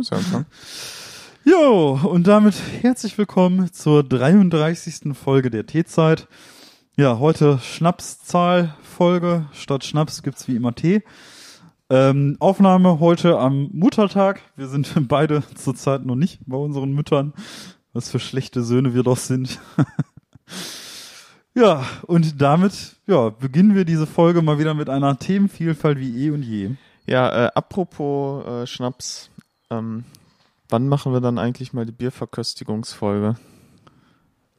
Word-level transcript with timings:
Ja, 0.00 0.16
du 0.16 0.16
musst 0.16 0.34
anfangen. 0.34 0.46
Jo, 1.44 1.98
und 2.04 2.26
damit 2.26 2.54
herzlich 2.80 3.18
willkommen 3.18 3.70
zur 3.72 4.02
33. 4.02 5.14
Folge 5.14 5.50
der 5.50 5.66
Teezeit. 5.66 6.26
Ja, 6.96 7.18
heute 7.18 7.58
Schnapszahl-Folge. 7.58 9.46
Statt 9.52 9.84
Schnaps 9.84 10.22
gibt's 10.22 10.48
wie 10.48 10.56
immer 10.56 10.74
Tee. 10.74 11.02
Ähm, 11.90 12.36
Aufnahme 12.38 13.00
heute 13.00 13.38
am 13.38 13.68
Muttertag. 13.72 14.40
Wir 14.56 14.68
sind 14.68 14.90
beide 15.08 15.42
zurzeit 15.54 16.06
noch 16.06 16.16
nicht 16.16 16.40
bei 16.46 16.56
unseren 16.56 16.92
Müttern. 16.92 17.34
Was 17.92 18.10
für 18.10 18.20
schlechte 18.20 18.62
Söhne 18.62 18.94
wir 18.94 19.02
doch 19.02 19.18
sind. 19.18 19.58
ja, 21.54 21.84
und 22.06 22.40
damit 22.40 22.96
ja, 23.06 23.30
beginnen 23.30 23.74
wir 23.74 23.84
diese 23.84 24.06
Folge 24.06 24.40
mal 24.40 24.58
wieder 24.58 24.72
mit 24.72 24.88
einer 24.88 25.18
Themenvielfalt 25.18 25.98
wie 25.98 26.24
eh 26.24 26.30
und 26.30 26.42
je. 26.42 26.70
Ja, 27.06 27.46
äh, 27.46 27.50
apropos 27.54 28.46
äh, 28.46 28.66
Schnaps, 28.66 29.30
ähm, 29.70 30.04
wann 30.68 30.88
machen 30.88 31.12
wir 31.12 31.20
dann 31.20 31.38
eigentlich 31.38 31.72
mal 31.72 31.86
die 31.86 31.92
Bierverköstigungsfolge? 31.92 33.36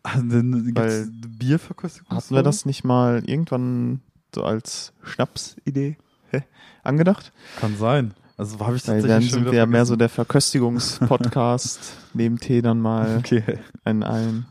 Also, 0.04 0.22
dann 0.28 0.66
gibt's 0.66 0.82
Weil- 0.82 1.02
eine 1.04 1.28
Bierverköstigung? 1.38 2.18
Hatten 2.18 2.36
wir 2.36 2.44
das 2.44 2.66
nicht 2.66 2.84
mal 2.84 3.24
irgendwann 3.26 4.02
so 4.34 4.44
als 4.44 4.94
Schnapsidee 5.04 5.98
hä, 6.32 6.42
angedacht? 6.84 7.32
Kann 7.60 7.76
sein. 7.78 8.14
Also 8.38 8.60
habe 8.66 8.76
ich 8.78 8.88
Weil 8.88 9.02
tatsächlich 9.02 9.10
dann 9.12 9.22
schon 9.22 9.44
sind 9.44 9.52
wir 9.52 9.60
ja 9.60 9.66
mehr 9.68 9.86
so 9.86 9.96
der 9.96 10.10
Verköstigungspodcast, 10.10 11.80
neben 12.14 12.40
Tee 12.40 12.62
dann 12.64 12.80
mal 12.82 13.18
Okay. 13.20 13.60
einen, 13.84 14.02
einen 14.04 14.46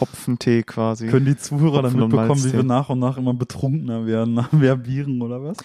Hopfentee 0.00 0.62
quasi. 0.62 1.08
Können 1.08 1.26
die 1.26 1.36
Zuhörer 1.36 1.82
dann 1.82 1.92
Hopfen- 1.92 2.00
mitbekommen, 2.08 2.44
wie 2.44 2.52
wir 2.52 2.62
nach 2.62 2.88
und 2.88 2.98
nach 2.98 3.16
immer 3.16 3.34
betrunkener 3.34 4.06
werden, 4.06 4.34
nach 4.34 4.52
mehr 4.52 4.76
Bieren 4.76 5.20
oder 5.22 5.42
was? 5.42 5.56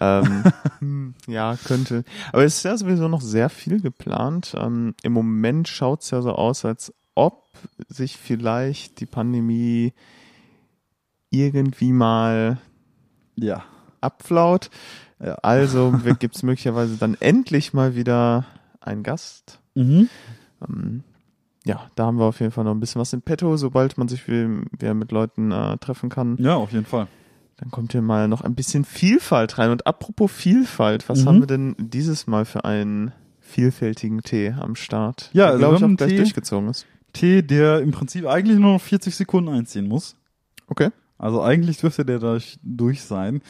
Ähm, 0.00 0.44
hm, 0.78 1.14
ja, 1.26 1.56
könnte. 1.64 2.04
Aber 2.32 2.44
es 2.44 2.56
ist 2.58 2.62
ja 2.64 2.76
sowieso 2.76 3.08
noch 3.08 3.20
sehr 3.20 3.48
viel 3.50 3.80
geplant. 3.80 4.54
Ähm, 4.58 4.94
Im 5.02 5.12
Moment 5.12 5.68
schaut 5.68 6.02
es 6.02 6.10
ja 6.10 6.22
so 6.22 6.32
aus, 6.32 6.64
als 6.64 6.92
ob 7.14 7.48
sich 7.88 8.16
vielleicht 8.16 9.00
die 9.00 9.06
Pandemie 9.06 9.92
irgendwie 11.30 11.92
mal 11.92 12.58
Ja. 13.36 13.64
abflaut. 14.00 14.70
Ja. 15.22 15.34
Also 15.42 15.92
gibt 16.18 16.36
es 16.36 16.42
möglicherweise 16.42 16.96
dann 16.96 17.16
endlich 17.20 17.72
mal 17.72 17.94
wieder 17.94 18.46
einen 18.80 19.02
Gast. 19.02 19.60
Mhm. 19.74 20.08
Ähm, 20.66 21.04
ja, 21.64 21.80
da 21.94 22.06
haben 22.06 22.18
wir 22.18 22.24
auf 22.24 22.40
jeden 22.40 22.52
Fall 22.52 22.64
noch 22.64 22.70
ein 22.72 22.80
bisschen 22.80 23.00
was 23.00 23.12
in 23.12 23.22
petto, 23.22 23.56
sobald 23.56 23.98
man 23.98 24.08
sich 24.08 24.26
wieder 24.28 24.94
mit 24.94 25.12
Leuten 25.12 25.52
äh, 25.52 25.76
treffen 25.78 26.08
kann. 26.08 26.36
Ja, 26.38 26.54
auf 26.56 26.72
jeden 26.72 26.86
Fall. 26.86 27.06
Dann 27.58 27.70
kommt 27.70 27.92
hier 27.92 28.00
mal 28.02 28.26
noch 28.28 28.40
ein 28.40 28.54
bisschen 28.54 28.84
Vielfalt 28.86 29.58
rein. 29.58 29.70
Und 29.70 29.86
apropos 29.86 30.32
Vielfalt, 30.32 31.08
was 31.10 31.22
Mhm. 31.22 31.28
haben 31.28 31.40
wir 31.40 31.46
denn 31.46 31.76
dieses 31.78 32.26
Mal 32.26 32.46
für 32.46 32.64
einen 32.64 33.12
vielfältigen 33.40 34.22
Tee 34.22 34.54
am 34.58 34.74
Start? 34.76 35.28
Ja, 35.32 35.44
der, 35.44 35.46
also 35.52 35.58
glaube 35.58 35.76
ich, 35.76 35.84
auch 35.84 35.96
gleich 35.96 36.10
Tee- 36.10 36.16
durchgezogen 36.16 36.68
ist. 36.70 36.86
Tee, 37.12 37.42
der 37.42 37.80
im 37.80 37.90
Prinzip 37.90 38.24
eigentlich 38.26 38.58
nur 38.58 38.74
noch 38.74 38.80
40 38.80 39.14
Sekunden 39.14 39.50
einziehen 39.50 39.88
muss. 39.88 40.16
Okay. 40.68 40.90
Also 41.18 41.42
eigentlich 41.42 41.76
dürfte 41.78 42.04
der 42.04 42.18
durch, 42.20 42.58
durch 42.62 43.02
sein. 43.02 43.42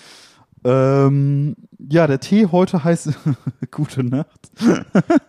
Ähm, 0.64 1.56
ja, 1.88 2.06
der 2.06 2.20
Tee 2.20 2.46
heute 2.52 2.84
heißt 2.84 3.10
Gute 3.70 4.04
Nacht. 4.04 4.50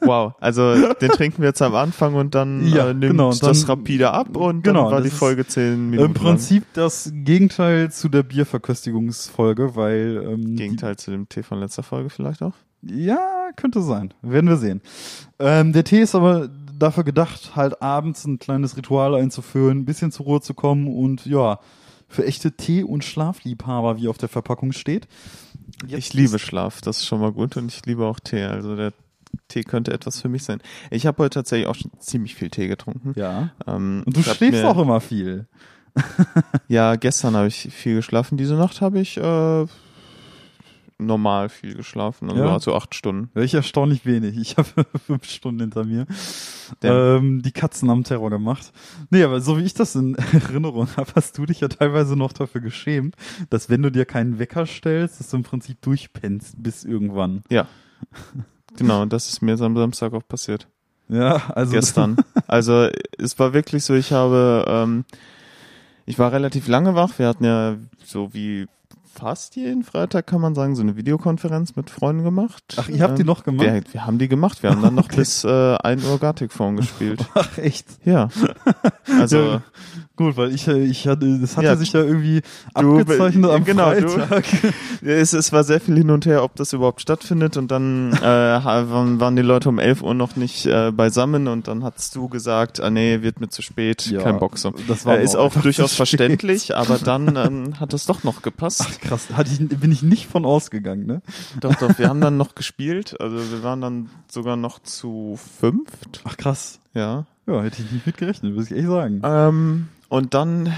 Wow. 0.02 0.34
Also 0.42 0.74
den 0.96 1.09
trinken 1.12 1.42
wir 1.42 1.50
jetzt 1.50 1.62
am 1.62 1.74
Anfang 1.75 2.16
und 2.16 2.36
dann 2.36 2.68
Ja, 2.68 2.90
äh, 2.90 2.94
nimmt 2.94 3.12
genau, 3.12 3.30
dann- 3.31 3.40
das 3.50 3.70
rapide 3.70 4.12
ab 4.12 4.36
und 4.36 4.64
genau, 4.64 4.84
dann 4.86 4.91
war 4.94 5.02
die 5.02 5.09
Folge 5.09 5.46
zehn 5.47 5.90
Minuten 5.90 6.08
Im 6.09 6.14
Prinzip 6.14 6.66
das 6.74 7.12
Gegenteil 7.14 7.91
zu 7.91 8.09
der 8.09 8.24
Bierverköstigungsfolge, 8.24 9.75
weil 9.75 10.22
ähm, 10.25 10.41
lang. 10.41 10.56
Gegenteil 10.56 10.97
zu 10.97 11.12
dem 11.12 11.30
Tee 11.30 11.44
von 11.44 11.59
letzter 11.59 11.84
Folge 11.84 12.09
vielleicht 12.09 12.41
auch. 12.41 12.53
Ja, 12.81 13.50
könnte 13.56 13.81
sein. 13.81 14.14
Werden 14.22 14.50
wir 14.50 14.58
sehen. 14.58 14.81
Ähm, 15.40 15.72
der 15.72 15.84
Tee 15.84 16.02
ist 16.02 16.16
aber 16.16 16.50
dafür 16.78 17.03
gedacht, 17.03 17.56
halt 17.56 17.81
abends 17.81 18.25
ein 18.25 18.40
kleines 18.40 18.75
Ritual 18.75 19.14
einzuführen, 19.16 19.80
ein 19.80 19.86
bisschen 19.86 20.12
zur 20.12 20.25
Ruhe 20.25 20.41
zu 20.41 20.56
kommen 20.56 20.88
und 20.88 21.25
ja, 21.28 21.59
für 22.11 22.25
echte 22.25 22.51
Tee- 22.51 22.83
und 22.83 23.03
Schlafliebhaber, 23.03 23.97
wie 23.97 24.07
auf 24.07 24.17
der 24.17 24.29
Verpackung 24.29 24.72
steht. 24.72 25.07
Jetzt 25.88 25.97
ich 25.97 26.13
liebe 26.13 26.38
Schlaf, 26.38 26.81
das 26.81 26.97
ist 26.99 27.05
schon 27.07 27.22
mal 27.22 27.31
gut 27.31 27.57
und 27.57 27.72
ich 27.72 27.85
liebe 27.85 28.05
auch 28.05 28.19
Tee. 28.19 28.44
Also 28.44 28.75
der 28.75 28.94
Tee 29.47 29.63
könnte 29.63 29.94
etwas 29.94 30.22
für 30.22 30.29
mich 30.29 30.44
sein. 30.44 30.61
Ich 30.91 31.05
habe 31.05 31.23
heute 31.23 31.35
tatsächlich 31.35 31.67
auch 31.67 31.75
schon 31.75 31.91
ziemlich 31.99 32.35
viel 32.35 32.49
Tee 32.49 32.67
getrunken. 32.67 33.13
Ja. 33.16 33.51
Ähm, 33.66 34.03
Und 34.05 34.16
du 34.16 34.23
schläfst 34.23 34.63
auch 34.63 34.77
immer 34.77 34.99
viel. 34.99 35.47
Ja, 36.67 36.95
gestern 36.95 37.35
habe 37.35 37.47
ich 37.47 37.69
viel 37.72 37.95
geschlafen. 37.95 38.38
Diese 38.38 38.53
Nacht 38.55 38.81
habe 38.81 38.99
ich 38.99 39.17
äh, 39.17 39.66
normal 41.06 41.50
viel 41.50 41.75
geschlafen. 41.75 42.29
Also 42.29 42.44
Ja? 42.44 42.59
so 42.59 42.75
acht 42.75 42.95
Stunden. 42.95 43.29
Ich 43.39 43.53
erstaunlich 43.53 44.06
wenig. 44.06 44.38
Ich 44.38 44.57
habe 44.57 44.69
fünf 45.06 45.25
Stunden 45.25 45.62
hinter 45.62 45.84
mir. 45.84 46.06
Ähm, 46.84 47.41
die 47.41 47.51
Katzen 47.51 47.89
haben 47.89 48.03
Terror 48.03 48.29
gemacht. 48.29 48.72
Nee, 49.09 49.23
aber 49.23 49.41
so 49.41 49.57
wie 49.57 49.63
ich 49.63 49.73
das 49.73 49.95
in 49.95 50.16
Erinnerung 50.34 50.88
habe, 50.97 51.11
hast 51.16 51.38
du 51.38 51.45
dich 51.45 51.59
ja 51.59 51.67
teilweise 51.67 52.16
noch 52.16 52.34
dafür 52.34 52.61
geschämt, 52.61 53.16
dass 53.50 53.69
wenn 53.69 53.81
du 53.81 53.91
dir 53.91 54.06
keinen 54.06 54.40
Wecker 54.40 54.66
stellst, 54.66 55.19
dass 55.19 55.29
du 55.29 55.38
im 55.38 55.44
Prinzip 55.44 55.81
durchpennst 55.81 56.61
bis 56.61 56.84
irgendwann. 56.84 57.44
Ja. 57.50 57.67
Genau, 58.78 59.06
das 59.06 59.28
ist 59.28 59.41
mir 59.41 59.59
am 59.59 59.75
Samstag 59.75 60.13
auch 60.13 60.25
passiert. 60.25 60.66
Ja, 61.09 61.50
also 61.50 61.73
Gestern. 61.73 62.16
Also 62.47 62.88
es 63.17 63.38
war 63.38 63.53
wirklich 63.53 63.84
so, 63.84 63.94
ich 63.94 64.13
habe, 64.13 64.63
ähm, 64.66 65.03
ich 66.06 66.17
war 66.17 66.31
relativ 66.31 66.69
lange 66.69 66.95
wach. 66.95 67.19
Wir 67.19 67.28
hatten 67.28 67.44
ja 67.44 67.75
so 68.06 68.34
wie 68.34 68.67
fast 69.13 69.55
jeden 69.55 69.83
Freitag, 69.83 70.27
kann 70.27 70.41
man 70.41 70.55
sagen, 70.55 70.75
so 70.75 70.81
eine 70.81 70.95
Videokonferenz 70.95 71.75
mit 71.75 71.89
Freunden 71.89 72.23
gemacht. 72.23 72.63
Ach, 72.77 72.88
ihr 72.89 73.01
habt 73.03 73.17
die 73.17 73.22
Ähm, 73.22 73.27
noch 73.27 73.44
gemacht? 73.44 73.66
Wir, 73.67 73.83
wir 73.91 74.05
haben 74.05 74.17
die 74.17 74.27
gemacht. 74.27 74.63
Wir 74.63 74.69
haben 74.72 74.81
dann 74.81 74.95
noch 74.95 75.05
Okay. 75.05 75.17
bis 75.17 75.44
äh, 75.44 75.75
1 75.77 76.05
Uhr 76.05 76.19
Gartic 76.19 76.51
Phone 76.53 76.77
gespielt. 76.77 77.25
Ach 77.33 77.57
echt? 77.57 77.88
Ja. 78.05 78.29
Also 79.19 79.38
Ja, 79.38 79.61
gut, 80.22 80.38
weil 80.38 80.54
ich, 80.54 80.68
äh, 80.68 80.84
ich 80.84 81.08
hatte, 81.08 81.38
das 81.40 81.58
hatte 81.58 81.66
Ja, 81.68 81.76
sich 81.76 81.94
ja 81.94 82.02
irgendwie 82.02 82.42
du- 82.80 83.00
abgezeichnet 83.00 83.50
am 83.52 83.64
genau, 83.66 83.94
du- 83.94 84.08
Freitag. 84.09 84.46
Es, 85.04 85.34
es 85.34 85.52
war 85.52 85.64
sehr 85.64 85.82
viel 85.82 85.98
hin 85.98 86.12
und 86.12 86.28
her, 86.28 86.44
ob 86.44 86.56
das 86.56 86.74
überhaupt 86.74 87.02
stattfindet 87.02 87.58
und 87.58 87.72
dann 87.72 88.14
äh, 88.14 88.22
waren, 88.22 89.36
die 89.36 89.42
Leute 89.42 89.70
um 89.70 89.80
11 89.80 90.04
Uhr 90.04 90.14
noch 90.14 90.36
nicht 90.36 90.66
äh, 90.68 90.92
beisammen 90.92 91.48
und 91.48 91.68
dann 91.68 91.84
hast 91.84 92.16
du 92.16 92.30
gesagt, 92.30 92.80
ah 92.80 92.90
nee, 92.92 93.22
wird 93.24 93.40
mir 93.42 93.50
zu 93.50 93.62
spät, 93.64 94.06
Ja, 94.06 94.22
kein 94.22 94.38
Bock 94.40 94.56
das 94.88 95.06
war 95.06 95.18
Äh, 95.18 95.24
ist 95.24 95.36
auch 95.36 95.46
einfach 95.46 95.64
durchaus 95.64 95.94
verständlich, 95.96 96.76
aber 96.76 97.00
dann 97.00 97.36
ähm, 97.36 97.80
hat 97.80 97.94
es 97.94 98.06
doch 98.06 98.24
noch 98.24 98.42
gepasst. 98.44 98.84
Ach 98.86 99.00
krass, 99.00 99.28
hatte 99.34 99.50
ich, 99.52 99.68
bin 99.80 99.92
ich 99.92 100.03
nicht 100.03 100.28
von 100.28 100.46
ausgegangen, 100.46 101.06
ne? 101.08 101.22
Doch, 101.59 101.74
doch, 101.76 101.98
wir 101.98 102.08
haben 102.08 102.22
dann 102.22 102.38
noch 102.38 102.53
gespielt, 102.56 103.20
also 103.20 103.38
wir 103.38 103.64
waren 103.64 103.82
dann 103.82 104.09
sogar 104.30 104.56
noch 104.56 104.80
zu 104.84 105.40
fünft, 105.59 106.22
Ach 106.26 106.38
krass. 106.38 106.80
ja. 106.94 107.26
Ja, 107.48 107.64
hätte 107.64 107.82
ich 107.82 107.92
nicht 107.92 108.06
mit 108.06 108.18
gerechnet, 108.18 108.53
muss 108.56 108.70
ich 108.70 108.78
echt 108.78 108.88
sagen. 108.88 109.22
Ähm, 109.26 109.88
und 110.11 110.33
dann 110.33 110.67
äh, 110.67 110.72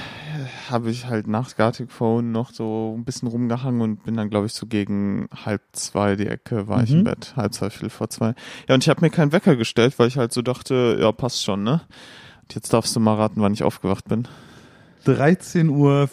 habe 0.69 0.91
ich 0.91 1.07
halt 1.07 1.25
nach 1.27 1.55
Gartic 1.55 1.91
Phone 1.91 2.31
noch 2.31 2.51
so 2.53 2.95
ein 2.97 3.03
bisschen 3.03 3.27
rumgehangen 3.27 3.81
und 3.81 4.03
bin 4.03 4.15
dann, 4.15 4.29
glaube 4.29 4.45
ich, 4.45 4.53
so 4.53 4.67
gegen 4.67 5.27
halb 5.45 5.61
zwei 5.71 6.15
die 6.15 6.27
Ecke 6.27 6.67
war 6.67 6.83
ich 6.83 6.91
Mhm. 6.91 6.99
im 6.99 7.03
Bett, 7.05 7.33
halb 7.35 7.51
zwei, 7.53 7.69
viel 7.71 7.89
vor 7.89 8.09
zwei. 8.09 8.35
Ja, 8.67 8.75
und 8.75 8.83
ich 8.83 8.89
habe 8.89 9.01
mir 9.01 9.09
keinen 9.09 9.31
Wecker 9.31 9.55
gestellt, 9.55 9.97
weil 9.97 10.07
ich 10.07 10.17
halt 10.17 10.33
so 10.33 10.41
dachte, 10.43 10.97
ja, 10.99 11.11
passt 11.11 11.43
schon, 11.43 11.63
ne? 11.63 11.81
Und 12.43 12.53
jetzt 12.55 12.71
darfst 12.73 12.95
du 12.95 12.99
mal 12.99 13.15
raten, 13.15 13.41
wann 13.41 13.53
ich 13.53 13.63
aufgewacht 13.63 14.07
bin. 14.07 14.27
13.45 15.05 15.69
Uhr. 15.69 16.07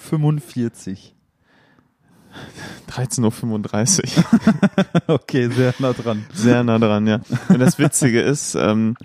13.35 2.91 4.17
Uhr. 4.17 5.05
okay, 5.15 5.49
sehr 5.51 5.75
nah 5.79 5.93
dran. 5.93 6.25
Sehr 6.33 6.65
nah 6.65 6.79
dran, 6.79 7.07
ja. 7.07 7.21
Und 7.49 7.59
das 7.59 7.79
Witzige 7.79 8.21
ist, 8.21 8.55
ähm, 8.55 8.97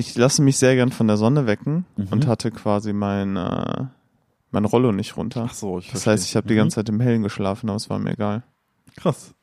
ich 0.00 0.16
lasse 0.16 0.42
mich 0.42 0.56
sehr 0.56 0.74
gern 0.74 0.90
von 0.90 1.06
der 1.06 1.16
Sonne 1.16 1.46
wecken 1.46 1.84
Mhm. 1.96 2.06
und 2.10 2.26
hatte 2.26 2.50
quasi 2.50 2.92
mein, 2.92 3.36
äh, 3.36 3.84
mein 4.50 4.64
Rollo 4.64 4.92
nicht 4.92 5.16
runter. 5.16 5.46
Ach 5.48 5.54
so, 5.54 5.78
ich 5.78 5.92
Das 5.92 6.06
heißt, 6.06 6.24
ich 6.26 6.34
habe 6.36 6.48
die 6.48 6.54
ganze 6.56 6.76
Zeit 6.76 6.88
im 6.88 7.00
Hellen 7.00 7.22
geschlafen, 7.22 7.68
aber 7.68 7.76
es 7.76 7.88
war 7.90 7.98
mir 7.98 8.12
egal. 8.12 8.42
Krass. 8.96 9.34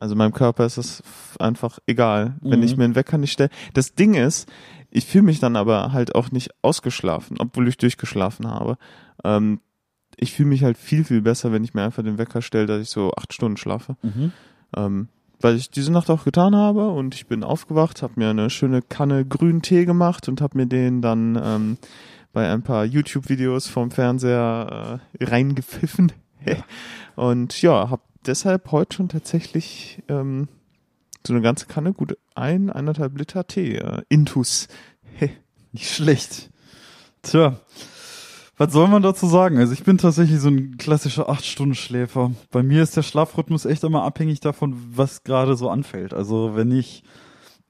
Also 0.00 0.14
meinem 0.14 0.32
Körper 0.32 0.64
ist 0.64 0.76
es 0.76 1.02
einfach 1.40 1.78
egal, 1.86 2.36
wenn 2.40 2.60
Mhm. 2.60 2.64
ich 2.66 2.76
mir 2.76 2.84
einen 2.84 2.94
Wecker 2.94 3.18
nicht 3.18 3.32
stelle. 3.32 3.50
Das 3.74 3.94
Ding 3.94 4.14
ist, 4.14 4.48
ich 4.90 5.06
fühle 5.06 5.24
mich 5.24 5.40
dann 5.40 5.56
aber 5.56 5.92
halt 5.92 6.14
auch 6.14 6.30
nicht 6.30 6.50
ausgeschlafen, 6.62 7.36
obwohl 7.40 7.66
ich 7.66 7.78
durchgeschlafen 7.78 8.46
habe. 8.46 8.78
Ähm, 9.24 9.60
ich 10.16 10.32
fühle 10.32 10.50
mich 10.50 10.62
halt 10.64 10.78
viel, 10.78 11.04
viel 11.04 11.20
besser, 11.22 11.50
wenn 11.52 11.64
ich 11.64 11.74
mir 11.74 11.82
einfach 11.82 12.02
den 12.04 12.18
Wecker 12.18 12.42
stelle, 12.42 12.66
dass 12.66 12.80
ich 12.80 12.90
so 12.90 13.12
acht 13.16 13.32
Stunden 13.32 13.56
schlafe. 13.56 13.96
Mhm. 14.02 14.32
Ähm, 14.76 15.08
weil 15.40 15.56
ich 15.56 15.70
diese 15.70 15.92
Nacht 15.92 16.10
auch 16.10 16.24
getan 16.24 16.54
habe 16.56 16.88
und 16.88 17.14
ich 17.14 17.26
bin 17.26 17.44
aufgewacht, 17.44 18.02
habe 18.02 18.14
mir 18.16 18.30
eine 18.30 18.50
schöne 18.50 18.82
Kanne 18.82 19.24
grünen 19.24 19.62
Tee 19.62 19.84
gemacht 19.84 20.28
und 20.28 20.40
habe 20.40 20.58
mir 20.58 20.66
den 20.66 21.00
dann 21.02 21.40
ähm, 21.42 21.78
bei 22.32 22.50
ein 22.50 22.62
paar 22.62 22.84
YouTube-Videos 22.84 23.68
vom 23.68 23.90
Fernseher 23.90 25.00
äh, 25.18 25.24
reingepfiffen. 25.24 26.12
Und 27.16 27.60
ja, 27.62 27.90
habe 27.90 28.02
deshalb 28.26 28.70
heute 28.70 28.96
schon 28.96 29.08
tatsächlich 29.08 30.02
ähm, 30.08 30.46
so 31.26 31.32
eine 31.32 31.42
ganze 31.42 31.66
Kanne, 31.66 31.92
gut 31.92 32.16
ein, 32.34 32.70
eineinhalb 32.70 33.18
Liter 33.18 33.46
Tee, 33.46 33.76
äh, 33.76 34.02
Intus. 34.08 34.68
Nicht 35.72 35.92
schlecht. 35.92 36.50
Tja. 37.22 37.58
Was 38.58 38.72
soll 38.72 38.88
man 38.88 39.02
dazu 39.02 39.28
sagen? 39.28 39.58
Also 39.58 39.72
ich 39.72 39.84
bin 39.84 39.98
tatsächlich 39.98 40.40
so 40.40 40.48
ein 40.48 40.78
klassischer 40.78 41.30
8-Stunden-Schläfer. 41.30 42.32
Bei 42.50 42.64
mir 42.64 42.82
ist 42.82 42.96
der 42.96 43.04
Schlafrhythmus 43.04 43.64
echt 43.64 43.84
immer 43.84 44.02
abhängig 44.02 44.40
davon, 44.40 44.76
was 44.90 45.22
gerade 45.22 45.56
so 45.56 45.70
anfällt. 45.70 46.12
Also 46.12 46.56
wenn 46.56 46.72
ich 46.72 47.04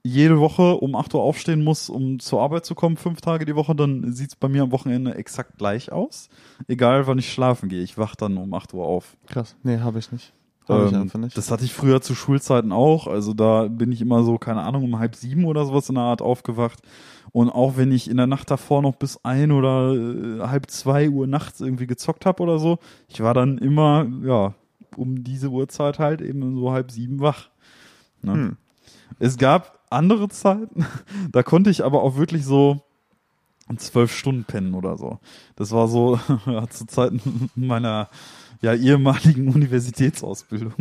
jede 0.02 0.40
Woche 0.40 0.76
um 0.76 0.96
8 0.96 1.12
Uhr 1.12 1.23
aufstehen 1.23 1.62
muss, 1.62 1.90
um 1.90 2.19
zur 2.20 2.40
Arbeit 2.40 2.64
zu 2.64 2.75
kommen, 2.75 2.96
fünf 2.96 3.20
Tage 3.20 3.44
die 3.44 3.55
Woche, 3.55 3.75
dann 3.75 4.14
sieht's 4.14 4.35
bei 4.35 4.49
mir 4.49 4.62
am 4.62 4.73
Wochenende 4.73 5.14
exakt 5.14 5.58
gleich 5.58 5.93
aus. 5.93 6.31
Egal 6.69 7.06
wann 7.06 7.19
ich 7.19 7.31
schlafen 7.31 7.69
gehe, 7.69 7.82
ich 7.82 7.99
wach 7.99 8.17
dann 8.17 8.38
um 8.38 8.55
8 8.55 8.73
Uhr 8.73 8.87
auf. 8.87 9.19
Krass. 9.26 9.56
Nee, 9.62 9.81
habe 9.81 9.99
ich 9.99 10.11
nicht. 10.11 10.32
Hab 10.68 10.86
ich 10.86 10.92
Ähm, 10.92 11.02
einfach 11.02 11.18
nicht. 11.18 11.36
Das 11.36 11.50
hatte 11.50 11.64
ich 11.64 11.72
früher 11.72 12.00
zu 12.00 12.14
Schulzeiten 12.14 12.72
auch. 12.72 13.06
Also 13.06 13.34
da 13.34 13.68
bin 13.68 13.92
ich 13.92 14.00
immer 14.00 14.22
so, 14.22 14.38
keine 14.38 14.62
Ahnung, 14.62 14.84
um 14.84 14.98
halb 14.98 15.16
sieben 15.16 15.44
oder 15.44 15.64
sowas 15.64 15.88
in 15.88 15.94
der 15.94 16.04
Art 16.04 16.22
aufgewacht. 16.22 16.80
Und 17.32 17.50
auch 17.50 17.76
wenn 17.76 17.92
ich 17.92 18.08
in 18.10 18.16
der 18.16 18.26
Nacht 18.26 18.50
davor 18.50 18.82
noch 18.82 18.96
bis 18.96 19.24
ein 19.24 19.52
oder 19.52 19.94
äh, 19.94 20.40
halb 20.46 20.70
zwei 20.70 21.10
Uhr 21.10 21.26
nachts 21.26 21.60
irgendwie 21.60 21.86
gezockt 21.86 22.26
habe 22.26 22.42
oder 22.42 22.58
so, 22.58 22.78
ich 23.08 23.20
war 23.20 23.34
dann 23.34 23.58
immer, 23.58 24.06
ja, 24.22 24.54
um 24.96 25.22
diese 25.24 25.50
Uhrzeit 25.50 25.98
halt 25.98 26.20
eben 26.20 26.56
so 26.56 26.72
halb 26.72 26.90
sieben 26.90 27.20
wach. 27.20 27.50
Ne? 28.22 28.32
Hm. 28.32 28.56
Es 29.18 29.36
gab 29.36 29.80
andere 29.90 30.28
Zeiten, 30.28 30.86
da 31.32 31.42
konnte 31.42 31.70
ich 31.70 31.84
aber 31.84 32.02
auch 32.02 32.16
wirklich 32.16 32.44
so 32.44 32.82
zwölf 33.76 34.16
Stunden 34.16 34.44
pennen 34.44 34.74
oder 34.74 34.96
so. 34.96 35.18
Das 35.56 35.72
war 35.72 35.88
so 35.88 36.18
ja, 36.46 36.68
zu 36.68 36.86
Zeiten 36.86 37.50
meiner 37.54 38.08
ja, 38.60 38.75
ehemaligen 38.75 39.49
Universitätsausbildung. 39.55 40.75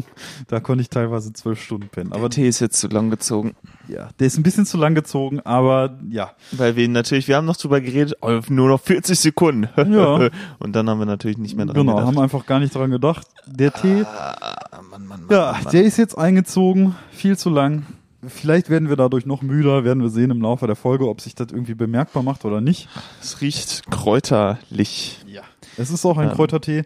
Da 0.47 0.59
konnte 0.59 0.81
ich 0.81 0.89
teilweise 0.89 1.31
zwölf 1.33 1.62
Stunden 1.62 1.89
pennen. 1.89 2.12
Aber 2.12 2.21
Aber 2.21 2.29
Tee 2.29 2.47
ist 2.47 2.59
jetzt 2.59 2.79
zu 2.79 2.88
lang 2.88 3.09
gezogen. 3.09 3.56
ja, 3.88 4.09
der 4.19 4.27
ist 4.27 4.38
ein 4.38 4.44
bisschen 4.44 4.65
zu 4.65 4.77
lang 4.77 4.95
gezogen, 4.95 5.39
aber 5.41 5.97
ja. 6.09 6.31
Weil 6.51 6.75
wir 6.75 6.88
natürlich, 6.89 7.27
wir 7.27 7.35
haben 7.38 7.45
noch 7.45 7.57
drüber 7.57 7.79
geredet, 7.81 8.15
oh, 8.21 8.39
nur 8.50 8.69
noch 8.69 8.81
40 8.81 9.19
Sekunden. 9.19 9.69
Ja. 9.97 10.29
Und 10.59 10.75
dann 10.75 10.89
haben 10.89 11.00
wir 11.00 11.06
natürlich 11.06 11.38
nicht 11.38 11.56
mehr 11.56 11.65
dran 11.65 11.75
Genau, 11.75 11.94
gedacht. 11.95 12.07
haben 12.07 12.19
einfach 12.19 12.45
gar 12.45 12.59
nicht 12.59 12.74
dran 12.75 12.91
gedacht. 12.91 13.25
Der 13.45 13.71
Tee, 13.74 14.03
Ah, 14.03 14.81
Mann, 14.89 15.06
Mann, 15.07 15.07
Mann, 15.07 15.27
ja, 15.30 15.51
Mann, 15.53 15.63
Mann. 15.63 15.71
der 15.71 15.83
ist 15.83 15.97
jetzt 15.97 16.18
eingezogen, 16.18 16.95
viel 17.12 17.38
zu 17.38 17.50
lang. 17.50 17.85
Vielleicht 18.27 18.69
werden 18.69 18.89
wir 18.89 18.95
dadurch 18.95 19.25
noch 19.25 19.41
müder, 19.44 19.83
werden 19.83 20.01
wir 20.01 20.09
sehen 20.09 20.31
im 20.31 20.41
Laufe 20.41 20.65
der 20.68 20.75
Folge, 20.75 21.07
ob 21.07 21.21
sich 21.21 21.35
das 21.35 21.47
irgendwie 21.51 21.75
bemerkbar 21.75 22.23
macht 22.23 22.44
oder 22.45 22.59
nicht. 22.62 22.89
Es 23.21 23.39
riecht 23.41 23.89
kräuterlich. 23.91 25.19
Ja. 25.27 25.41
Es 25.77 25.91
ist 25.91 26.03
auch 26.06 26.18
ein 26.18 26.30
Ähm. 26.30 26.33
Kräutertee. 26.35 26.83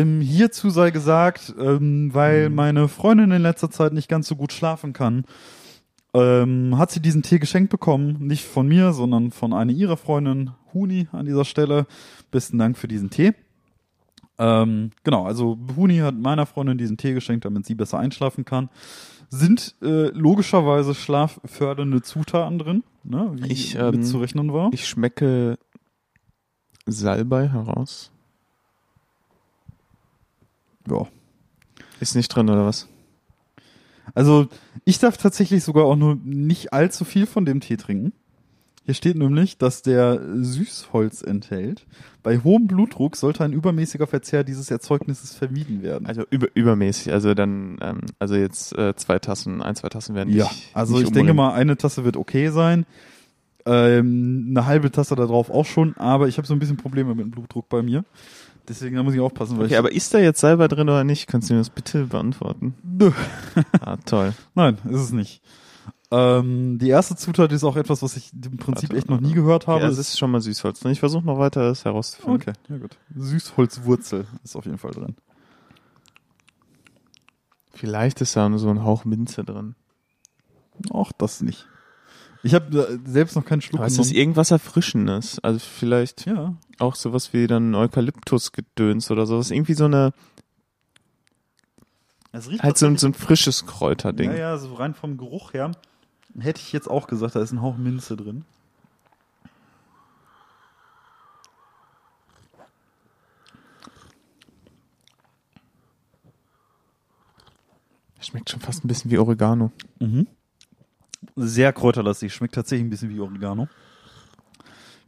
Ähm, 0.00 0.20
hierzu 0.20 0.70
sei 0.70 0.90
gesagt, 0.90 1.54
ähm, 1.58 2.12
weil 2.12 2.48
Mhm. 2.48 2.54
meine 2.54 2.88
Freundin 2.88 3.30
in 3.30 3.42
letzter 3.42 3.70
Zeit 3.70 3.92
nicht 3.92 4.08
ganz 4.08 4.26
so 4.28 4.36
gut 4.36 4.52
schlafen 4.52 4.92
kann, 4.92 5.24
ähm, 6.14 6.76
hat 6.78 6.90
sie 6.90 7.00
diesen 7.00 7.22
Tee 7.22 7.38
geschenkt 7.38 7.70
bekommen. 7.70 8.16
Nicht 8.20 8.44
von 8.44 8.66
mir, 8.68 8.92
sondern 8.92 9.30
von 9.30 9.52
einer 9.52 9.72
ihrer 9.72 9.96
Freundin, 9.96 10.50
Huni, 10.72 11.08
an 11.12 11.26
dieser 11.26 11.44
Stelle. 11.44 11.86
Besten 12.30 12.58
Dank 12.58 12.76
für 12.78 12.88
diesen 12.88 13.10
Tee. 13.10 13.32
Ähm, 14.38 14.90
genau, 15.04 15.24
also 15.26 15.58
Huni 15.76 15.98
hat 15.98 16.16
meiner 16.16 16.46
Freundin 16.46 16.78
diesen 16.78 16.96
Tee 16.96 17.14
geschenkt, 17.14 17.44
damit 17.44 17.66
sie 17.66 17.74
besser 17.76 17.98
einschlafen 17.98 18.44
kann. 18.44 18.68
Sind 19.28 19.74
äh, 19.82 20.08
logischerweise 20.08 20.94
schlaffördernde 20.94 22.02
Zutaten 22.02 22.58
drin, 22.58 22.84
ne, 23.04 23.32
wie 23.36 23.52
Ich, 23.52 23.74
ähm, 23.76 23.92
mitzurechnen 23.92 24.52
war. 24.52 24.70
Ich 24.72 24.86
schmecke 24.88 25.58
Salbei 26.86 27.48
heraus. 27.48 28.10
Ja. 30.88 31.06
Ist 32.00 32.16
nicht 32.16 32.28
drin, 32.28 32.50
oder 32.50 32.66
was? 32.66 32.88
Also, 34.14 34.48
ich 34.84 34.98
darf 34.98 35.16
tatsächlich 35.16 35.64
sogar 35.64 35.84
auch 35.84 35.96
nur 35.96 36.16
nicht 36.24 36.72
allzu 36.72 37.04
viel 37.04 37.26
von 37.26 37.44
dem 37.44 37.60
Tee 37.60 37.76
trinken. 37.76 38.12
Hier 38.84 38.92
steht 38.92 39.16
nämlich, 39.16 39.56
dass 39.56 39.80
der 39.80 40.20
Süßholz 40.42 41.22
enthält. 41.22 41.86
Bei 42.22 42.38
hohem 42.38 42.66
Blutdruck 42.66 43.16
sollte 43.16 43.42
ein 43.42 43.54
übermäßiger 43.54 44.06
Verzehr 44.06 44.44
dieses 44.44 44.70
Erzeugnisses 44.70 45.34
vermieden 45.34 45.82
werden. 45.82 46.06
Also 46.06 46.24
über, 46.28 46.48
übermäßig. 46.54 47.10
Also 47.10 47.32
dann, 47.32 47.78
ähm, 47.80 48.00
also 48.18 48.34
jetzt 48.34 48.76
äh, 48.76 48.94
zwei 48.94 49.18
Tassen, 49.18 49.62
ein, 49.62 49.74
zwei 49.74 49.88
Tassen 49.88 50.14
werden 50.14 50.34
ja, 50.34 50.44
nicht. 50.44 50.70
also 50.74 50.98
nicht 50.98 51.04
ich 51.04 51.12
denke 51.12 51.32
mal, 51.32 51.54
eine 51.54 51.78
Tasse 51.78 52.04
wird 52.04 52.18
okay 52.18 52.50
sein. 52.50 52.84
Ähm, 53.64 54.48
eine 54.50 54.66
halbe 54.66 54.90
Tasse 54.90 55.16
da 55.16 55.24
drauf 55.24 55.48
auch 55.48 55.64
schon, 55.64 55.96
aber 55.96 56.28
ich 56.28 56.36
habe 56.36 56.46
so 56.46 56.52
ein 56.52 56.58
bisschen 56.58 56.76
Probleme 56.76 57.14
mit 57.14 57.24
dem 57.24 57.30
Blutdruck 57.30 57.70
bei 57.70 57.80
mir. 57.82 58.04
Deswegen 58.68 58.96
da 58.96 59.02
muss 59.02 59.14
ich 59.14 59.20
aufpassen, 59.20 59.58
weil 59.58 59.64
Okay, 59.66 59.74
ich. 59.74 59.78
aber 59.78 59.92
ist 59.92 60.14
da 60.14 60.18
jetzt 60.18 60.40
Salbei 60.40 60.68
drin 60.68 60.88
oder 60.88 61.04
nicht? 61.04 61.26
Kannst 61.26 61.50
du 61.50 61.54
mir 61.54 61.60
das 61.60 61.68
bitte 61.70 62.06
beantworten? 62.06 62.74
Nö. 62.82 63.10
Ah, 63.80 63.96
toll. 63.98 64.32
Nein, 64.54 64.78
ist 64.88 65.00
es 65.00 65.12
nicht. 65.12 65.42
Ähm, 66.10 66.78
die 66.78 66.88
erste 66.88 67.16
Zutat 67.16 67.52
ist 67.52 67.64
auch 67.64 67.76
etwas, 67.76 68.02
was 68.02 68.16
ich 68.16 68.32
im 68.32 68.56
Prinzip 68.56 68.90
Warte, 68.90 68.96
echt 68.98 69.10
noch 69.10 69.20
nie 69.20 69.32
gehört 69.32 69.66
habe. 69.66 69.76
Okay, 69.78 69.86
also 69.86 70.00
es 70.00 70.08
ist 70.10 70.18
schon 70.18 70.30
mal 70.30 70.40
Süßholz. 70.40 70.84
ne? 70.84 70.92
Ich 70.92 71.00
versuche 71.00 71.24
noch 71.26 71.38
weiter 71.38 71.62
das 71.68 71.84
herauszufinden. 71.84 72.40
Okay, 72.40 72.52
ja 72.68 72.78
gut. 72.78 72.96
Süßholzwurzel 73.14 74.26
ist 74.44 74.56
auf 74.56 74.64
jeden 74.64 74.78
Fall 74.78 74.92
drin. 74.92 75.16
Vielleicht 77.72 78.20
ist 78.20 78.36
da 78.36 78.48
nur 78.48 78.58
so 78.58 78.70
ein 78.70 78.82
Hauch 78.84 79.04
Minze 79.04 79.44
drin. 79.44 79.74
Auch 80.90 81.12
das 81.12 81.40
nicht. 81.42 81.66
Ich 82.44 82.54
habe 82.54 82.78
äh, 82.78 82.98
selbst 83.10 83.34
noch 83.36 83.44
keinen 83.44 83.62
Schluck 83.62 83.80
Aber 83.80 83.86
es 83.86 83.94
ist 83.94 83.98
genommen. 84.08 84.14
irgendwas 84.16 84.50
Erfrischendes. 84.50 85.38
Also 85.42 85.58
vielleicht 85.58 86.26
Ja, 86.26 86.54
auch 86.78 86.94
sowas 86.94 87.32
wie 87.32 87.46
dann 87.46 87.74
Eukalyptusgedöns 87.74 89.10
oder 89.10 89.26
sowas. 89.26 89.50
Irgendwie 89.50 89.74
so 89.74 89.86
eine, 89.86 90.12
halt 92.60 92.76
so, 92.78 92.86
ein- 92.86 92.98
so 92.98 93.06
ein 93.06 93.14
frisches 93.14 93.64
Kräuterding. 93.66 94.30
Ja, 94.30 94.36
ja, 94.36 94.58
so 94.58 94.74
rein 94.74 94.94
vom 94.94 95.16
Geruch 95.16 95.54
her 95.54 95.72
hätte 96.38 96.60
ich 96.60 96.72
jetzt 96.72 96.88
auch 96.90 97.06
gesagt, 97.06 97.34
da 97.34 97.40
ist 97.42 97.52
ein 97.52 97.62
Hauch 97.62 97.76
Minze 97.78 98.14
drin. 98.16 98.44
Schmeckt 108.20 108.50
schon 108.50 108.60
fast 108.60 108.84
ein 108.84 108.88
bisschen 108.88 109.10
wie 109.10 109.18
Oregano. 109.18 109.70
Mhm. 109.98 110.26
Sehr 111.36 111.72
kräuterlastig, 111.72 112.32
schmeckt 112.32 112.54
tatsächlich 112.54 112.86
ein 112.86 112.90
bisschen 112.90 113.10
wie 113.10 113.20
Oregano. 113.20 113.68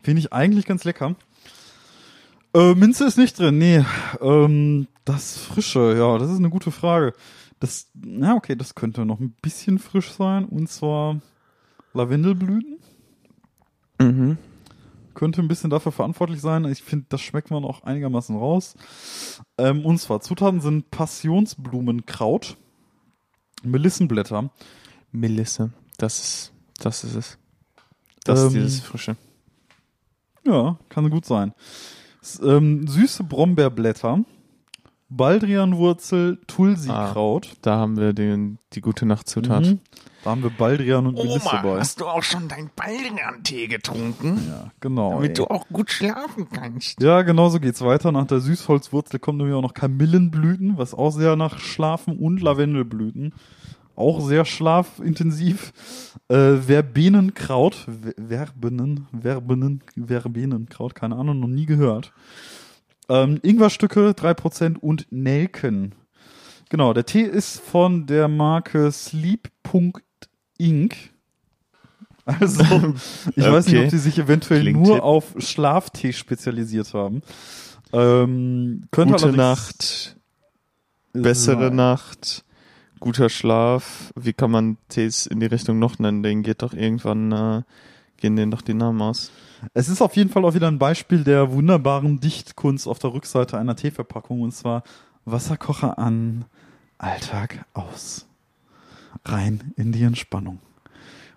Finde 0.03 0.21
ich 0.21 0.33
eigentlich 0.33 0.67
ganz 0.67 0.85
lecker. 0.85 1.17
Äh, 2.55 2.75
Minze 2.75 3.07
ist 3.07 3.19
nicht 3.19 3.39
drin, 3.39 3.59
nee. 3.59 3.85
Ähm, 4.21 4.87
das 5.05 5.37
Frische, 5.37 5.95
ja, 5.97 6.17
das 6.19 6.31
ist 6.31 6.39
eine 6.39 6.51
gute 6.51 6.71
Frage. 6.71 7.13
Das, 7.61 7.91
na 7.95 8.35
okay, 8.35 8.57
das 8.57 8.75
könnte 8.75 9.05
noch 9.05 9.21
ein 9.21 9.35
bisschen 9.43 9.79
frisch 9.79 10.11
sein. 10.13 10.45
Und 10.45 10.69
zwar 10.69 11.21
Lavendelblüten. 11.93 12.79
Mhm. 13.99 14.37
könnte 15.15 15.41
ein 15.41 15.49
bisschen 15.49 15.71
dafür 15.71 15.93
verantwortlich 15.93 16.41
sein. 16.43 16.67
Ich 16.67 16.83
finde, 16.83 17.07
das 17.09 17.23
schmeckt 17.23 17.51
man 17.51 17.65
auch 17.65 17.83
einigermaßen 17.85 18.37
raus. 18.37 18.75
Ähm, 19.57 19.85
und 19.87 19.99
zwar 19.99 20.21
Zutaten 20.21 20.61
sind 20.61 20.91
Passionsblumenkraut, 20.91 22.59
Melissenblätter, 23.63 24.51
Melisse. 25.13 25.73
Das 25.99 26.19
ist, 26.19 26.53
das 26.81 27.05
ist 27.05 27.15
es. 27.15 27.39
Das 28.25 28.41
Ähm, 28.41 28.47
ist 28.49 28.55
dieses 28.55 28.81
Frische. 28.81 29.17
ja, 30.45 30.77
kann 30.89 31.11
gut 31.11 31.25
sein. 31.25 31.53
S 32.23 32.41
ähm, 32.45 32.87
süße 32.89 33.25
Brombeerblätter, 33.25 34.25
Baldrianwurzel, 35.09 36.39
Tulsikraut. 36.49 37.53
Da 37.63 37.77
haben 37.77 37.97
wir 37.97 38.13
den, 38.13 38.59
die 38.73 38.81
gute 38.81 39.07
Nachtzutat. 39.07 39.65
Mhm. 39.65 39.81
Da 40.25 40.31
haben 40.31 40.43
wir 40.43 40.51
Baldrian 40.51 41.07
und 41.07 41.15
Melisse 41.15 41.49
bei. 41.63 41.79
hast 41.79 42.01
du 42.01 42.07
auch 42.07 42.25
schon 42.25 42.49
deinen 42.49 42.71
Baldrian-Tee 42.75 43.69
getrunken? 43.69 44.41
Ja, 44.49 44.73
genau. 44.81 45.13
Damit 45.13 45.29
ey. 45.31 45.35
du 45.35 45.45
auch 45.47 45.69
gut 45.69 45.93
schlafen 45.93 46.49
kannst. 46.53 47.01
Ja, 47.01 47.23
genau 47.23 47.49
so 47.49 47.61
geht's 47.61 47.81
weiter. 47.81 48.11
Nach 48.11 48.27
der 48.27 48.41
Süßholzwurzel 48.41 49.21
kommen 49.21 49.39
nämlich 49.39 49.55
auch 49.55 49.63
noch 49.63 49.75
Kamillenblüten, 49.75 50.77
was 50.79 50.95
auch 50.95 51.11
sehr 51.11 51.37
nach 51.37 51.61
Schlafen 51.61 52.19
und 52.19 52.43
Lavendelblüten. 52.43 53.33
Auch 53.97 54.21
sehr 54.27 54.45
schlafintensiv. 54.45 55.73
Äh, 56.29 56.57
Verbenenkraut. 56.59 57.75
Ver- 57.75 58.15
Verbenen, 58.29 59.07
Verbenen, 59.19 59.83
Verbenenkraut, 60.07 60.95
keine 60.95 61.17
Ahnung, 61.17 61.41
noch 61.41 61.49
nie 61.49 61.67
gehört. 61.67 62.13
Ähm, 63.09 63.39
Ingwerstücke, 63.43 64.11
3% 64.11 64.79
und 64.79 65.07
Nelken. 65.11 65.95
Genau, 66.69 66.93
der 66.93 67.07
Tee 67.07 67.23
ist 67.23 67.61
von 67.61 68.07
der 68.07 68.27
Marke 68.29 68.91
Sleep.inc. 68.91 70.97
Also, 72.25 72.65
ich 73.37 73.45
weiß 73.45 73.67
nicht, 73.67 73.77
Okay. 73.77 73.85
ob 73.85 73.91
die 73.91 73.99
sich 73.99 74.19
eventuell 74.19 74.63
Klingt 74.63 74.83
nur 74.83 74.97
hip. 74.97 75.05
auf 75.05 75.35
Schlaftee 75.39 76.13
spezialisiert 76.13 76.93
haben. 76.93 77.23
Ähm, 77.93 78.89
könnte 78.91 79.15
Gute 79.15 79.33
Nacht, 79.37 80.17
bessere. 81.13 81.71
Nacht, 81.71 82.45
guter 83.01 83.29
Schlaf. 83.29 84.13
Wie 84.17 84.33
kann 84.33 84.51
man 84.51 84.79
Tees 84.89 85.27
in 85.27 85.41
die 85.41 85.47
Richtung 85.47 85.79
noch 85.79 85.99
nennen? 85.99 86.23
Den 86.23 86.43
geht 86.43 86.63
doch 86.63 86.73
irgendwann, 86.73 87.33
äh, 87.33 87.63
gehen 88.17 88.37
denen 88.37 88.51
doch 88.51 88.63
die 88.63 88.75
Namen 88.75 89.01
aus. 89.03 89.31
Es 89.75 89.89
ist 89.89 90.03
auf 90.03 90.17
jeden 90.17 90.31
Fall 90.31 90.45
auch 90.45 90.55
wieder 90.55 90.69
ein 90.69 90.79
Beispiel 90.79 91.25
der 91.25 91.53
wunderbaren 91.53 92.21
Dichtkunst 92.21 92.87
auf 92.87 92.99
der 92.99 93.13
Rückseite 93.13 93.59
einer 93.59 93.77
Teeverpackung 93.77 94.43
und 94.43 94.53
zwar 94.53 94.83
Wasserkocher 95.25 95.99
an, 95.99 96.45
Alltag 96.99 97.65
aus. 97.75 98.27
Rein 99.25 99.73
in 99.77 99.93
die 99.93 100.03
Entspannung. 100.03 100.61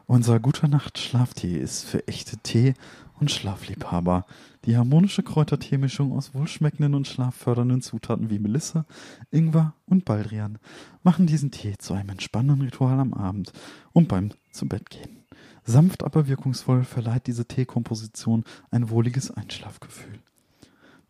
Unser 0.06 0.40
guter 0.40 0.68
Nacht-Schlaftee 0.68 1.58
ist 1.58 1.86
für 1.86 2.08
echte 2.08 2.38
Tee- 2.38 2.74
und 3.20 3.32
Schlafliebhaber. 3.32 4.26
Die 4.66 4.78
harmonische 4.78 5.24
Kräuterteemischung 5.24 6.12
aus 6.12 6.34
wohlschmeckenden 6.34 6.94
und 6.96 7.08
schlaffördernden 7.08 7.82
Zutaten 7.82 8.30
wie 8.30 8.40
Melisse, 8.40 8.86
Ingwer 9.32 9.74
und 9.86 10.06
Baldrian 10.06 10.58
machen 11.04 11.28
diesen 11.28 11.52
Tee 11.52 11.78
zu 11.78 11.94
einem 11.94 12.10
entspannenden 12.10 12.62
Ritual 12.62 13.00
am 13.00 13.14
Abend 13.14 13.54
und 13.94 14.08
beim 14.08 14.32
zu 14.52 14.68
Bett 14.68 14.90
gehen. 14.90 15.24
Sanft, 15.64 16.04
aber 16.04 16.28
wirkungsvoll 16.28 16.84
verleiht 16.84 17.28
diese 17.28 17.46
Teekomposition 17.46 18.44
ein 18.72 18.90
wohliges 18.90 19.32
Einschlafgefühl. 19.32 20.20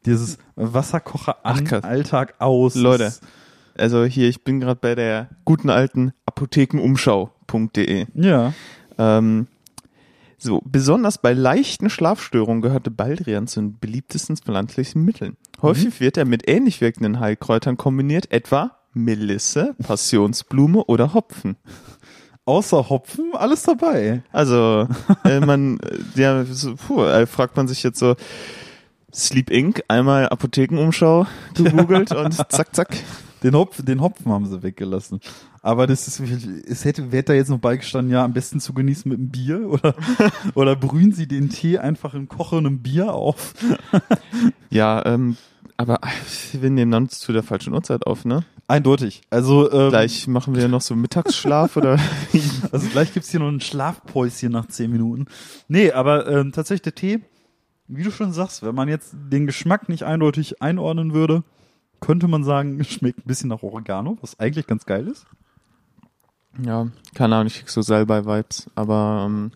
Dieses 0.06 0.38
Wasserkocher 0.56 1.46
an, 1.46 1.68
Ach. 1.72 1.84
Alltag 1.84 2.36
aus. 2.39 2.75
Leute. 2.75 3.13
Also 3.78 4.04
hier, 4.06 4.28
ich 4.28 4.44
bin 4.44 4.60
gerade 4.60 4.80
bei 4.80 4.96
der 4.96 5.30
guten 5.46 5.70
alten 5.70 6.13
apothekenumschau.de. 6.25 8.08
Ja. 8.13 8.54
Ähm, 8.98 9.48
so, 10.41 10.62
besonders 10.63 11.17
bei 11.17 11.34
leichten 11.34 11.89
Schlafstörungen 11.89 12.62
gehörte 12.62 12.91
Baldrian 12.91 13.48
zu 13.48 13.60
den 13.60 13.77
beliebtesten 13.77 14.38
pflanzlichen 14.38 15.03
Mitteln. 15.03 15.36
Häufig 15.62 16.00
wird 16.00 16.15
er 16.15 16.24
mit 16.24 16.50
ähnlich 16.50 16.79
wirkenden 16.79 17.19
Heilkräutern 17.19 17.75
kombiniert, 17.75 18.31
etwa 18.31 18.77
Melisse, 18.93 19.75
Passionsblume 19.84 20.86
oder 20.86 21.13
Hopfen. 21.13 21.58
Außer 22.46 22.89
Hopfen, 22.89 23.34
alles 23.34 23.63
dabei. 23.63 24.24
Also, 24.31 24.88
äh, 25.25 25.39
man, 25.41 25.79
äh, 25.81 26.00
ja, 26.15 26.46
so, 26.46 26.75
puh, 26.75 27.03
äh, 27.03 27.27
fragt 27.27 27.58
man 27.58 27.67
sich 27.67 27.84
jetzt 27.84 28.00
so, 28.00 28.15
Sleep 29.13 29.50
Inc., 29.50 29.84
einmal 29.88 30.29
Apothekenumschau 30.29 31.27
gegoogelt 31.55 32.12
und 32.15 32.34
zack, 32.34 32.75
zack. 32.75 32.98
Den, 33.43 33.55
Hopf, 33.55 33.81
den 33.84 34.01
Hopfen 34.01 34.31
haben 34.31 34.46
sie 34.46 34.62
weggelassen. 34.62 35.19
Aber 35.62 35.88
das 35.88 36.08
ist, 36.08 36.19
es 36.19 36.86
hätte, 36.86 37.03
hätte 37.03 37.24
da 37.24 37.34
jetzt 37.34 37.50
noch 37.50 37.60
beigestanden, 37.60 38.13
ja, 38.13 38.24
am 38.24 38.34
besten 38.34 38.60
zu 38.60 38.74
genießen 38.74 39.10
mit 39.10 39.19
einem 39.19 39.29
Bier 39.29 39.69
oder, 39.69 39.96
oder 40.55 40.75
brühen 40.75 41.12
sie 41.12 41.27
den 41.27 41.50
Tee 41.50 41.77
einfach 41.77 42.13
in 42.13 42.27
kochendem 42.27 42.79
Bier 42.81 43.13
auf. 43.13 43.53
Ja, 44.72 45.03
ähm, 45.08 45.36
aber 45.77 46.00
wir 46.51 46.69
nehmen 46.69 46.91
dann 46.91 47.10
zu 47.10 47.34
der 47.34 47.41
falschen 47.41 47.74
Uhrzeit 47.74 48.05
auf, 48.05 48.24
ne? 48.24 48.43
Eindeutig. 48.67 49.22
Also, 49.31 49.72
ähm, 49.72 49.89
Gleich 49.89 50.27
machen 50.27 50.55
wir 50.55 50.67
noch 50.67 50.81
so 50.81 50.96
Mittagsschlaf 50.96 51.75
oder 51.75 51.98
also 52.72 52.88
gleich 52.89 53.13
gibt's 53.13 53.31
hier 53.31 53.39
noch 53.39 53.48
ein 53.48 53.62
Schlafpäuschen 53.62 54.51
nach 54.51 54.67
zehn 54.67 54.91
Minuten. 54.91 55.25
Nee, 55.67 55.91
aber 55.91 56.27
ähm, 56.27 56.51
tatsächlich 56.51 56.84
der 56.84 56.96
Tee, 56.96 57.22
wie 57.88 58.03
du 58.03 58.12
schon 58.12 58.31
sagst, 58.31 58.62
wenn 58.62 58.75
man 58.75 58.89
jetzt 58.89 59.15
den 59.31 59.48
Geschmack 59.48 59.89
nicht 59.89 60.03
eindeutig 60.03 60.62
einordnen 60.62 61.15
würde, 61.15 61.43
könnte 62.01 62.27
man 62.27 62.44
sagen, 62.44 62.79
es 62.79 62.88
schmeckt 62.91 63.20
ein 63.20 63.27
bisschen 63.27 63.50
nach 63.50 63.63
Oregano, 63.63 64.18
was 64.22 64.39
eigentlich 64.39 64.68
ganz 64.68 64.86
geil 64.86 65.08
ist. 65.08 65.25
Ja, 66.63 66.88
keine 67.13 67.36
Ahnung, 67.36 67.48
ich 67.48 67.60
krieg 67.60 67.70
so 67.70 67.82
Salbei-Vibes, 67.82 68.70
aber, 68.75 69.24
ähm, 69.27 69.51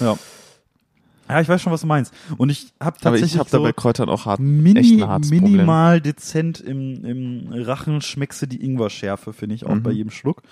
Ja. 0.00 0.16
Ja, 1.28 1.40
ich 1.40 1.48
weiß 1.48 1.62
schon, 1.62 1.72
was 1.72 1.82
du 1.82 1.86
meinst. 1.86 2.12
Und 2.38 2.50
ich 2.50 2.72
habe 2.80 2.96
aber 2.96 2.98
tatsächlich 2.98 3.34
ich 3.34 3.38
habe 3.38 3.48
so 3.48 3.58
da 3.58 3.62
bei 3.62 3.72
Kräutern 3.72 4.08
auch 4.08 4.26
hart, 4.26 4.40
echt 4.40 4.48
mini, 4.48 5.04
minimal 5.30 6.00
dezent 6.00 6.60
im, 6.60 7.04
im 7.04 7.52
Rachen 7.52 8.00
schmeckst 8.00 8.42
du 8.42 8.46
die 8.46 8.64
Ingwer-Schärfe, 8.64 9.32
finde 9.32 9.54
ich, 9.54 9.64
auch 9.64 9.74
Mhm. 9.76 9.82
bei 9.84 9.92
jedem 9.92 10.10
Schluck. 10.10 10.42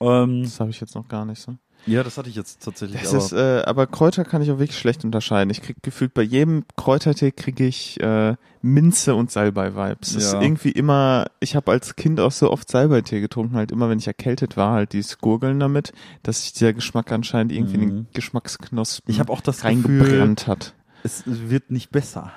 Ähm, 0.00 0.44
Das 0.44 0.60
habe 0.60 0.70
ich 0.70 0.80
jetzt 0.80 0.94
noch 0.94 1.08
gar 1.08 1.26
nicht 1.26 1.40
so. 1.42 1.56
Ja, 1.88 2.02
das 2.02 2.16
hatte 2.18 2.28
ich 2.28 2.36
jetzt 2.36 2.62
tatsächlich. 2.62 3.00
Das 3.02 3.10
aber, 3.14 3.24
ist, 3.24 3.32
äh, 3.32 3.62
aber 3.66 3.86
Kräuter 3.86 4.24
kann 4.24 4.42
ich 4.42 4.50
auch 4.50 4.58
wirklich 4.58 4.78
schlecht 4.78 5.04
unterscheiden. 5.04 5.50
Ich 5.50 5.62
krieg 5.62 5.76
gefühlt 5.82 6.14
bei 6.14 6.22
jedem 6.22 6.64
Kräutertee 6.76 7.30
kriege 7.32 7.66
ich 7.66 8.00
äh, 8.00 8.36
Minze 8.62 9.14
und 9.14 9.30
Salbei-Vibes. 9.30 10.14
Das 10.14 10.24
ist 10.24 10.32
Ja. 10.32 10.40
irgendwie 10.42 10.70
immer, 10.72 11.26
ich 11.40 11.56
habe 11.56 11.70
als 11.70 11.96
Kind 11.96 12.20
auch 12.20 12.32
so 12.32 12.50
oft 12.50 12.70
Salbeitee 12.70 13.20
getrunken, 13.20 13.56
halt 13.56 13.72
immer, 13.72 13.88
wenn 13.88 13.98
ich 13.98 14.06
erkältet 14.06 14.56
war, 14.56 14.72
halt 14.72 14.92
dieses 14.92 15.18
Gurgeln 15.18 15.60
damit, 15.60 15.92
dass 16.22 16.42
sich 16.42 16.52
der 16.54 16.72
Geschmack 16.74 17.10
anscheinend 17.12 17.52
irgendwie 17.52 17.74
in 17.76 17.80
Mhm. 17.80 17.88
den 17.88 18.06
Geschmacksknospen 18.14 19.12
ich 19.12 19.20
habe 19.20 19.32
auch 19.32 19.40
das 19.40 19.62
Gefühl, 19.62 20.02
reingebrannt 20.02 20.46
hat. 20.46 20.74
es 21.02 21.22
wird 21.26 21.70
nicht 21.70 21.90
besser. 21.90 22.32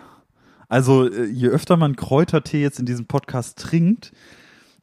Also 0.70 1.10
äh, 1.12 1.26
je 1.26 1.48
öfter 1.50 1.76
man 1.78 1.96
Kräutertee 1.96 2.62
jetzt 2.62 2.80
in 2.80 2.86
diesem 2.86 3.06
Podcast 3.06 3.58
trinkt, 3.60 4.14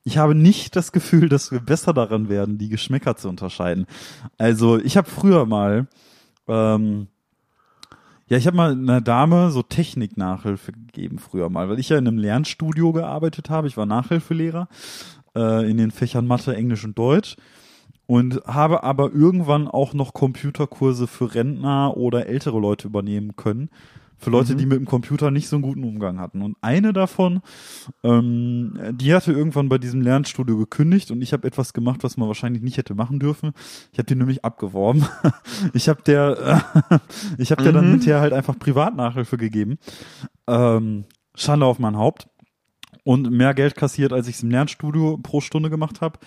ich 0.08 0.16
habe 0.16 0.34
nicht 0.34 0.74
das 0.74 0.90
Gefühl, 0.90 1.28
dass 1.28 1.52
wir 1.52 1.60
besser 1.60 1.92
daran 1.92 2.30
werden, 2.30 2.56
die 2.56 2.70
Geschmäcker 2.70 3.16
zu 3.16 3.28
unterscheiden. 3.28 3.84
Also 4.38 4.78
ich 4.78 4.96
habe 4.96 5.06
früher 5.06 5.44
mal, 5.44 5.86
ähm, 6.48 7.08
ja, 8.26 8.38
ich 8.38 8.46
habe 8.46 8.56
mal 8.56 8.72
einer 8.72 9.02
Dame 9.02 9.50
so 9.50 9.62
Techniknachhilfe 9.62 10.72
gegeben 10.72 11.18
früher 11.18 11.50
mal, 11.50 11.68
weil 11.68 11.78
ich 11.78 11.90
ja 11.90 11.98
in 11.98 12.08
einem 12.08 12.16
Lernstudio 12.16 12.94
gearbeitet 12.94 13.50
habe. 13.50 13.68
Ich 13.68 13.76
war 13.76 13.84
Nachhilfelehrer 13.84 14.68
äh, 15.36 15.70
in 15.70 15.76
den 15.76 15.90
Fächern 15.90 16.26
Mathe, 16.26 16.56
Englisch 16.56 16.86
und 16.86 16.98
Deutsch 16.98 17.36
und 18.06 18.42
habe 18.46 18.84
aber 18.84 19.12
irgendwann 19.12 19.68
auch 19.68 19.92
noch 19.92 20.14
Computerkurse 20.14 21.06
für 21.06 21.34
Rentner 21.34 21.98
oder 21.98 22.24
ältere 22.24 22.58
Leute 22.58 22.88
übernehmen 22.88 23.36
können. 23.36 23.68
Für 24.18 24.30
Leute, 24.30 24.54
Mhm. 24.54 24.58
die 24.58 24.66
mit 24.66 24.78
dem 24.78 24.84
Computer 24.86 25.30
nicht 25.30 25.48
so 25.48 25.56
einen 25.56 25.62
guten 25.62 25.84
Umgang 25.84 26.18
hatten. 26.18 26.42
Und 26.42 26.56
eine 26.60 26.92
davon, 26.92 27.40
ähm, 28.02 28.78
die 28.92 29.14
hatte 29.14 29.32
irgendwann 29.32 29.68
bei 29.68 29.78
diesem 29.78 30.00
Lernstudio 30.00 30.56
gekündigt 30.56 31.10
und 31.10 31.22
ich 31.22 31.32
habe 31.32 31.46
etwas 31.46 31.72
gemacht, 31.72 32.02
was 32.02 32.16
man 32.16 32.26
wahrscheinlich 32.28 32.62
nicht 32.62 32.76
hätte 32.78 32.94
machen 32.94 33.18
dürfen. 33.20 33.52
Ich 33.92 33.98
habe 33.98 34.06
die 34.06 34.14
nämlich 34.16 34.44
abgeworben. 34.44 35.04
Ich 35.72 35.88
habe 35.88 36.02
der, 36.02 36.62
äh, 36.90 36.98
ich 37.38 37.50
habe 37.52 37.62
der 37.62 37.72
dann 37.72 37.86
Mhm. 37.86 37.90
hinterher 37.92 38.20
halt 38.20 38.32
einfach 38.32 38.58
Privatnachhilfe 38.58 39.36
gegeben. 39.36 39.78
Ähm, 40.46 41.04
Schande 41.34 41.66
auf 41.66 41.78
mein 41.78 41.96
Haupt 41.96 42.28
und 43.04 43.30
mehr 43.30 43.54
Geld 43.54 43.76
kassiert, 43.76 44.12
als 44.12 44.28
ich 44.28 44.36
es 44.36 44.42
im 44.42 44.50
Lernstudio 44.50 45.18
pro 45.18 45.40
Stunde 45.40 45.70
gemacht 45.70 46.00
habe. 46.00 46.18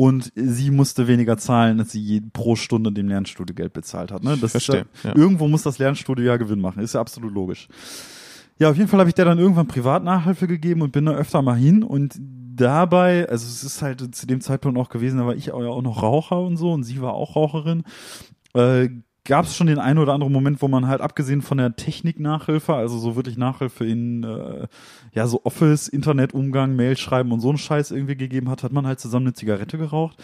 Und 0.00 0.30
sie 0.36 0.70
musste 0.70 1.08
weniger 1.08 1.38
zahlen, 1.38 1.80
als 1.80 1.90
sie 1.90 2.20
pro 2.32 2.54
Stunde 2.54 2.92
dem 2.92 3.08
Lernstudio 3.08 3.52
Geld 3.52 3.72
bezahlt 3.72 4.12
hat. 4.12 4.22
Ne? 4.22 4.38
Das 4.40 4.52
Verstehe, 4.52 4.86
Ist 4.92 5.02
ja, 5.02 5.10
ja. 5.10 5.16
Irgendwo 5.16 5.48
muss 5.48 5.64
das 5.64 5.80
Lernstudio 5.80 6.24
ja 6.24 6.36
Gewinn 6.36 6.60
machen. 6.60 6.84
Ist 6.84 6.94
ja 6.94 7.00
absolut 7.00 7.34
logisch. 7.34 7.66
Ja, 8.60 8.70
auf 8.70 8.76
jeden 8.76 8.88
Fall 8.88 9.00
habe 9.00 9.10
ich 9.10 9.14
der 9.14 9.24
dann 9.24 9.40
irgendwann 9.40 9.66
Privatnachhilfe 9.66 10.46
gegeben 10.46 10.82
und 10.82 10.92
bin 10.92 11.06
da 11.06 11.14
öfter 11.14 11.42
mal 11.42 11.56
hin 11.56 11.82
und 11.82 12.14
dabei, 12.20 13.28
also 13.28 13.44
es 13.46 13.64
ist 13.64 13.82
halt 13.82 14.14
zu 14.14 14.26
dem 14.28 14.40
Zeitpunkt 14.40 14.78
auch 14.78 14.88
gewesen, 14.88 15.18
da 15.18 15.26
war 15.26 15.34
ich 15.34 15.50
auch 15.50 15.82
noch 15.82 16.00
Raucher 16.00 16.40
und 16.40 16.56
so 16.56 16.72
und 16.72 16.84
sie 16.84 17.00
war 17.02 17.14
auch 17.14 17.34
Raucherin, 17.34 17.82
äh, 18.54 18.88
gab 19.28 19.44
es 19.44 19.54
schon 19.54 19.66
den 19.66 19.78
einen 19.78 19.98
oder 19.98 20.14
anderen 20.14 20.32
Moment, 20.32 20.62
wo 20.62 20.68
man 20.68 20.88
halt 20.88 21.02
abgesehen 21.02 21.42
von 21.42 21.58
der 21.58 21.76
Technik-Nachhilfe, 21.76 22.74
also 22.74 22.98
so 22.98 23.14
wirklich 23.14 23.36
Nachhilfe 23.36 23.84
in 23.84 24.24
äh, 24.24 24.66
ja 25.12 25.26
so 25.26 25.42
Office, 25.44 25.86
Internetumgang, 25.86 26.74
Mail 26.74 26.96
schreiben 26.96 27.30
und 27.30 27.40
so 27.40 27.50
einen 27.50 27.58
Scheiß 27.58 27.90
irgendwie 27.90 28.16
gegeben 28.16 28.48
hat, 28.48 28.62
hat 28.62 28.72
man 28.72 28.86
halt 28.86 29.00
zusammen 29.00 29.26
eine 29.26 29.34
Zigarette 29.34 29.76
geraucht. 29.76 30.16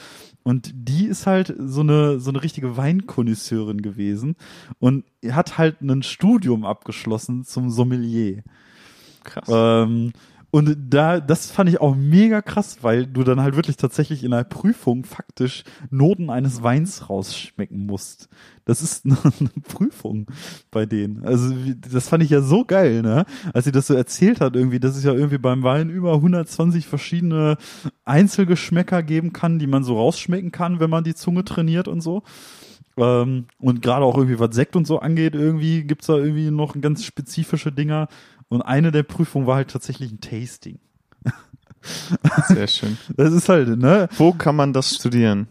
Und 0.42 0.72
die 0.74 1.04
ist 1.04 1.26
halt 1.26 1.54
so 1.58 1.82
eine 1.82 2.18
so 2.18 2.30
eine 2.30 2.42
richtige 2.42 2.78
Weinkonnoisseurin 2.78 3.82
gewesen 3.82 4.36
und 4.78 5.04
hat 5.30 5.58
halt 5.58 5.82
ein 5.82 6.02
Studium 6.02 6.64
abgeschlossen 6.64 7.44
zum 7.44 7.68
Sommelier. 7.68 8.42
Krass. 9.22 9.48
Ähm, 9.50 10.12
und 10.54 10.76
da, 10.88 11.18
das 11.18 11.50
fand 11.50 11.68
ich 11.68 11.80
auch 11.80 11.96
mega 11.96 12.40
krass, 12.40 12.78
weil 12.82 13.08
du 13.08 13.24
dann 13.24 13.40
halt 13.40 13.56
wirklich 13.56 13.76
tatsächlich 13.76 14.22
in 14.22 14.32
einer 14.32 14.44
Prüfung 14.44 15.02
faktisch 15.02 15.64
Noten 15.90 16.30
eines 16.30 16.62
Weins 16.62 17.10
rausschmecken 17.10 17.86
musst. 17.86 18.28
Das 18.64 18.80
ist 18.80 19.04
eine, 19.04 19.16
Prüfung 19.68 20.28
bei 20.70 20.86
denen. 20.86 21.24
Also 21.24 21.52
das 21.90 22.08
fand 22.08 22.22
ich 22.22 22.30
ja 22.30 22.40
so 22.40 22.64
geil, 22.64 23.02
ne? 23.02 23.24
Als 23.52 23.64
sie 23.64 23.72
das 23.72 23.88
so 23.88 23.94
erzählt 23.94 24.40
hat, 24.40 24.54
irgendwie, 24.54 24.78
dass 24.78 24.96
es 24.96 25.02
ja 25.02 25.12
irgendwie 25.12 25.38
beim 25.38 25.64
Wein 25.64 25.90
über 25.90 26.14
120 26.14 26.86
verschiedene 26.86 27.56
Einzelgeschmäcker 28.04 29.02
geben 29.02 29.32
kann, 29.32 29.58
die 29.58 29.66
man 29.66 29.82
so 29.82 29.96
rausschmecken 29.96 30.52
kann, 30.52 30.78
wenn 30.78 30.88
man 30.88 31.02
die 31.02 31.16
Zunge 31.16 31.44
trainiert 31.44 31.88
und 31.88 32.00
so. 32.00 32.22
Ähm, 32.96 33.46
und 33.58 33.82
gerade 33.82 34.04
auch 34.04 34.16
irgendwie, 34.16 34.38
was 34.38 34.54
Sekt 34.54 34.76
und 34.76 34.86
so 34.86 35.00
angeht, 35.00 35.34
irgendwie 35.34 35.82
gibt's 35.82 36.06
da 36.06 36.16
irgendwie 36.16 36.50
noch 36.50 36.80
ganz 36.80 37.04
spezifische 37.04 37.72
Dinger. 37.72 38.08
Und 38.54 38.62
eine 38.62 38.92
der 38.92 39.02
Prüfungen 39.02 39.46
war 39.46 39.56
halt 39.56 39.70
tatsächlich 39.70 40.12
ein 40.12 40.20
Tasting. 40.20 40.78
Sehr 42.48 42.66
schön. 42.66 42.96
Das 43.16 43.32
ist 43.32 43.48
halt, 43.48 43.78
ne? 43.78 44.08
Wo 44.16 44.32
kann 44.32 44.56
man 44.56 44.72
das 44.72 44.94
studieren? 44.94 45.48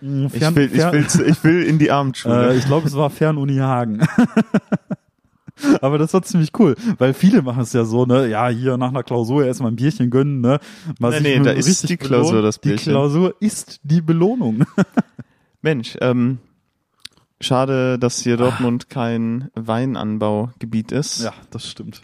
Fern, 0.00 0.30
Ich 0.30 0.54
will, 0.56 0.70
ich 0.72 0.92
will, 0.92 1.26
ich 1.28 1.44
will 1.44 1.62
in 1.62 1.78
die 1.78 1.90
Abendschule. 1.90 2.52
Äh, 2.52 2.56
ich 2.56 2.66
glaube, 2.66 2.86
es 2.86 2.94
war 2.94 3.08
Fernuni 3.10 3.56
Hagen. 3.56 4.00
Aber 5.80 5.98
das 5.98 6.12
war 6.12 6.22
ziemlich 6.22 6.50
cool, 6.58 6.74
weil 6.98 7.14
viele 7.14 7.40
machen 7.40 7.62
es 7.62 7.72
ja 7.72 7.84
so, 7.84 8.04
ne, 8.04 8.26
ja, 8.26 8.48
hier 8.48 8.76
nach 8.76 8.88
einer 8.88 9.04
Klausur 9.04 9.46
erstmal 9.46 9.70
ein 9.70 9.76
Bierchen 9.76 10.10
gönnen, 10.10 10.40
ne. 10.40 10.58
Mal 10.98 11.20
Nee, 11.20 11.38
nee, 11.38 11.44
da 11.44 11.52
ist 11.52 11.88
die 11.88 11.96
Klausur 11.96 12.42
das 12.42 12.60
Die 12.60 12.70
Bierchen. 12.70 12.92
Klausur 12.92 13.36
ist 13.40 13.80
die 13.84 14.00
Belohnung. 14.00 14.66
Mensch, 15.62 15.96
ähm, 16.00 16.38
schade, 17.40 17.98
dass 17.98 18.20
hier 18.20 18.36
Dortmund 18.36 18.90
kein 18.90 19.48
Weinanbaugebiet 19.54 20.90
ist. 20.90 21.22
ja, 21.22 21.32
das 21.50 21.68
stimmt. 21.70 22.02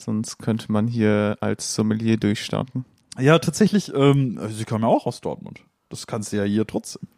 Sonst 0.00 0.38
könnte 0.38 0.72
man 0.72 0.86
hier 0.86 1.36
als 1.40 1.74
Sommelier 1.74 2.16
durchstarten. 2.16 2.84
Ja, 3.18 3.38
tatsächlich, 3.38 3.92
ähm, 3.94 4.38
also 4.40 4.54
sie 4.54 4.64
kam 4.64 4.82
ja 4.82 4.88
auch 4.88 5.06
aus 5.06 5.20
Dortmund. 5.20 5.60
Das 5.88 6.06
kannst 6.06 6.32
du 6.32 6.36
ja 6.38 6.44
hier 6.44 6.66
trotzdem. 6.66 7.08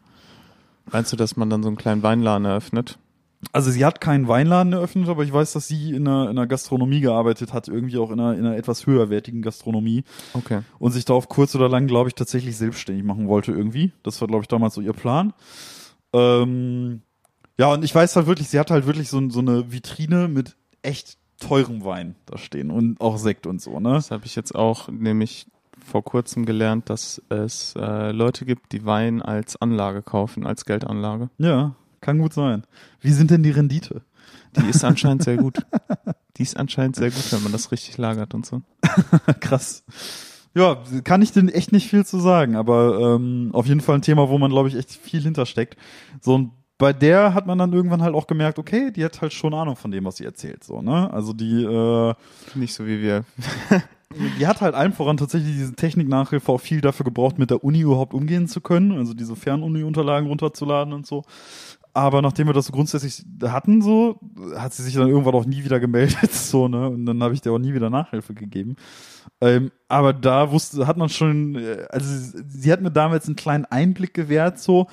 Meinst 0.90 1.12
du, 1.12 1.16
dass 1.16 1.36
man 1.36 1.48
dann 1.48 1.62
so 1.62 1.68
einen 1.68 1.76
kleinen 1.76 2.02
Weinladen 2.02 2.44
eröffnet? 2.44 2.98
Also 3.52 3.70
sie 3.70 3.84
hat 3.84 4.00
keinen 4.00 4.28
Weinladen 4.28 4.72
eröffnet, 4.72 5.08
aber 5.08 5.24
ich 5.24 5.32
weiß, 5.32 5.52
dass 5.52 5.66
sie 5.68 5.90
in 5.90 6.06
einer, 6.06 6.24
in 6.24 6.30
einer 6.30 6.46
Gastronomie 6.46 7.00
gearbeitet 7.00 7.52
hat, 7.52 7.66
irgendwie 7.68 7.98
auch 7.98 8.10
in 8.10 8.20
einer, 8.20 8.34
in 8.34 8.46
einer 8.46 8.56
etwas 8.56 8.86
höherwertigen 8.86 9.42
Gastronomie 9.42 10.04
Okay. 10.32 10.60
und 10.78 10.92
sich 10.92 11.04
da 11.04 11.14
auf 11.14 11.28
kurz 11.28 11.54
oder 11.54 11.68
lang, 11.68 11.86
glaube 11.88 12.08
ich, 12.08 12.14
tatsächlich 12.14 12.56
selbstständig 12.56 13.04
machen 13.04 13.26
wollte 13.28 13.52
irgendwie. 13.52 13.92
Das 14.04 14.20
war, 14.20 14.28
glaube 14.28 14.42
ich, 14.42 14.48
damals 14.48 14.74
so 14.74 14.80
ihr 14.80 14.92
Plan. 14.92 15.32
Ähm, 16.12 17.02
ja, 17.58 17.72
und 17.72 17.84
ich 17.84 17.94
weiß 17.94 18.14
halt 18.16 18.26
wirklich, 18.26 18.48
sie 18.48 18.58
hat 18.60 18.70
halt 18.70 18.86
wirklich 18.86 19.08
so, 19.08 19.28
so 19.30 19.40
eine 19.40 19.72
Vitrine 19.72 20.28
mit 20.28 20.56
echt 20.82 21.18
teurem 21.42 21.84
Wein 21.84 22.14
da 22.26 22.38
stehen 22.38 22.70
und 22.70 23.00
auch 23.00 23.18
Sekt 23.18 23.46
und 23.46 23.60
so, 23.60 23.80
ne? 23.80 23.94
Das 23.94 24.10
habe 24.10 24.26
ich 24.26 24.34
jetzt 24.36 24.54
auch 24.54 24.88
nämlich 24.88 25.46
vor 25.84 26.04
kurzem 26.04 26.46
gelernt, 26.46 26.88
dass 26.90 27.20
es 27.28 27.74
äh, 27.76 28.12
Leute 28.12 28.44
gibt, 28.44 28.72
die 28.72 28.84
Wein 28.84 29.20
als 29.20 29.60
Anlage 29.60 30.02
kaufen, 30.02 30.46
als 30.46 30.64
Geldanlage. 30.64 31.30
Ja, 31.38 31.74
kann 32.00 32.18
gut 32.18 32.32
sein. 32.32 32.64
Wie 33.00 33.12
sind 33.12 33.30
denn 33.30 33.42
die 33.42 33.50
Rendite? 33.50 34.02
Die 34.56 34.68
ist 34.68 34.84
anscheinend 34.84 35.22
sehr 35.22 35.36
gut. 35.36 35.58
Die 36.38 36.42
ist 36.42 36.56
anscheinend 36.56 36.96
sehr 36.96 37.10
gut, 37.10 37.30
wenn 37.30 37.42
man 37.42 37.52
das 37.52 37.72
richtig 37.72 37.98
lagert 37.98 38.32
und 38.32 38.46
so. 38.46 38.62
Krass. 39.40 39.84
Ja, 40.54 40.82
kann 41.04 41.20
ich 41.20 41.32
denn 41.32 41.50
echt 41.50 41.72
nicht 41.72 41.88
viel 41.88 42.06
zu 42.06 42.18
sagen, 42.20 42.56
aber 42.56 43.16
ähm, 43.16 43.50
auf 43.52 43.66
jeden 43.66 43.82
Fall 43.82 43.96
ein 43.96 44.02
Thema, 44.02 44.30
wo 44.30 44.38
man, 44.38 44.50
glaube 44.50 44.68
ich, 44.68 44.74
echt 44.74 44.92
viel 44.92 45.20
hintersteckt. 45.20 45.76
So 46.20 46.34
und 46.34 46.52
bei 46.82 46.92
der 46.92 47.32
hat 47.32 47.46
man 47.46 47.58
dann 47.58 47.72
irgendwann 47.72 48.02
halt 48.02 48.12
auch 48.12 48.26
gemerkt, 48.26 48.58
okay, 48.58 48.90
die 48.90 49.04
hat 49.04 49.22
halt 49.22 49.32
schon 49.32 49.54
Ahnung 49.54 49.76
von 49.76 49.92
dem, 49.92 50.04
was 50.04 50.16
sie 50.16 50.24
erzählt, 50.24 50.64
so, 50.64 50.82
ne? 50.82 51.08
Also 51.12 51.32
die, 51.32 51.62
äh, 51.62 52.14
Nicht 52.56 52.74
so 52.74 52.84
wie 52.84 53.00
wir. 53.00 53.24
die 54.40 54.48
hat 54.48 54.60
halt 54.60 54.74
allen 54.74 54.92
voran 54.92 55.16
tatsächlich 55.16 55.52
diese 55.52 55.76
Techniknachhilfe 55.76 56.50
auch 56.50 56.60
viel 56.60 56.80
dafür 56.80 57.04
gebraucht, 57.04 57.38
mit 57.38 57.50
der 57.50 57.62
Uni 57.62 57.82
überhaupt 57.82 58.14
umgehen 58.14 58.48
zu 58.48 58.60
können, 58.60 58.98
also 58.98 59.14
diese 59.14 59.36
Fernuni-Unterlagen 59.36 60.26
runterzuladen 60.26 60.92
und 60.92 61.06
so. 61.06 61.22
Aber 61.94 62.20
nachdem 62.20 62.48
wir 62.48 62.52
das 62.52 62.66
so 62.66 62.72
grundsätzlich 62.72 63.24
hatten, 63.44 63.80
so, 63.80 64.18
hat 64.56 64.72
sie 64.72 64.82
sich 64.82 64.94
dann 64.94 65.06
irgendwann 65.06 65.34
auch 65.34 65.44
nie 65.44 65.62
wieder 65.62 65.78
gemeldet, 65.78 66.32
so, 66.32 66.66
ne? 66.66 66.88
Und 66.88 67.06
dann 67.06 67.22
habe 67.22 67.34
ich 67.34 67.42
der 67.42 67.52
auch 67.52 67.58
nie 67.58 67.74
wieder 67.74 67.90
Nachhilfe 67.90 68.34
gegeben. 68.34 68.74
Ähm, 69.40 69.70
aber 69.86 70.12
da 70.12 70.50
wusste, 70.50 70.84
hat 70.88 70.96
man 70.96 71.10
schon, 71.10 71.54
äh, 71.54 71.86
also 71.90 72.08
sie 72.48 72.72
hat 72.72 72.80
mir 72.80 72.90
damals 72.90 73.26
einen 73.26 73.36
kleinen 73.36 73.66
Einblick 73.66 74.14
gewährt, 74.14 74.58
so. 74.58 74.88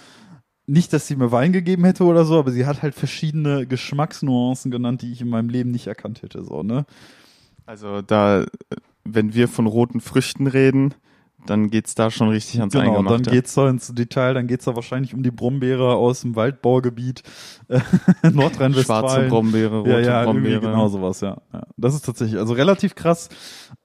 Nicht, 0.70 0.94
dass 0.94 1.08
sie 1.08 1.16
mir 1.16 1.32
Wein 1.32 1.52
gegeben 1.52 1.84
hätte 1.84 2.04
oder 2.04 2.26
so, 2.26 2.38
aber 2.38 2.52
sie 2.52 2.68
hat 2.68 2.84
halt 2.84 2.94
verschiedene 2.94 3.66
Geschmacksnuancen 3.66 4.70
genannt, 4.70 5.02
die 5.02 5.12
ich 5.12 5.22
in 5.22 5.30
meinem 5.30 5.50
Leben 5.50 5.72
nicht 5.72 5.88
erkannt 5.88 6.22
hätte, 6.22 6.44
so, 6.44 6.62
ne? 6.62 6.86
Also 7.66 8.02
da, 8.04 8.46
wenn 9.04 9.34
wir 9.34 9.48
von 9.48 9.66
roten 9.66 10.00
Früchten 10.00 10.46
reden, 10.46 10.94
dann 11.46 11.70
geht's 11.70 11.96
da 11.96 12.12
schon 12.12 12.30
richtig 12.30 12.60
ans 12.60 12.74
Genau, 12.74 12.86
dann 12.86 12.96
Eingemachte. 13.08 13.32
geht's 13.32 13.54
da 13.54 13.70
ins 13.70 13.94
Detail, 13.94 14.34
dann 14.34 14.48
geht's 14.48 14.66
da 14.66 14.76
wahrscheinlich 14.76 15.14
um 15.14 15.24
die 15.24 15.32
Brombeere 15.32 15.96
aus 15.96 16.22
dem 16.22 16.36
Waldbaugebiet 16.36 17.24
äh, 17.70 17.80
Nordrhein-Westfalen. 18.30 19.06
Schwarze 19.10 19.28
Brombeere, 19.28 19.78
rote 19.80 19.90
ja, 19.90 20.00
ja, 20.00 20.24
Brombeere. 20.24 20.62
genau 20.62 20.88
sowas, 20.90 21.22
ja. 21.22 21.42
ja. 21.54 21.64
Das 21.78 21.96
ist 21.96 22.06
tatsächlich, 22.06 22.40
also 22.40 22.54
relativ 22.54 22.96
krass. 22.96 23.30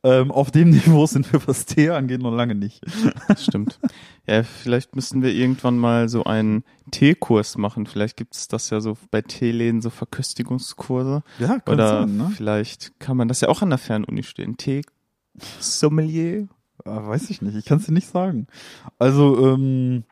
Ähm, 0.02 0.30
auf 0.30 0.50
dem 0.50 0.70
Niveau 0.70 1.06
sind 1.06 1.32
wir, 1.32 1.46
was 1.46 1.64
Tee 1.64 1.90
angeht, 1.90 2.20
noch 2.20 2.34
lange 2.34 2.54
nicht. 2.54 2.82
Das 3.28 3.44
stimmt. 3.44 3.78
Ja, 4.26 4.43
vielleicht 4.43 4.97
müssten 4.97 5.23
wir 5.23 5.33
irgendwann 5.33 5.78
mal 5.78 6.09
so 6.09 6.25
einen 6.25 6.64
Teekurs 6.90 7.59
machen. 7.59 7.87
Vielleicht 7.87 8.16
gibt 8.16 8.35
es 8.35 8.49
das 8.49 8.71
ja 8.71 8.81
so 8.81 8.97
bei 9.11 9.21
Teeläden, 9.21 9.83
so 9.83 9.90
Verköstigungskurse. 9.90 11.23
Ja, 11.38 11.59
kann 11.59 11.75
Oder 11.75 12.00
sein, 12.00 12.16
ne? 12.16 12.33
vielleicht 12.35 12.99
kann 13.00 13.16
man 13.19 13.28
das 13.28 13.43
ja 13.43 13.49
auch 13.49 13.61
an 13.61 13.69
der 13.69 13.78
Fernuni 13.78 14.23
stehen. 14.23 14.57
Tee-Sommelier. 14.57 16.49
Ah, 16.85 17.07
weiß 17.07 17.31
ich 17.31 17.43
nicht, 17.43 17.54
ich 17.54 17.64
kann 17.66 17.78
es 17.78 17.87
dir 17.87 17.93
nicht 17.93 18.09
sagen. 18.09 18.47
Also, 18.99 19.54
ähm, 19.54 20.04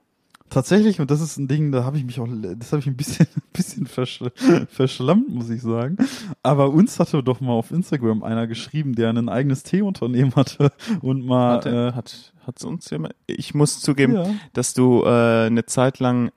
tatsächlich, 0.53 1.01
und 1.01 1.11
das 1.11 1.21
ist 1.21 1.37
ein 1.39 1.49
Ding, 1.49 1.73
da 1.73 1.85
habe 1.85 1.97
ich 1.99 2.05
mich 2.05 2.21
auch, 2.21 2.29
das 2.57 2.73
habe 2.73 2.81
ich 2.81 2.87
ein 2.87 2.97
bisschen, 2.97 3.27
ein 3.37 3.43
bisschen 3.53 3.87
versch 3.87 4.23
verschlammt, 4.69 5.29
muss 5.29 5.51
ich 5.51 5.63
sagen. 5.63 5.97
Aber 6.43 6.71
uns 6.71 6.99
hatte 7.01 7.23
doch 7.23 7.41
mal 7.41 7.53
auf 7.53 7.71
Instagram 7.71 8.23
einer 8.23 8.47
geschrieben, 8.47 8.95
der 8.95 9.11
ein 9.11 9.29
eigenes 9.29 9.63
Teeunternehmen 9.63 10.35
hatte 10.37 10.73
und 11.01 11.25
mal, 11.27 11.57
Hat, 11.57 11.67
äh, 11.67 11.93
hat, 11.93 12.33
hat's 12.47 12.65
uns 12.65 12.91
ja 12.91 12.99
mal, 12.99 13.15
ich 13.27 13.55
muss 13.55 13.81
zugeben, 13.81 14.15
ja. 14.15 14.27
dass 14.53 14.75
du 14.75 15.03
äh, 15.05 15.47
eine 15.47 15.67
Zeit 15.67 15.99
lang 15.99 16.31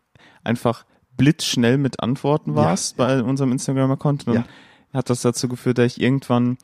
einfach 0.43 0.85
blitzschnell 1.17 1.77
mit 1.77 2.01
Antworten 2.01 2.51
Ja. 2.51 2.55
warst 2.57 2.97
bei 2.97 3.21
unserem 3.23 3.51
Instagram-Account. 3.51 4.27
Und 4.27 4.33
Ja. 4.35 4.45
hat 4.93 5.09
das 5.09 5.21
dazu 5.21 5.47
geführt, 5.47 5.77
dass 5.77 5.95
ich 5.97 6.01
irgendwann, 6.01 6.57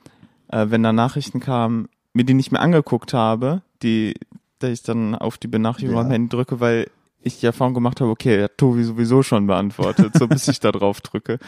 äh, 0.50 0.66
wenn 0.70 0.84
da 0.84 0.92
Nachrichten 0.94 1.40
kamen, 1.40 1.88
mir 2.14 2.26
die 2.26 2.34
nicht 2.34 2.52
mehr 2.52 2.62
angeguckt 2.62 3.14
habe, 3.14 3.62
die, 3.84 4.14
dass 4.60 4.72
ich 4.72 4.84
dann 4.84 5.16
auf 5.16 5.38
die 5.38 5.48
Benachrichtigung 5.48 5.96
Ja. 5.96 6.02
am 6.04 6.12
Handy 6.12 6.30
drücke, 6.30 6.60
weil 6.60 6.90
ich 7.24 7.40
die 7.40 7.46
Erfahrung 7.46 7.74
gemacht 7.74 8.02
habe, 8.02 8.10
okay, 8.12 8.44
hat 8.44 8.58
Tobi 8.58 8.84
sowieso 8.84 9.24
schon 9.24 9.48
beantwortet, 9.48 10.14
so 10.18 10.28
bis 10.28 10.48
ich 10.48 10.60
da 10.60 10.72
drauf 10.72 11.02
drücke. 11.02 11.40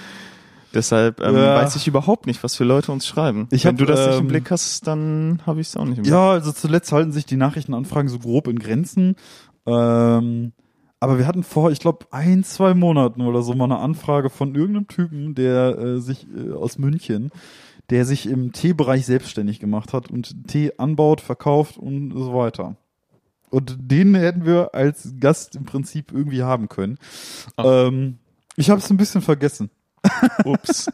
Deshalb 0.73 1.19
ähm, 1.21 1.36
Ja. 1.36 1.55
weiß 1.55 1.75
ich 1.75 1.88
überhaupt 1.88 2.25
nicht, 2.25 2.43
was 2.43 2.55
für 2.55 2.63
Leute 2.63 2.91
uns 2.91 3.05
schreiben. 3.05 3.47
Ich 3.51 3.65
Wenn 3.65 3.73
hab, 3.73 3.77
du 3.77 3.86
das 3.86 4.07
nicht 4.07 4.15
ähm, 4.15 4.21
im 4.21 4.27
Blick 4.27 4.49
hast, 4.51 4.88
dann 4.88 5.39
habe 5.45 5.62
ich 5.62 5.67
es 5.67 5.77
auch 5.77 5.86
nicht 5.86 5.97
im 5.97 6.03
Blick. 6.03 6.13
Ja, 6.13 6.31
also 6.31 6.51
zuletzt 6.51 6.91
halten 6.91 7.12
sich 7.12 7.25
die 7.25 7.38
Nachrichtenanfragen 7.38 8.09
so 8.09 8.19
grob 8.19 8.47
in 8.47 8.57
Grenzen. 8.57 9.15
Ähm, 9.65 10.53
aber 10.99 11.17
wir 11.19 11.27
hatten 11.27 11.43
vor, 11.43 11.71
ich 11.71 11.79
glaube, 11.79 12.05
ein, 12.12 12.43
zwei 12.43 12.73
Monaten 12.73 13.21
oder 13.21 13.41
so 13.43 13.53
mal 13.53 13.65
eine 13.65 13.79
Anfrage 13.79 14.29
von 14.29 14.55
irgendeinem 14.55 14.88
Typen, 14.88 15.36
der 15.36 15.77
äh, 15.77 15.99
sich 15.99 16.25
äh, 16.36 16.53
aus 16.53 16.77
München, 16.79 17.29
der 17.89 18.05
sich 18.05 18.25
im 18.27 18.51
Teebereich 18.53 19.05
selbstständig 19.05 19.59
gemacht 19.59 19.93
hat 19.93 20.09
und 20.09 20.47
Tee 20.47 20.71
anbaut, 20.77 21.21
verkauft 21.21 21.77
und 21.77 22.12
so 22.12 22.33
weiter. 22.33 22.77
Und 23.53 23.77
den 23.79 24.15
hätten 24.15 24.47
wir 24.47 24.73
als 24.73 25.13
Gast 25.19 25.55
im 25.55 25.63
Prinzip 25.63 26.11
irgendwie 26.11 26.41
haben 26.41 26.69
können. 26.69 26.97
Ach. 27.55 27.65
Ähm, 27.87 28.17
ich 28.55 28.71
habe 28.71 28.79
es 28.79 28.89
ein 28.89 28.97
bisschen 28.97 29.21
vergessen. 29.21 29.69
Ups. 30.43 30.89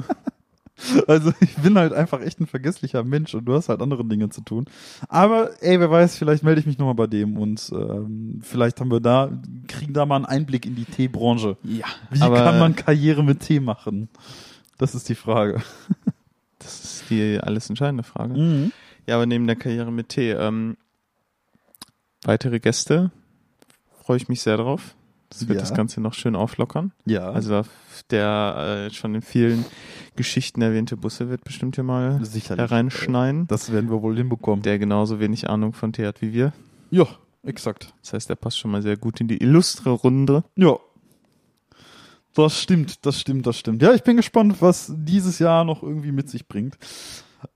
Also 1.08 1.32
ich 1.40 1.56
bin 1.56 1.78
halt 1.78 1.94
einfach 1.94 2.20
echt 2.20 2.42
ein 2.42 2.48
vergesslicher 2.48 3.06
Mensch 3.06 3.34
und 3.34 3.46
du 3.46 3.54
hast 3.54 3.70
halt 3.70 3.82
andere 3.82 4.04
Dinge 4.04 4.28
zu 4.28 4.42
tun. 4.42 4.66
Aber 5.08 5.52
ey, 5.62 5.80
wer 5.80 5.90
weiß, 5.90 6.18
vielleicht 6.18 6.44
melde 6.44 6.60
ich 6.60 6.68
mich 6.68 6.78
nochmal 6.78 6.96
bei 6.96 7.08
dem 7.08 7.38
und 7.38 7.72
ähm, 7.74 8.42
vielleicht 8.44 8.82
haben 8.82 8.92
wir 8.92 9.00
da, 9.00 9.30
kriegen 9.68 9.94
da 9.94 10.06
mal 10.06 10.18
einen 10.18 10.26
Einblick 10.26 10.66
in 10.66 10.76
die 10.76 10.84
Teebranche. 10.84 11.56
Ja. 11.64 11.86
Wie 12.12 12.20
kann 12.20 12.60
man 12.60 12.76
Karriere 12.76 13.24
mit 13.24 13.40
Tee 13.40 13.62
machen? 13.62 14.10
Das 14.78 14.96
ist 14.96 15.08
die 15.08 15.16
Frage. 15.16 15.62
Das 16.60 16.84
ist 16.84 17.10
die 17.10 17.40
alles 17.42 17.70
entscheidende 17.70 18.04
Frage. 18.04 18.34
Mhm. 18.34 18.74
Ja, 19.08 19.16
aber 19.16 19.26
neben 19.26 19.48
der 19.48 19.56
Karriere 19.56 19.94
mit 19.94 20.10
Tee, 20.10 20.32
ähm, 20.32 20.76
weitere 22.24 22.60
Gäste, 22.60 23.12
freue 24.04 24.18
ich 24.18 24.28
mich 24.30 24.42
sehr 24.42 24.58
drauf. 24.58 24.96
Das 25.30 25.48
wird 25.48 25.58
Ja. 25.58 25.62
das 25.62 25.76
Ganze 25.76 26.02
noch 26.02 26.16
schön 26.16 26.36
auflockern. 26.36 26.92
Ja, 27.06 27.30
Also 27.32 27.62
der 28.10 28.88
äh, 28.90 28.94
schon 28.94 29.14
in 29.14 29.22
vielen 29.22 29.64
Geschichten 30.16 30.62
erwähnte 30.62 30.98
Busse 30.98 31.30
wird 31.30 31.44
bestimmt 31.44 31.76
hier 31.76 31.84
mal 31.84 32.24
sicherlich. 32.26 32.60
hereinschneiden. 32.70 33.46
Das 33.48 33.72
werden 33.72 33.92
wir 33.92 34.02
wohl 34.02 34.18
hinbekommen. 34.18 34.64
Der 34.64 34.80
genauso 34.80 35.20
wenig 35.20 35.48
Ahnung 35.50 35.74
von 35.74 35.94
Tee 35.94 36.08
hat 36.08 36.22
wie 36.24 36.34
wir. 36.34 36.52
Ja, 36.90 37.06
exakt. 37.44 37.94
Das 38.02 38.14
heißt, 38.14 38.30
der 38.30 38.36
passt 38.36 38.58
schon 38.58 38.72
mal 38.72 38.82
sehr 38.82 38.98
gut 38.98 39.22
in 39.22 39.28
die 39.28 39.38
illustre 39.42 39.92
Runde. 39.92 40.44
Ja. 40.56 40.78
Das 42.34 42.60
stimmt, 42.60 43.06
das 43.06 43.20
stimmt, 43.20 43.46
das 43.46 43.58
stimmt. 43.58 43.82
Ja, 43.82 43.94
ich 43.94 44.04
bin 44.04 44.18
gespannt, 44.18 44.56
was 44.62 44.92
dieses 44.96 45.40
Jahr 45.40 45.64
noch 45.64 45.84
irgendwie 45.84 46.12
mit 46.12 46.30
sich 46.30 46.48
bringt. 46.48 46.78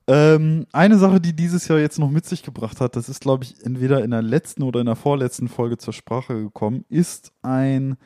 Ähm, 0.07 0.65
eine 0.71 0.97
Sache, 0.97 1.19
die 1.19 1.33
dieses 1.33 1.67
Jahr 1.67 1.79
jetzt 1.79 1.99
noch 1.99 2.09
mit 2.09 2.25
sich 2.25 2.43
gebracht 2.43 2.79
hat, 2.81 2.95
das 2.95 3.09
ist, 3.09 3.21
glaube 3.21 3.43
ich, 3.43 3.65
entweder 3.65 4.03
in 4.03 4.11
der 4.11 4.21
letzten 4.21 4.63
oder 4.63 4.79
in 4.79 4.85
der 4.85 4.95
vorletzten 4.95 5.47
Folge 5.47 5.77
zur 5.77 5.93
Sprache 5.93 6.41
gekommen, 6.41 6.85
ist 6.89 7.31
ein 7.41 7.97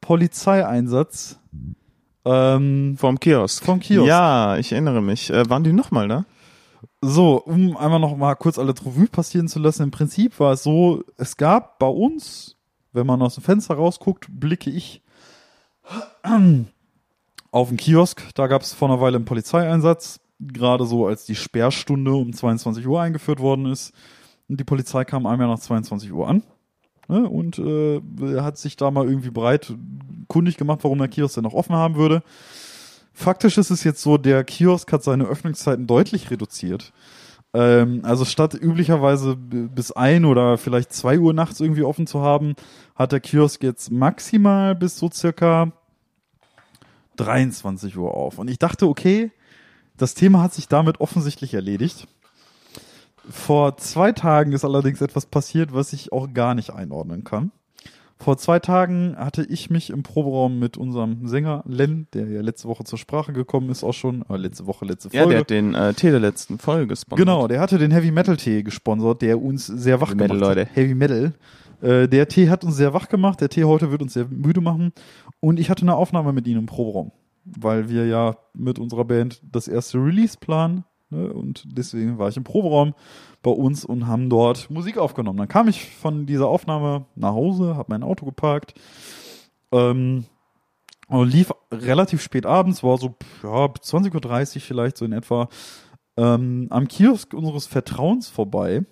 Polizeieinsatz. 0.00 1.38
Ähm, 2.24 2.96
Vom 2.98 3.18
Kiosk. 3.18 3.64
Vom 3.64 3.80
Kiosk. 3.80 4.08
Ja, 4.08 4.56
ich 4.56 4.72
erinnere 4.72 5.02
mich. 5.02 5.30
Äh, 5.30 5.48
waren 5.48 5.64
die 5.64 5.72
nochmal 5.72 6.08
da? 6.08 6.24
So, 7.00 7.42
um 7.42 7.76
einmal 7.76 8.00
noch 8.00 8.16
mal 8.16 8.34
kurz 8.36 8.58
alle 8.58 8.72
Revue 8.72 9.08
passieren 9.08 9.48
zu 9.48 9.58
lassen. 9.58 9.82
Im 9.84 9.90
Prinzip 9.90 10.38
war 10.38 10.52
es 10.52 10.62
so, 10.62 11.02
es 11.16 11.36
gab 11.36 11.78
bei 11.78 11.86
uns, 11.86 12.56
wenn 12.92 13.06
man 13.06 13.22
aus 13.22 13.34
dem 13.34 13.42
Fenster 13.42 13.74
rausguckt, 13.74 14.26
blicke 14.28 14.70
ich 14.70 15.02
auf 17.50 17.68
den 17.68 17.76
Kiosk. 17.76 18.22
Da 18.34 18.46
gab 18.46 18.62
es 18.62 18.72
vor 18.72 18.88
einer 18.88 19.00
Weile 19.00 19.16
einen 19.16 19.24
Polizeieinsatz, 19.24 20.20
gerade 20.52 20.84
so 20.86 21.06
als 21.06 21.24
die 21.24 21.34
Sperrstunde 21.34 22.12
um 22.12 22.32
22 22.32 22.86
Uhr 22.86 23.00
eingeführt 23.00 23.40
worden 23.40 23.66
ist. 23.66 23.92
Und 24.48 24.58
die 24.58 24.64
Polizei 24.64 25.04
kam 25.04 25.26
einmal 25.26 25.48
nach 25.48 25.58
22 25.58 26.12
Uhr 26.12 26.28
an 26.28 26.42
ne, 27.08 27.28
und 27.28 27.58
äh, 27.58 28.00
hat 28.40 28.58
sich 28.58 28.76
da 28.76 28.90
mal 28.90 29.06
irgendwie 29.06 29.30
breit 29.30 29.74
kundig 30.28 30.56
gemacht, 30.56 30.80
warum 30.82 30.98
der 30.98 31.08
Kiosk 31.08 31.34
denn 31.34 31.44
noch 31.44 31.54
offen 31.54 31.74
haben 31.74 31.96
würde. 31.96 32.22
Faktisch 33.12 33.58
ist 33.58 33.70
es 33.70 33.84
jetzt 33.84 34.02
so, 34.02 34.16
der 34.16 34.42
Kiosk 34.44 34.90
hat 34.92 35.04
seine 35.04 35.24
Öffnungszeiten 35.24 35.86
deutlich 35.86 36.30
reduziert. 36.30 36.92
Ähm, 37.54 38.00
also 38.04 38.24
statt 38.24 38.54
üblicherweise 38.54 39.36
bis 39.36 39.92
ein 39.92 40.24
oder 40.24 40.56
vielleicht 40.56 40.92
zwei 40.92 41.18
Uhr 41.18 41.34
nachts 41.34 41.60
irgendwie 41.60 41.82
offen 41.82 42.06
zu 42.06 42.22
haben, 42.22 42.54
hat 42.94 43.12
der 43.12 43.20
Kiosk 43.20 43.62
jetzt 43.62 43.90
maximal 43.90 44.74
bis 44.74 44.98
so 44.98 45.10
circa 45.10 45.72
23 47.16 47.96
Uhr 47.96 48.14
auf. 48.14 48.38
Und 48.38 48.48
ich 48.48 48.58
dachte, 48.58 48.86
okay, 48.86 49.30
das 49.96 50.14
Thema 50.14 50.42
hat 50.42 50.54
sich 50.54 50.68
damit 50.68 51.00
offensichtlich 51.00 51.54
erledigt. 51.54 52.06
Vor 53.28 53.76
zwei 53.76 54.12
Tagen 54.12 54.52
ist 54.52 54.64
allerdings 54.64 55.00
etwas 55.00 55.26
passiert, 55.26 55.72
was 55.72 55.92
ich 55.92 56.12
auch 56.12 56.32
gar 56.32 56.54
nicht 56.54 56.70
einordnen 56.70 57.24
kann. 57.24 57.52
Vor 58.22 58.38
zwei 58.38 58.60
Tagen 58.60 59.16
hatte 59.18 59.42
ich 59.42 59.68
mich 59.68 59.90
im 59.90 60.04
Proberaum 60.04 60.60
mit 60.60 60.76
unserem 60.76 61.26
Sänger 61.26 61.64
Len, 61.66 62.06
der 62.14 62.28
ja 62.28 62.40
letzte 62.40 62.68
Woche 62.68 62.84
zur 62.84 62.96
Sprache 62.96 63.32
gekommen 63.32 63.68
ist, 63.68 63.82
auch 63.82 63.94
schon, 63.94 64.24
äh, 64.28 64.36
letzte 64.36 64.66
Woche, 64.66 64.84
letzte 64.84 65.10
Folge. 65.10 65.24
Ja, 65.24 65.28
der 65.28 65.40
hat 65.40 65.50
den 65.50 65.74
äh, 65.74 65.92
Tee 65.92 66.10
der 66.10 66.20
letzten 66.20 66.58
Folge 66.58 66.86
gesponsert. 66.86 67.26
Genau, 67.26 67.48
der 67.48 67.60
hatte 67.60 67.78
den 67.78 67.90
Heavy 67.90 68.12
Metal 68.12 68.36
Tee 68.36 68.62
gesponsert, 68.62 69.22
der 69.22 69.42
uns 69.42 69.66
sehr 69.66 70.00
wach 70.00 70.10
Heavy 70.10 70.18
Metal, 70.18 70.38
gemacht 70.38 70.50
hat. 70.50 70.56
Leute. 70.56 70.70
Heavy 70.72 70.94
Metal. 70.94 71.32
Äh, 71.80 72.08
der 72.08 72.28
Tee 72.28 72.48
hat 72.48 72.62
uns 72.62 72.76
sehr 72.76 72.94
wach 72.94 73.08
gemacht. 73.08 73.40
Der 73.40 73.48
Tee 73.48 73.64
heute 73.64 73.90
wird 73.90 74.02
uns 74.02 74.12
sehr 74.12 74.26
müde 74.28 74.60
machen. 74.60 74.92
Und 75.40 75.58
ich 75.58 75.68
hatte 75.68 75.82
eine 75.82 75.96
Aufnahme 75.96 76.32
mit 76.32 76.46
ihnen 76.46 76.60
im 76.60 76.66
Proberaum, 76.66 77.10
weil 77.44 77.88
wir 77.88 78.06
ja 78.06 78.36
mit 78.54 78.78
unserer 78.78 79.04
Band 79.04 79.40
das 79.50 79.68
erste 79.68 79.98
Release 79.98 80.36
planen. 80.38 80.84
Ne? 81.10 81.32
Und 81.32 81.64
deswegen 81.66 82.18
war 82.18 82.28
ich 82.28 82.36
im 82.36 82.44
Proberaum 82.44 82.94
bei 83.42 83.50
uns 83.50 83.84
und 83.84 84.06
haben 84.06 84.30
dort 84.30 84.70
Musik 84.70 84.98
aufgenommen. 84.98 85.38
Dann 85.38 85.48
kam 85.48 85.68
ich 85.68 85.94
von 85.96 86.26
dieser 86.26 86.48
Aufnahme 86.48 87.06
nach 87.14 87.32
Hause, 87.32 87.76
habe 87.76 87.92
mein 87.92 88.02
Auto 88.02 88.24
geparkt. 88.24 88.74
Ähm, 89.72 90.24
und 91.08 91.28
lief 91.28 91.52
relativ 91.70 92.22
spät 92.22 92.46
abends, 92.46 92.82
war 92.82 92.96
so 92.96 93.14
ja, 93.42 93.66
20.30 93.66 94.56
Uhr 94.56 94.60
vielleicht 94.62 94.96
so 94.96 95.04
in 95.04 95.12
etwa, 95.12 95.48
ähm, 96.16 96.68
am 96.70 96.88
Kiosk 96.88 97.34
unseres 97.34 97.66
Vertrauens 97.66 98.30
vorbei. 98.30 98.86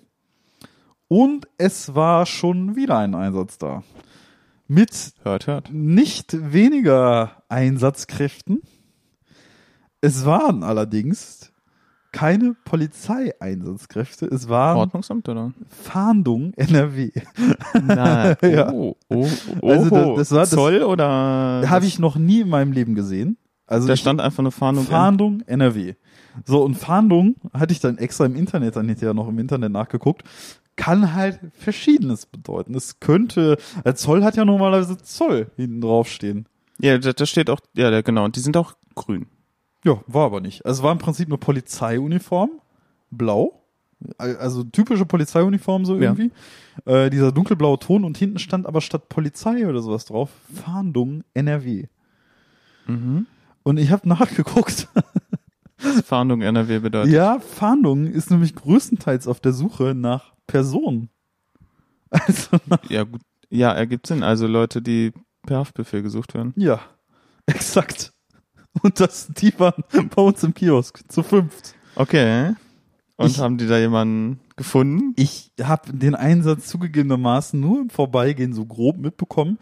Und 1.07 1.47
es 1.57 1.95
war 1.95 2.25
schon 2.25 2.75
wieder 2.75 2.97
ein 2.99 3.15
Einsatz 3.15 3.57
da. 3.57 3.83
Mit 4.73 5.11
Hört, 5.23 5.47
hört. 5.47 5.69
nicht 5.73 6.53
weniger 6.53 7.43
Einsatzkräften. 7.49 8.61
Es 9.99 10.23
waren 10.23 10.63
allerdings 10.63 11.51
keine 12.13 12.55
Polizeieinsatzkräfte, 12.63 14.27
es 14.27 14.47
waren 14.47 14.77
Ordnungsamt, 14.77 15.27
oder? 15.27 15.51
Fahndung 15.67 16.53
NRW. 16.55 17.11
Na, 17.83 18.37
Ja. 18.41 18.71
oh, 18.71 18.95
oh, 19.09 19.27
oh, 19.61 19.69
Also 19.69 19.89
das- 19.89 20.05
oh. 20.07 20.15
das 20.17 20.31
war- 20.31 20.39
das- 20.39 20.49
Zoll 20.51 20.83
oder? 20.83 21.63
Habe 21.69 21.85
ich 21.85 21.99
noch 21.99 22.15
nie 22.15 22.39
in 22.39 22.47
meinem 22.49 22.71
Leben 22.71 22.95
gesehen. 22.95 23.35
Also 23.71 23.87
Da 23.87 23.93
ich- 23.93 23.99
stand 24.01 24.21
einfach 24.21 24.39
eine 24.39 24.51
Fahndung. 24.51 24.85
Fahndung 24.85 25.41
NRW. 25.47 25.93
So, 26.45 26.63
und 26.63 26.75
Fahndung 26.75 27.35
hatte 27.53 27.73
ich 27.73 27.79
dann 27.79 27.97
extra 27.97 28.25
im 28.25 28.35
Internet, 28.35 28.75
dann 28.75 28.87
hinterher 28.87 29.13
noch 29.13 29.27
im 29.27 29.37
Internet 29.39 29.71
nachgeguckt, 29.71 30.23
kann 30.77 31.13
halt 31.13 31.39
Verschiedenes 31.57 32.25
bedeuten. 32.25 32.73
Es 32.75 32.99
könnte, 32.99 33.57
äh, 33.83 33.93
Zoll 33.93 34.23
hat 34.23 34.35
ja 34.37 34.45
normalerweise 34.45 34.97
Zoll 34.97 35.51
hinten 35.57 35.81
draufstehen. 35.81 36.45
Ja, 36.79 36.97
da, 36.97 37.11
da 37.13 37.25
steht 37.25 37.49
auch, 37.49 37.59
ja, 37.75 38.01
genau. 38.01 38.25
Und 38.25 38.35
die 38.35 38.39
sind 38.39 38.55
auch 38.57 38.73
grün. 38.95 39.27
Ja, 39.83 40.01
war 40.07 40.25
aber 40.25 40.41
nicht. 40.41 40.65
Also 40.65 40.79
es 40.79 40.83
war 40.83 40.91
im 40.91 40.97
Prinzip 40.99 41.27
eine 41.27 41.37
Polizeiuniform, 41.37 42.51
blau, 43.11 43.61
also 44.17 44.63
typische 44.63 45.05
Polizeiuniform 45.05 45.85
so 45.85 45.95
Ja. 45.95 46.13
irgendwie. 46.13 46.31
Äh, 46.85 47.09
dieser 47.09 47.31
dunkelblaue 47.31 47.77
Ton 47.77 48.03
und 48.05 48.17
hinten 48.17 48.39
stand 48.39 48.65
aber 48.65 48.81
statt 48.81 49.09
Polizei 49.09 49.67
oder 49.67 49.81
sowas 49.81 50.05
drauf, 50.05 50.29
Fahndung 50.63 51.23
NRW. 51.33 51.87
Mhm. 52.87 53.27
Und 53.63 53.77
ich 53.77 53.91
habe 53.91 54.07
nachgeguckt. 54.09 54.87
Was 55.83 56.01
Fahndung 56.01 56.41
NRW 56.41 56.79
bedeutet. 56.79 57.11
Ja, 57.13 57.39
Fahndung 57.39 58.05
ist 58.07 58.29
nämlich 58.31 58.55
größtenteils 58.55 59.27
auf 59.27 59.39
der 59.39 59.53
Suche 59.53 59.95
nach 59.95 60.33
Personen. 60.47 61.09
Also, 62.09 62.57
Ja, 62.89 63.03
gut. 63.03 63.21
Ja, 63.49 63.71
ergibt 63.71 64.07
Sinn. 64.07 64.21
Also 64.23 64.45
Leute, 64.47 64.81
die 64.81 65.13
per 65.45 65.57
Haftbefehl 65.59 66.01
gesucht 66.01 66.33
werden. 66.33 66.53
ja, 66.57 66.79
exakt. 67.45 68.11
Und 68.81 68.99
das, 68.99 69.27
die 69.27 69.57
waren 69.59 69.83
bei 70.15 70.21
uns 70.21 70.43
im 70.43 70.53
Kiosk 70.53 71.03
zu 71.11 71.23
fünft. 71.23 71.73
Okay. 71.95 72.53
Und 73.17 73.27
Ich- 73.31 73.39
haben 73.39 73.57
die 73.57 73.67
da 73.67 73.77
jemanden 73.77 74.39
gefunden? 74.61 75.13
Ich 75.17 75.51
habe 75.61 75.91
den 75.91 76.13
Einsatz 76.13 76.67
zugegebenermaßen 76.67 77.59
nur 77.59 77.81
im 77.81 77.89
Vorbeigehen 77.89 78.53
so 78.53 78.65
grob 78.65 78.97
mitbekommen. 78.97 79.57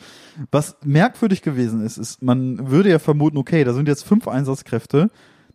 Was 0.51 0.77
merkwürdig 0.83 1.41
gewesen 1.41 1.81
ist, 1.81 1.97
ist, 1.97 2.21
man 2.21 2.69
würde 2.69 2.89
ja 2.89 2.99
vermuten, 2.99 3.37
okay, 3.37 3.63
da 3.63 3.73
sind 3.73 3.87
jetzt 3.87 4.03
fünf 4.03 4.27
Einsatzkräfte, 4.27 5.09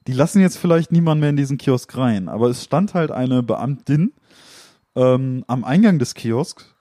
die 0.07 0.15
lassen 0.15 0.41
jetzt 0.41 0.57
vielleicht 0.57 0.93
niemand 0.93 1.21
mehr 1.21 1.31
in 1.31 1.37
diesen 1.37 1.59
Kiosk 1.59 1.95
rein. 1.97 2.29
Aber 2.29 2.49
es 2.49 2.65
stand 2.65 2.95
halt 2.95 3.11
eine 3.11 3.43
Beamtin 3.43 4.13
ähm, 4.97 5.45
am 5.47 5.63
Eingang 5.65 5.99
des 5.99 6.15
Kiosks 6.15 6.75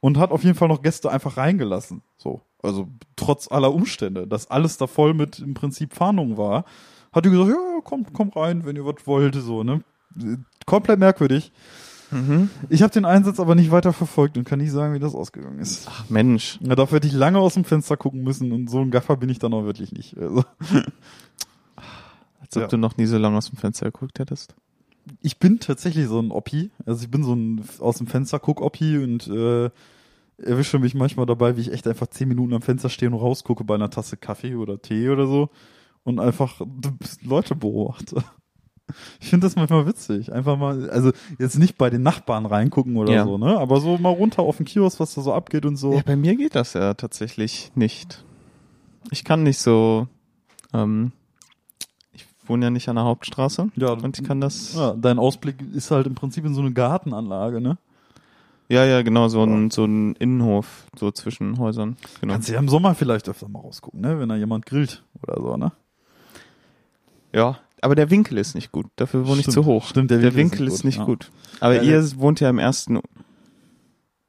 und 0.00 0.16
hat 0.16 0.30
auf 0.30 0.44
jeden 0.44 0.56
Fall 0.56 0.68
noch 0.68 0.82
Gäste 0.82 1.10
einfach 1.10 1.36
reingelassen. 1.36 2.02
So, 2.16 2.42
also 2.62 2.88
trotz 3.16 3.50
aller 3.50 3.74
Umstände, 3.74 4.28
dass 4.28 4.50
alles 4.50 4.76
da 4.76 4.86
voll 4.86 5.14
mit 5.14 5.40
im 5.40 5.54
Prinzip 5.54 5.94
Fahndung 5.94 6.36
war, 6.36 6.64
hat 7.12 7.24
die 7.24 7.30
gesagt, 7.30 7.50
ja, 7.50 7.80
kommt, 7.82 8.12
kommt 8.12 8.36
rein, 8.36 8.64
wenn 8.64 8.76
ihr 8.76 8.86
was 8.86 9.04
wollt, 9.06 9.34
so, 9.34 9.64
ne? 9.64 9.82
Komplett 10.64 11.00
merkwürdig. 11.00 11.52
Mhm. 12.10 12.50
Ich 12.68 12.82
habe 12.82 12.92
den 12.92 13.04
Einsatz 13.04 13.40
aber 13.40 13.54
nicht 13.54 13.70
weiter 13.70 13.92
verfolgt 13.92 14.36
und 14.38 14.44
kann 14.44 14.58
nicht 14.60 14.70
sagen, 14.72 14.94
wie 14.94 14.98
das 14.98 15.14
ausgegangen 15.14 15.58
ist. 15.58 15.86
Ach 15.90 16.08
Mensch. 16.10 16.58
Ja, 16.62 16.74
dafür 16.76 16.96
hätte 16.96 17.06
ich 17.08 17.12
lange 17.14 17.38
aus 17.38 17.54
dem 17.54 17.64
Fenster 17.64 17.96
gucken 17.96 18.22
müssen 18.22 18.52
und 18.52 18.68
so 18.70 18.80
ein 18.80 18.90
Gaffer 18.90 19.16
bin 19.16 19.28
ich 19.28 19.38
dann 19.38 19.52
auch 19.54 19.64
wirklich 19.64 19.92
nicht. 19.92 20.16
Also, 20.18 20.44
Als 22.40 22.56
ob 22.56 22.62
Ja. 22.62 22.68
du 22.68 22.76
noch 22.76 22.96
nie 22.96 23.06
so 23.06 23.18
lange 23.18 23.36
aus 23.36 23.48
dem 23.50 23.56
Fenster 23.58 23.86
geguckt 23.86 24.18
hättest. 24.18 24.54
ich 25.20 25.38
bin 25.38 25.60
tatsächlich 25.60 26.06
so 26.06 26.20
ein 26.20 26.30
Oppi. 26.30 26.70
Also 26.86 27.02
ich 27.04 27.10
bin 27.10 27.24
so 27.24 27.34
ein 27.34 27.64
aus 27.80 27.98
dem 27.98 28.06
Fenster 28.06 28.38
guck 28.38 28.60
Oppi 28.60 28.98
und 28.98 29.26
äh, 29.28 29.70
erwische 30.38 30.78
mich 30.78 30.94
manchmal 30.94 31.26
dabei, 31.26 31.56
wie 31.56 31.60
ich 31.62 31.72
echt 31.72 31.86
einfach 31.86 32.06
zehn 32.08 32.28
Minuten 32.28 32.54
am 32.54 32.62
Fenster 32.62 32.88
stehe 32.90 33.10
und 33.10 33.18
rausgucke 33.18 33.64
bei 33.64 33.74
einer 33.74 33.90
Tasse 33.90 34.16
Kaffee 34.16 34.54
oder 34.56 34.80
Tee 34.80 35.08
oder 35.08 35.26
so 35.26 35.50
und 36.04 36.20
einfach 36.20 36.60
Leute 37.22 37.54
beobachte. 37.54 38.22
Ich 39.20 39.30
finde 39.30 39.46
das 39.46 39.56
manchmal 39.56 39.86
witzig. 39.86 40.32
Einfach 40.32 40.56
mal, 40.58 40.90
also 40.90 41.10
jetzt 41.38 41.58
nicht 41.58 41.78
bei 41.78 41.88
den 41.90 42.02
Nachbarn 42.02 42.46
reingucken 42.46 42.96
oder 42.96 43.12
Ja. 43.12 43.24
so, 43.24 43.38
ne? 43.38 43.58
Aber 43.58 43.80
so 43.80 43.96
mal 43.98 44.10
runter 44.10 44.42
auf 44.42 44.58
den 44.58 44.66
Kiosk, 44.66 45.00
was 45.00 45.14
da 45.14 45.22
so 45.22 45.32
abgeht 45.32 45.64
und 45.64 45.76
so. 45.76 45.94
Ja, 45.94 46.02
bei 46.04 46.16
mir 46.16 46.36
geht 46.36 46.54
das 46.54 46.74
ja 46.74 46.94
tatsächlich 46.94 47.72
nicht. 47.74 48.24
Ich 49.10 49.24
kann 49.24 49.42
nicht 49.42 49.58
so, 49.58 50.06
ähm, 50.72 51.12
ich 52.12 52.26
wohne 52.46 52.66
ja 52.66 52.70
nicht 52.70 52.88
an 52.88 52.96
der 52.96 53.04
Hauptstraße 53.04 53.70
Ja, 53.76 53.90
und 53.92 54.18
ich 54.18 54.24
kann 54.24 54.40
das, 54.40 54.74
Ja, 54.74 54.92
dein 54.94 55.18
Ausblick 55.18 55.56
ist 55.74 55.90
halt 55.90 56.06
im 56.06 56.14
Prinzip 56.14 56.44
in 56.44 56.54
so 56.54 56.60
eine 56.60 56.72
Gartenanlage, 56.72 57.60
ne? 57.60 57.78
ja, 58.68 58.84
ja, 58.86 59.02
genau, 59.02 59.28
so 59.28 59.44
ein, 59.44 59.70
so 59.70 59.84
ein 59.84 60.14
Innenhof, 60.16 60.86
so 60.98 61.10
zwischen 61.10 61.58
Häusern, 61.58 61.96
genau. 62.20 62.32
Kannst 62.34 62.48
du 62.48 62.54
ja 62.54 62.58
im 62.58 62.68
Sommer 62.68 62.94
vielleicht 62.94 63.28
öfter 63.28 63.46
mal 63.48 63.60
rausgucken, 63.60 64.00
ne? 64.00 64.18
Wenn 64.18 64.28
da 64.30 64.36
jemand 64.36 64.64
grillt 64.66 65.02
oder 65.22 65.36
so, 65.40 65.56
ne? 65.58 65.72
Ja, 67.32 67.58
aber 67.84 67.94
der 67.94 68.10
Winkel 68.10 68.38
ist 68.38 68.54
nicht 68.54 68.72
gut, 68.72 68.86
dafür 68.96 69.26
wohne 69.26 69.36
ich 69.40 69.42
Stimmt, 69.44 69.54
zu 69.54 69.64
hoch. 69.66 69.86
stimmt, 69.86 70.10
der 70.10 70.18
der 70.18 70.34
Winkel 70.34 70.58
Winkel 70.60 70.66
ist 70.68 70.74
ist 70.74 70.84
nicht 70.84 70.98
nicht 70.98 71.06
gut, 71.06 71.30
gut. 71.30 71.60
Aber 71.60 71.74
Ja, 71.76 71.82
ihr 71.82 72.16
wohnt 72.18 72.40
ja 72.40 72.48
im 72.50 72.58
ersten 72.58 72.98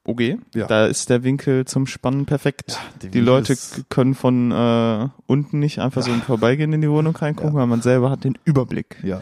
OG, 0.08 0.38
Ja. 0.54 0.68
da 0.68 0.86
ist 0.86 1.10
der 1.10 1.24
Winkel 1.24 1.65
zum 1.65 1.88
Spannen 1.88 2.26
perfekt. 2.26 2.78
Die 3.02 3.06
Winkel 3.06 3.24
Leute 3.24 3.58
können 3.89 4.13
von 4.13 4.52
äh, 4.52 5.08
unten 5.26 5.60
nicht 5.60 5.80
einfach 5.80 6.04
so 6.04 6.12
im 6.12 6.22
Vorbeigehen 6.22 6.72
in 6.74 6.82
die 6.82 6.89
Wohnung 6.89 7.15
reingucken, 7.15 7.54
Ja. 7.54 7.60
weil 7.62 7.68
man 7.68 7.82
selber 7.82 8.12
hat 8.12 8.24
den 8.24 8.38
Überblick. 8.46 8.98
Ja. 9.04 9.22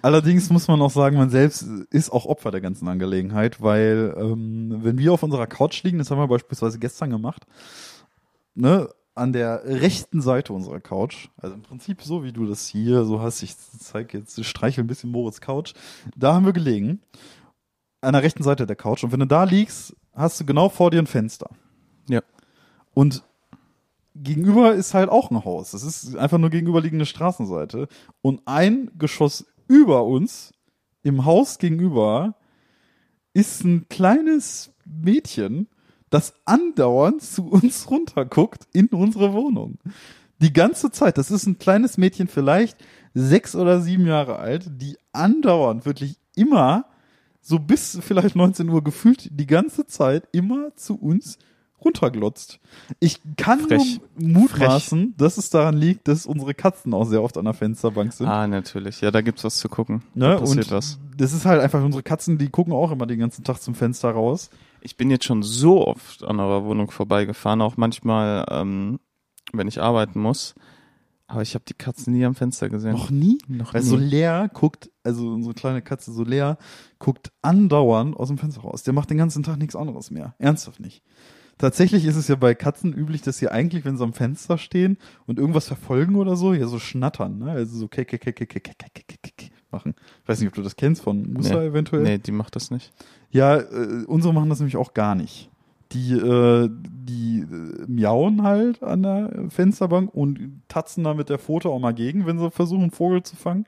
Allerdings 0.00 0.48
muss 0.50 0.68
man 0.68 0.80
auch 0.80 0.90
sagen, 0.92 1.16
man 1.16 1.30
selbst 1.30 1.62
ist 1.90 2.10
auch 2.10 2.26
Opfer 2.26 2.50
der 2.52 2.60
ganzen 2.60 2.86
Angelegenheit, 2.88 3.60
weil 3.60 4.14
ähm, 4.16 4.78
wenn 4.82 4.98
wir 4.98 5.12
auf 5.12 5.22
unserer 5.24 5.46
Couch 5.48 5.82
liegen, 5.82 5.98
das 5.98 6.10
haben 6.10 6.18
wir 6.18 6.28
beispielsweise 6.28 6.78
gestern 6.78 7.10
gemacht, 7.10 7.44
ne, 8.54 8.88
an 9.14 9.32
der 9.32 9.64
rechten 9.64 10.22
Seite 10.22 10.52
unserer 10.52 10.80
Couch, 10.80 11.28
also 11.36 11.54
im 11.54 11.62
Prinzip 11.62 12.02
so 12.02 12.24
wie 12.24 12.32
du 12.32 12.46
das 12.46 12.66
hier 12.66 13.04
so 13.04 13.20
hast, 13.20 13.42
ich 13.42 13.56
zeige 13.56 14.18
jetzt, 14.18 14.38
ich 14.38 14.48
streichel 14.48 14.84
ein 14.84 14.86
bisschen 14.86 15.10
Moritz 15.10 15.40
Couch, 15.40 15.74
da 16.16 16.34
haben 16.34 16.46
wir 16.46 16.52
gelegen, 16.52 17.00
an 18.00 18.14
der 18.14 18.22
rechten 18.22 18.42
Seite 18.42 18.66
der 18.66 18.76
Couch 18.76 19.04
und 19.04 19.12
wenn 19.12 19.20
du 19.20 19.26
da 19.26 19.44
liegst, 19.44 19.94
hast 20.14 20.40
du 20.40 20.46
genau 20.46 20.68
vor 20.68 20.90
dir 20.90 20.98
ein 20.98 21.06
Fenster. 21.06 21.50
Ja. 22.08 22.22
Und 22.94 23.24
gegenüber 24.14 24.74
ist 24.74 24.94
halt 24.94 25.08
auch 25.08 25.30
ein 25.30 25.44
Haus. 25.44 25.70
Das 25.70 25.82
ist 25.82 26.16
einfach 26.16 26.38
nur 26.38 26.50
gegenüberliegende 26.50 27.06
Straßenseite. 27.06 27.88
Und 28.20 28.42
ein 28.44 28.90
Geschoss 28.98 29.46
über 29.68 30.04
uns, 30.04 30.52
im 31.02 31.24
Haus 31.24 31.58
gegenüber, 31.58 32.34
ist 33.32 33.64
ein 33.64 33.88
kleines 33.88 34.72
Mädchen, 34.84 35.68
das 36.12 36.34
andauernd 36.44 37.22
zu 37.22 37.46
uns 37.48 37.90
runterguckt 37.90 38.66
in 38.72 38.88
unsere 38.88 39.32
Wohnung. 39.32 39.78
Die 40.40 40.52
ganze 40.52 40.90
Zeit. 40.90 41.18
Das 41.18 41.30
ist 41.30 41.46
ein 41.46 41.58
kleines 41.58 41.96
Mädchen, 41.96 42.28
vielleicht 42.28 42.76
sechs 43.14 43.56
oder 43.56 43.80
sieben 43.80 44.06
Jahre 44.06 44.38
alt, 44.38 44.70
die 44.80 44.96
andauernd, 45.12 45.86
wirklich 45.86 46.16
immer, 46.36 46.84
so 47.40 47.58
bis 47.58 47.98
vielleicht 48.02 48.36
19 48.36 48.68
Uhr 48.68 48.84
gefühlt, 48.84 49.28
die 49.32 49.46
ganze 49.46 49.86
Zeit 49.86 50.28
immer 50.32 50.74
zu 50.76 50.96
uns 50.96 51.38
runterglotzt. 51.84 52.60
Ich 53.00 53.20
kann 53.36 53.60
Frech. 53.60 54.00
nur 54.16 54.40
mutmaßen, 54.42 55.14
dass 55.16 55.38
es 55.38 55.50
daran 55.50 55.76
liegt, 55.76 56.06
dass 56.08 56.26
unsere 56.26 56.54
Katzen 56.54 56.94
auch 56.94 57.04
sehr 57.04 57.22
oft 57.22 57.36
an 57.38 57.46
der 57.46 57.54
Fensterbank 57.54 58.12
sind. 58.12 58.28
Ah, 58.28 58.46
natürlich. 58.46 59.00
Ja, 59.00 59.10
da 59.10 59.20
gibt's 59.20 59.44
was 59.44 59.56
zu 59.56 59.68
gucken. 59.68 60.02
Ne? 60.14 60.28
Da 60.28 60.38
passiert 60.38 60.66
und 60.66 60.72
was. 60.72 60.98
das 61.16 61.32
ist 61.32 61.44
halt 61.44 61.60
einfach, 61.60 61.82
unsere 61.82 62.02
Katzen, 62.02 62.38
die 62.38 62.50
gucken 62.50 62.72
auch 62.72 62.92
immer 62.92 63.06
den 63.06 63.18
ganzen 63.18 63.44
Tag 63.44 63.58
zum 63.58 63.74
Fenster 63.74 64.10
raus 64.10 64.50
ich 64.82 64.96
bin 64.96 65.10
jetzt 65.10 65.24
schon 65.24 65.42
so 65.42 65.86
oft 65.86 66.24
an 66.24 66.40
eurer 66.40 66.64
Wohnung 66.64 66.90
vorbeigefahren, 66.90 67.62
auch 67.62 67.76
manchmal, 67.76 68.44
ähm, 68.50 68.98
wenn 69.52 69.68
ich 69.68 69.80
arbeiten 69.80 70.20
muss. 70.20 70.54
Aber 71.28 71.40
ich 71.40 71.54
habe 71.54 71.64
die 71.66 71.74
Katze 71.74 72.10
nie 72.10 72.26
am 72.26 72.34
Fenster 72.34 72.68
gesehen. 72.68 72.92
Noch 72.92 73.10
nie? 73.10 73.38
Noch 73.48 73.72
Weil 73.72 73.80
nie. 73.80 73.88
so 73.88 73.96
leer 73.96 74.50
guckt, 74.52 74.90
also 75.02 75.32
unsere 75.32 75.54
kleine 75.54 75.80
Katze 75.80 76.12
so 76.12 76.24
leer, 76.24 76.58
guckt 76.98 77.32
andauernd 77.40 78.16
aus 78.16 78.28
dem 78.28 78.36
Fenster 78.36 78.60
raus. 78.60 78.82
Der 78.82 78.92
macht 78.92 79.08
den 79.08 79.16
ganzen 79.16 79.42
Tag 79.42 79.56
nichts 79.56 79.74
anderes 79.74 80.10
mehr. 80.10 80.34
Ernsthaft 80.38 80.80
nicht. 80.80 81.02
Tatsächlich 81.56 82.04
ist 82.04 82.16
es 82.16 82.28
ja 82.28 82.34
bei 82.34 82.54
Katzen 82.54 82.92
üblich, 82.92 83.22
dass 83.22 83.38
sie 83.38 83.48
eigentlich, 83.48 83.84
wenn 83.84 83.96
sie 83.96 84.04
am 84.04 84.12
Fenster 84.12 84.58
stehen 84.58 84.98
und 85.26 85.38
irgendwas 85.38 85.68
verfolgen 85.68 86.16
oder 86.16 86.36
so, 86.36 86.52
ja 86.54 86.66
so 86.66 86.78
schnattern, 86.78 87.38
ne? 87.38 87.52
Also 87.52 87.78
so 87.78 87.88
kek, 87.88 88.08
kek, 88.08 88.20
kek, 88.20 88.36
kek, 88.36 88.48
kek, 88.48 88.64
kek, 88.64 88.92
kek, 88.94 89.18
kek 89.22 89.51
machen. 89.72 89.94
Ich 90.22 90.28
weiß 90.28 90.40
nicht, 90.40 90.48
ob 90.48 90.54
du 90.54 90.62
das 90.62 90.76
kennst 90.76 91.02
von 91.02 91.32
Musa 91.32 91.54
nee, 91.54 91.66
eventuell. 91.66 92.02
Nee, 92.02 92.18
die 92.18 92.32
macht 92.32 92.56
das 92.56 92.70
nicht. 92.70 92.92
Ja, 93.30 93.56
äh, 93.56 94.04
unsere 94.06 94.34
machen 94.34 94.48
das 94.48 94.60
nämlich 94.60 94.76
auch 94.76 94.94
gar 94.94 95.14
nicht. 95.14 95.50
Die, 95.92 96.12
äh, 96.12 96.70
die 96.72 97.44
miauen 97.86 98.42
halt 98.42 98.82
an 98.82 99.02
der 99.02 99.46
Fensterbank 99.48 100.14
und 100.14 100.62
tatzen 100.68 101.04
da 101.04 101.14
mit 101.14 101.28
der 101.28 101.38
Pfote 101.38 101.68
auch 101.68 101.78
mal 101.78 101.92
gegen, 101.92 102.26
wenn 102.26 102.38
sie 102.38 102.50
versuchen, 102.50 102.82
einen 102.82 102.90
Vogel 102.90 103.22
zu 103.22 103.36
fangen. 103.36 103.66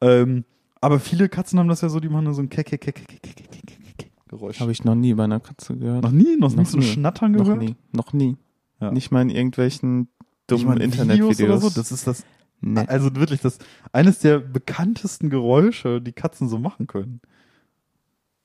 Ähm, 0.00 0.44
aber 0.80 1.00
viele 1.00 1.28
Katzen 1.28 1.58
haben 1.58 1.68
das 1.68 1.80
ja 1.80 1.88
so, 1.88 2.00
die 2.00 2.08
machen 2.08 2.32
so 2.32 2.42
ein 2.42 2.48
Keck, 2.48 2.66
Keck, 2.66 2.80
Keck, 2.80 2.94
Keck, 2.94 3.08
Keck, 3.08 3.22
Keck, 3.36 3.50
Keck, 3.50 3.96
Keck 3.96 4.10
Geräusch. 4.28 4.60
Habe 4.60 4.72
ich 4.72 4.84
noch 4.84 4.94
nie 4.94 5.14
bei 5.14 5.24
einer 5.24 5.40
Katze 5.40 5.76
gehört. 5.76 6.02
Noch 6.02 6.10
nie? 6.10 6.36
Noch, 6.36 6.50
noch 6.50 6.58
nie 6.58 6.64
so 6.64 6.78
ein 6.78 6.82
Schnattern 6.82 7.32
gehört? 7.34 7.58
Noch 7.58 7.62
nie. 7.62 7.76
Noch 7.92 8.12
nie. 8.12 8.36
Ja. 8.80 8.90
Nicht 8.90 9.10
mal 9.10 9.22
in 9.22 9.30
irgendwelchen 9.30 10.08
dummen 10.46 10.80
Internetvideos. 10.80 11.62
So. 11.62 11.70
Das 11.70 11.92
ist 11.92 12.06
das 12.06 12.24
nee. 12.64 12.86
Also 12.86 13.14
wirklich 13.16 13.40
das 13.40 13.58
eines 13.92 14.18
der 14.20 14.38
bekanntesten 14.38 15.30
Geräusche, 15.30 16.00
die 16.00 16.12
Katzen 16.12 16.48
so 16.48 16.58
machen 16.58 16.86
können. 16.86 17.20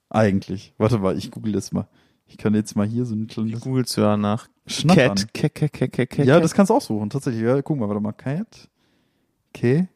Eigentlich. 0.10 0.74
Warte 0.78 0.98
mal, 1.00 1.18
ich 1.18 1.32
google 1.32 1.54
das 1.54 1.72
mal. 1.72 1.88
Ich 2.28 2.38
kann 2.38 2.54
jetzt 2.54 2.76
mal 2.76 2.86
hier 2.86 3.06
so 3.06 3.16
ein 3.16 3.28
kleines 3.28 3.62
googelst 3.62 3.98
du 3.98 4.02
danach? 4.02 4.48
Schnattern. 4.68 5.16
Cat, 5.16 5.34
Cat, 5.34 5.56
Cat, 5.56 5.74
Cat, 5.74 5.92
Cat, 5.92 6.10
Cat. 6.12 6.26
Ja, 6.26 6.40
das 6.40 6.54
kannst 6.54 6.70
du 6.70 6.76
auch 6.76 6.82
suchen, 6.82 7.10
tatsächlich. 7.10 7.44
Ja, 7.44 7.62
guck 7.62 7.78
mal, 7.78 7.88
warte 7.88 8.02
mal. 8.02 8.12
Cat. 8.12 8.70
Okay. 9.54 9.88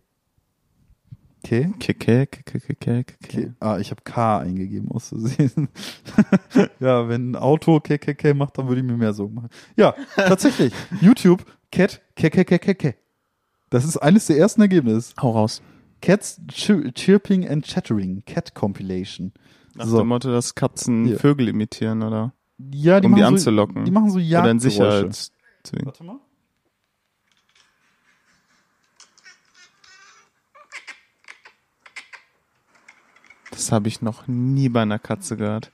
Cat, 1.43 1.79
Cat, 1.79 1.99
Cat, 1.99 2.31
Cat, 2.31 2.45
Cat, 2.45 2.79
Cat, 2.79 3.17
Okay. 3.23 3.51
Ah, 3.59 3.77
ich 3.77 3.91
habe 3.91 4.01
K 4.03 4.39
eingegeben 4.39 4.89
aus 4.91 5.09
Versehen. 5.09 5.67
ja, 6.79 7.07
wenn 7.09 7.31
ein 7.31 7.35
Auto 7.35 7.79
KKK 7.79 8.33
macht, 8.33 8.57
dann 8.57 8.67
würde 8.67 8.81
ich 8.81 8.87
mir 8.87 8.97
mehr 8.97 9.13
Sorgen 9.13 9.35
machen. 9.35 9.49
Ja, 9.75 9.93
tatsächlich. 10.15 10.73
YouTube, 11.01 11.45
Cat, 11.71 12.01
KKKKK. 12.15 12.95
Das 13.73 13.85
ist 13.85 13.97
eines 13.97 14.27
der 14.27 14.37
ersten 14.37 14.61
Ergebnisse. 14.61 15.15
Hau 15.19 15.31
raus. 15.31 15.63
Cats 15.99 16.39
chir 16.47 16.93
Chirping 16.93 17.47
and 17.49 17.65
Chattering, 17.65 18.21
Cat 18.23 18.53
Compilation. 18.53 19.31
Nach 19.73 19.87
So. 19.87 19.97
dem 19.97 20.09
Motto, 20.09 20.31
dass 20.31 20.53
Katzen 20.53 21.05
Hier. 21.05 21.17
Vögel 21.19 21.47
imitieren, 21.47 22.03
oder? 22.03 22.33
Ja, 22.71 22.99
die 22.99 23.07
um 23.07 23.15
die 23.15 23.21
machen 23.21 23.33
anzulocken. 23.33 23.77
So, 23.77 23.85
die 23.85 23.91
machen 23.91 24.11
so 24.11 24.19
Oder 24.19 24.51
in. 24.51 24.59
Sicherheit. 24.59 25.31
Warte 25.85 26.03
mal. 26.03 26.19
Das 33.49 33.71
habe 33.71 33.87
ich 33.87 34.03
noch 34.03 34.27
nie 34.27 34.69
bei 34.69 34.83
einer 34.83 34.99
Katze 34.99 35.35
gehört. 35.35 35.71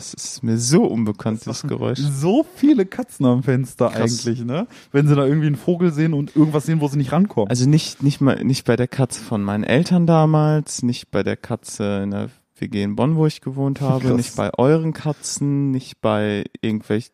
Das 0.00 0.14
ist 0.14 0.42
mir 0.42 0.56
so 0.56 0.84
unbekannt, 0.84 1.42
das 1.46 1.62
Geräusch. 1.62 1.98
So 1.98 2.46
viele 2.56 2.86
Katzen 2.86 3.26
am 3.26 3.42
Fenster 3.42 3.90
Krass. 3.90 4.26
eigentlich, 4.26 4.42
ne? 4.46 4.66
Wenn 4.92 5.06
sie 5.06 5.14
da 5.14 5.26
irgendwie 5.26 5.48
einen 5.48 5.56
Vogel 5.56 5.92
sehen 5.92 6.14
und 6.14 6.34
irgendwas 6.34 6.64
sehen, 6.64 6.80
wo 6.80 6.88
sie 6.88 6.96
nicht 6.96 7.12
rankommen. 7.12 7.50
Also 7.50 7.68
nicht, 7.68 8.02
nicht 8.02 8.22
mal, 8.22 8.42
nicht 8.42 8.64
bei 8.64 8.76
der 8.76 8.88
Katze 8.88 9.20
von 9.20 9.42
meinen 9.42 9.62
Eltern 9.62 10.06
damals, 10.06 10.82
nicht 10.82 11.10
bei 11.10 11.22
der 11.22 11.36
Katze 11.36 12.00
in 12.02 12.12
der 12.12 12.30
WG 12.56 12.82
in 12.82 12.96
Bonn, 12.96 13.16
wo 13.16 13.26
ich 13.26 13.42
gewohnt 13.42 13.82
habe, 13.82 14.06
Krass. 14.06 14.16
nicht 14.16 14.36
bei 14.36 14.50
euren 14.56 14.94
Katzen, 14.94 15.70
nicht 15.70 16.00
bei 16.00 16.44
irgendwelchen, 16.62 17.12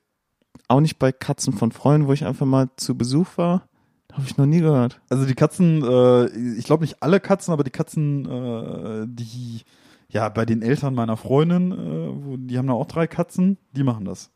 auch 0.68 0.80
nicht 0.80 1.00
bei 1.00 1.10
Katzen 1.10 1.54
von 1.54 1.72
Freunden, 1.72 2.06
wo 2.06 2.12
ich 2.12 2.24
einfach 2.24 2.46
mal 2.46 2.68
zu 2.76 2.96
Besuch 2.96 3.36
war. 3.36 3.66
Habe 4.12 4.26
ich 4.28 4.36
noch 4.36 4.46
nie 4.46 4.60
gehört. 4.60 5.00
Also 5.10 5.26
die 5.26 5.34
Katzen, 5.34 5.82
äh, 5.82 6.26
ich 6.56 6.66
glaube 6.66 6.84
nicht 6.84 7.02
alle 7.02 7.18
Katzen, 7.18 7.52
aber 7.52 7.64
die 7.64 7.70
Katzen, 7.70 8.26
äh, 8.26 9.06
die 9.08 9.62
ja, 10.08 10.28
bei 10.28 10.44
den 10.44 10.62
Eltern 10.62 10.94
meiner 10.94 11.16
Freundin, 11.16 12.46
die 12.46 12.58
haben 12.58 12.68
da 12.68 12.74
auch 12.74 12.86
drei 12.86 13.06
Katzen, 13.06 13.58
die 13.72 13.82
machen 13.82 14.04
das. 14.04 14.30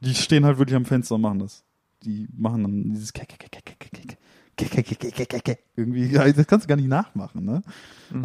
Die 0.00 0.14
stehen 0.14 0.44
halt 0.44 0.58
wirklich 0.58 0.76
am 0.76 0.84
Fenster 0.84 1.14
und 1.16 1.20
machen 1.20 1.38
das. 1.40 1.64
Die 2.02 2.26
machen 2.36 2.62
dann 2.62 2.92
dieses 2.92 3.12
Kek, 3.12 3.28
Kek, 3.28 3.38
Kek, 3.50 3.62
Kek, 3.78 5.44
Kek. 5.44 5.58
Irgendwie, 5.76 6.08
das 6.08 6.46
kannst 6.46 6.64
du 6.64 6.68
gar 6.68 6.76
nicht 6.76 6.88
nachmachen, 6.88 7.44
ne? 7.44 7.62
Mhm. 8.10 8.24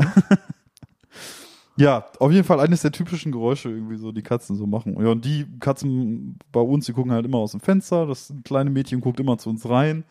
ja, 1.77 2.05
auf 2.19 2.31
jeden 2.31 2.43
Fall 2.43 2.59
eines 2.59 2.81
der 2.81 2.91
typischen 2.91 3.31
Geräusche, 3.31 3.69
irgendwie 3.69 3.97
so, 3.97 4.11
die 4.11 4.23
Katzen 4.23 4.55
so 4.55 4.65
machen. 4.65 4.95
Ja, 4.99 5.11
und 5.11 5.23
die 5.23 5.45
Katzen 5.59 6.39
bei 6.51 6.59
uns, 6.61 6.85
die 6.85 6.93
gucken 6.93 7.11
halt 7.11 7.25
immer 7.25 7.37
aus 7.37 7.51
dem 7.51 7.59
Fenster. 7.59 8.07
Das 8.07 8.33
kleine 8.43 8.69
Mädchen 8.69 8.99
guckt 8.99 9.19
immer 9.19 9.37
zu 9.37 9.49
uns 9.49 9.67
rein. 9.69 10.03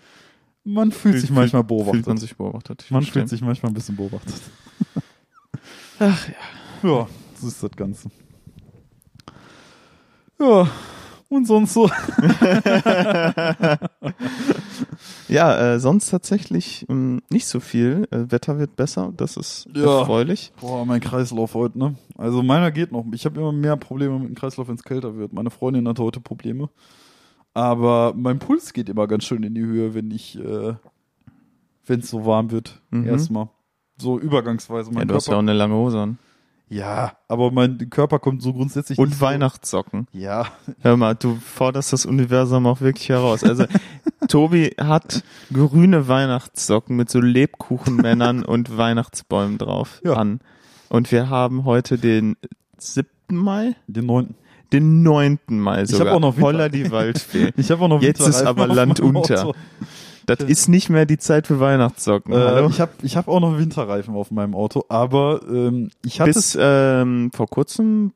Man 0.65 0.93
fühlt 0.93 1.21
sich 1.21 1.31
manchmal 1.31 1.65
beobachtet. 1.65 1.95
Fühlt 1.95 2.07
man 2.07 2.17
sich 2.17 2.37
beobachtet. 2.37 2.87
Man 2.91 3.03
verstehe. 3.03 3.23
fühlt 3.23 3.29
sich 3.29 3.41
manchmal 3.41 3.71
ein 3.71 3.75
bisschen 3.75 3.97
beobachtet. 3.97 4.41
Ach 5.99 6.29
ja. 6.29 6.35
Ja, 6.83 7.07
so 7.41 7.49
ist 7.49 7.63
das 7.63 7.71
Ganze. 7.73 8.11
Ja, 10.39 10.69
und 11.29 11.47
sonst 11.47 11.73
so. 11.75 11.91
Ja, 15.29 15.75
äh, 15.75 15.81
sonst 15.81 16.09
tatsächlich 16.11 16.87
ähm, 16.89 17.21
nicht 17.31 17.47
so 17.47 17.59
viel. 17.59 18.07
Äh, 18.13 18.31
Wetter 18.31 18.59
wird 18.61 18.77
besser, 18.77 19.13
das 19.17 19.37
ist 19.37 19.69
Ja. 19.75 20.01
erfreulich. 20.01 20.53
Boah, 20.61 20.87
mein 20.87 21.01
Kreislauf 21.01 21.55
heute, 21.55 21.79
ne? 21.79 21.97
Also 22.17 22.43
meiner 22.45 22.71
geht 22.71 22.93
noch. 22.93 23.05
Ich 23.13 23.25
habe 23.25 23.41
immer 23.41 23.51
mehr 23.53 23.77
Probleme 23.77 24.19
mit 24.21 24.29
dem 24.29 24.35
Kreislauf, 24.37 24.69
wenn 24.69 24.77
es 24.77 24.85
kälter 24.85 25.17
wird. 25.17 25.33
Meine 25.33 25.51
Freundin 25.51 25.89
hat 25.89 25.99
heute 25.99 26.21
Probleme. 26.21 26.71
Aber 27.55 28.15
mein 28.17 28.39
Puls 28.39 28.73
geht 28.73 28.89
immer 28.89 29.09
ganz 29.09 29.25
schön 29.25 29.43
in 29.43 29.55
die 29.55 29.63
Höhe, 29.65 29.95
wenn 29.95 30.11
ich, 30.13 30.39
äh, 30.39 30.75
wenn 31.87 32.01
es 32.01 32.09
so 32.11 32.25
warm 32.25 32.53
wird. 32.53 32.81
Mhm. 32.91 33.07
Erstmal. 33.09 33.49
So 33.99 34.19
übergangsweise. 34.19 34.91
Ja, 34.91 34.99
Mein 34.99 35.09
du 35.09 35.15
hast 35.15 35.27
ja 35.27 35.33
auch 35.33 35.37
Körper, 35.39 35.51
eine 35.51 35.59
lange 35.59 35.75
Hose 35.75 35.99
an. 36.01 36.19
ja, 36.69 37.13
aber 37.29 37.51
mein 37.51 37.89
Körper 37.91 38.19
kommt 38.19 38.43
so 38.43 38.53
grundsätzlich 38.53 38.99
Und 38.99 39.09
nicht 39.09 39.19
so- 39.19 39.25
Weihnachtssocken. 39.27 40.07
Ja, 40.13 40.47
Hör 40.81 40.97
mal, 40.97 41.15
du 41.15 41.37
forderst 41.37 41.93
das 41.93 42.05
Universum 42.07 42.67
auch 42.67 42.81
wirklich 42.81 43.09
heraus. 43.09 43.43
Also, 43.45 43.65
Tobi 44.29 44.75
hat 44.79 45.23
grüne 45.53 46.09
Weihnachtssocken 46.09 46.97
mit 46.97 47.09
so 47.11 47.21
Lebkuchenmännern 47.21 48.45
und 48.45 48.77
Weihnachtsbäumen 48.77 49.59
drauf 49.59 50.01
Ja. 50.05 50.15
an. 50.15 50.41
Und 50.89 51.11
wir 51.11 51.31
haben 51.31 51.65
heute 51.65 51.99
den 51.99 52.37
7. 52.79 53.09
Mai? 53.31 53.75
den 53.87 54.07
neunten. 54.07 54.35
Den 54.73 55.03
9. 55.05 55.39
Mai 55.49 55.85
sogar. 55.87 56.15
auch 56.15 56.21
noch 56.21 56.37
Winter- 56.37 56.47
Holla 56.49 56.69
die 56.69 56.91
Waldfee. 56.91 57.53
Ich 57.57 57.71
habe 57.71 57.85
auch 57.85 57.89
noch 57.89 58.03
Jetzt 58.03 58.21
ist 58.21 58.43
aber 58.43 58.67
Land 58.67 58.99
unter. 59.01 59.53
Das 60.27 60.41
ist 60.41 60.69
nicht 60.69 60.91
mehr 60.91 61.07
die 61.07 61.19
Zeit 61.19 61.47
für 61.47 61.61
Weihnachtssocken. 61.61 62.33
Äh, 62.33 62.67
ich 62.67 62.81
habe 62.81 62.93
ich 63.03 63.17
hab 63.17 63.29
auch 63.29 63.41
noch 63.41 63.59
Winterreifen 63.59 64.15
auf 64.15 64.31
meinem 64.31 64.55
Auto, 64.55 64.85
aber 64.89 65.41
ähm, 65.49 65.91
ich 66.05 66.21
hatte 66.21 66.33
Bis 66.33 66.57
ähm, 66.61 67.31
vor 67.33 67.47
kurzem 67.49 68.13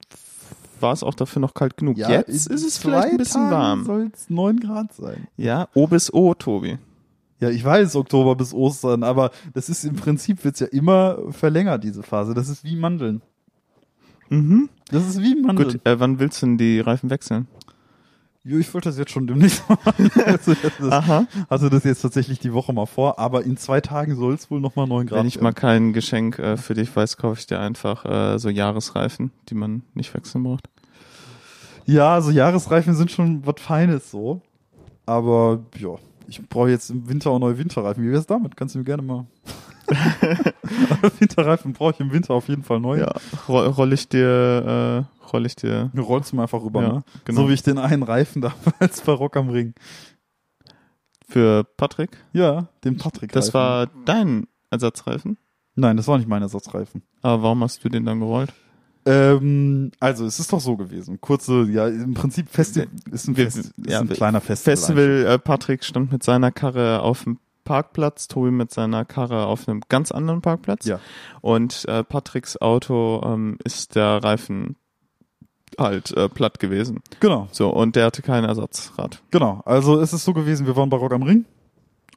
war 0.81 0.93
es 0.93 1.03
auch 1.03 1.15
dafür 1.15 1.41
noch 1.41 1.55
kalt 1.55 1.77
genug. 1.77 1.99
ja, 1.99 2.11
Jetzt 2.11 2.49
ist 2.49 2.65
es 2.65 2.79
vielleicht 2.79 3.09
ein 3.09 3.17
bisschen 3.17 3.43
Tagen 3.43 3.53
warm. 3.53 3.85
Soll 3.85 4.11
es 4.15 4.31
9 4.31 4.61
Grad 4.61 4.93
sein? 4.95 5.29
Ja, 5.37 5.69
O 5.75 5.87
bis 5.87 6.13
O, 6.13 6.35
Tobi. 6.35 6.79
Ja, 7.39 7.49
ich 7.49 7.65
weiß, 7.65 7.97
Oktober 7.97 8.37
bis 8.37 8.53
Ostern, 8.53 9.03
aber 9.03 9.31
das 9.55 9.69
ist 9.69 9.85
im 9.85 9.97
Prinzip 9.97 10.45
wird's 10.45 10.61
ja 10.61 10.67
immer 10.67 11.19
verlängert, 11.31 11.85
diese 11.85 12.03
Phase. 12.03 12.35
Das 12.35 12.49
ist 12.49 12.65
wie 12.65 12.77
Mandeln. 12.77 13.23
Mhm. 14.29 14.69
Das 14.91 15.09
ist 15.09 15.23
wie 15.23 15.41
Mandeln. 15.41 15.71
Gut, 15.71 15.87
äh, 15.87 15.99
wann 15.99 16.19
willst 16.19 16.43
du 16.43 16.47
denn 16.47 16.59
die 16.59 16.81
Reifen 16.81 17.09
wechseln? 17.11 17.47
Jo, 18.43 18.57
ich 18.59 18.73
wollte 18.73 18.89
das 18.89 18.97
jetzt 18.97 19.11
schon 19.11 19.27
demnächst 19.27 19.63
machen. 19.69 20.11
also, 20.25 20.55
das, 20.55 20.91
Aha. 20.91 21.27
hatte 21.51 21.69
das 21.69 21.85
jetzt 21.85 22.01
tatsächlich 22.01 22.39
die 22.39 22.55
Woche 22.55 22.73
mal 22.73 22.87
vor, 22.87 23.19
aber 23.19 23.45
in 23.45 23.59
zwei 23.59 23.83
Tagen 23.83 24.17
soll 24.17 24.33
es 24.33 24.51
wohl 24.51 24.61
nochmal 24.61 24.87
9 24.87 25.09
Grad 25.09 25.19
Wenn 25.19 25.27
ich 25.27 25.41
mal 25.41 25.53
kein 25.53 25.93
Geschenk 25.93 26.39
äh, 26.39 26.57
für 26.57 26.73
dich 26.73 26.95
weiß, 26.95 27.19
kaufe 27.19 27.39
ich 27.39 27.47
dir 27.47 27.61
einfach 27.61 28.05
äh, 28.07 28.39
so 28.39 28.49
Jahresreifen, 28.49 29.31
die 29.51 29.55
man 29.55 29.83
nicht 29.93 30.15
wechseln 30.15 30.45
braucht. 30.45 30.71
Ja, 31.85 32.21
so 32.23 32.31
Jahresreifen 32.31 32.95
sind 32.95 33.11
schon 33.11 33.45
was 33.47 33.61
Feines 33.61 34.11
so. 34.11 34.41
Aber 35.05 35.61
ja, 35.79 35.97
ich 36.27 36.41
brauche 36.49 36.71
jetzt 36.71 36.89
im 36.91 37.09
Winter 37.09 37.31
auch 37.31 37.39
neue 37.41 37.59
Winterreifen. 37.59 38.03
Wie 38.03 38.13
wär's 38.13 38.27
damit? 38.27 38.57
Kannst 38.57 38.75
du 38.75 38.79
mir 38.79 38.85
gerne 38.85 39.03
mal. 39.03 39.27
Winterreifen 41.19 41.73
brauche 41.73 41.93
ich 41.95 42.01
im 42.01 42.13
Winter 42.13 42.35
auf 42.35 42.49
jeden 42.49 42.63
Fall 42.63 42.81
neu. 42.81 43.01
Ja, 43.01 43.13
roll, 43.49 43.67
roll 43.67 43.93
ich 43.93 44.09
dir, 44.09 45.05
äh, 45.05 45.20
roll 45.33 45.47
ich 45.47 45.57
dir. 45.57 45.91
Du 45.95 46.03
rollst 46.03 46.33
du 46.33 46.37
mir 46.37 46.43
einfach 46.43 46.63
rüber, 46.63 46.83
Ja, 46.83 46.93
ne? 46.93 47.05
genau. 47.25 47.43
So 47.43 47.49
wie 47.49 47.55
ich 47.55 47.63
den 47.63 47.79
einen 47.79 48.03
Reifen 48.03 48.43
damals 48.43 49.01
bei 49.03 49.13
Rock 49.13 49.37
am 49.37 49.49
Ring. 49.51 49.75
Für 51.29 51.65
Patrick? 51.77 52.11
Ja, 52.33 52.69
den 52.85 52.97
Patrick. 52.97 53.33
Das 53.33 53.55
war 53.55 53.87
dein 54.05 54.49
Ersatzreifen? 54.71 55.39
Nein, 55.77 55.97
das 55.97 56.09
war 56.09 56.19
nicht 56.19 56.29
mein 56.29 56.43
Ersatzreifen. 56.43 57.03
Aber 57.23 57.43
warum 57.45 57.63
hast 57.63 57.85
du 57.85 57.89
den 57.89 58.05
dann 58.05 58.19
gerollt? 58.21 58.53
Ähm, 59.07 59.93
also 60.01 60.27
es 60.27 60.41
ist 60.41 60.53
doch 60.53 60.61
so 60.61 60.77
gewesen. 60.77 61.21
Kurze, 61.21 61.63
ja, 61.71 61.87
im 61.89 62.15
Prinzip 62.15 62.49
Festi 62.51 62.87
ist 63.11 63.29
ein, 63.29 63.35
Fest, 63.35 63.57
ist 63.57 63.73
ja, 63.87 64.01
ein 64.01 64.09
kleiner 64.09 64.41
Festival. 64.41 64.77
Festival, 64.77 65.27
äh, 65.27 65.39
Patrick 65.39 65.85
stand 65.85 66.13
mit 66.13 66.23
seiner 66.23 66.51
Karre 66.51 67.01
auf 67.01 67.25
dem 67.25 67.39
Parkplatz, 67.65 68.27
Tobi 68.29 68.51
mit 68.51 68.73
seiner 68.73 69.05
Karre 69.05 69.47
auf 69.47 69.69
einem 69.69 69.81
ganz 69.89 70.11
anderen 70.13 70.43
Parkplatz. 70.43 70.85
Ja. 70.87 70.99
Und 71.41 71.85
äh, 71.89 72.03
Patricks 72.03 72.61
Auto 72.61 73.23
ähm, 73.25 73.59
ist 73.65 73.95
der 73.95 74.23
Reifen 74.23 74.77
halt 75.79 76.11
äh, 76.17 76.29
platt 76.29 76.59
gewesen. 76.59 77.01
Genau, 77.21 77.49
So, 77.53 77.71
und 77.71 77.97
der 77.97 78.07
hatte 78.07 78.23
kein 78.23 78.45
Ersatzrad. 78.45 79.23
genau. 79.31 79.63
Also 79.65 80.01
es 80.01 80.13
ist 80.13 80.25
so 80.25 80.33
gewesen, 80.33 80.67
wir 80.67 80.77
waren 80.77 80.91
bei 80.91 80.97
Rock 80.97 81.13
am 81.13 81.23
Ring. 81.23 81.45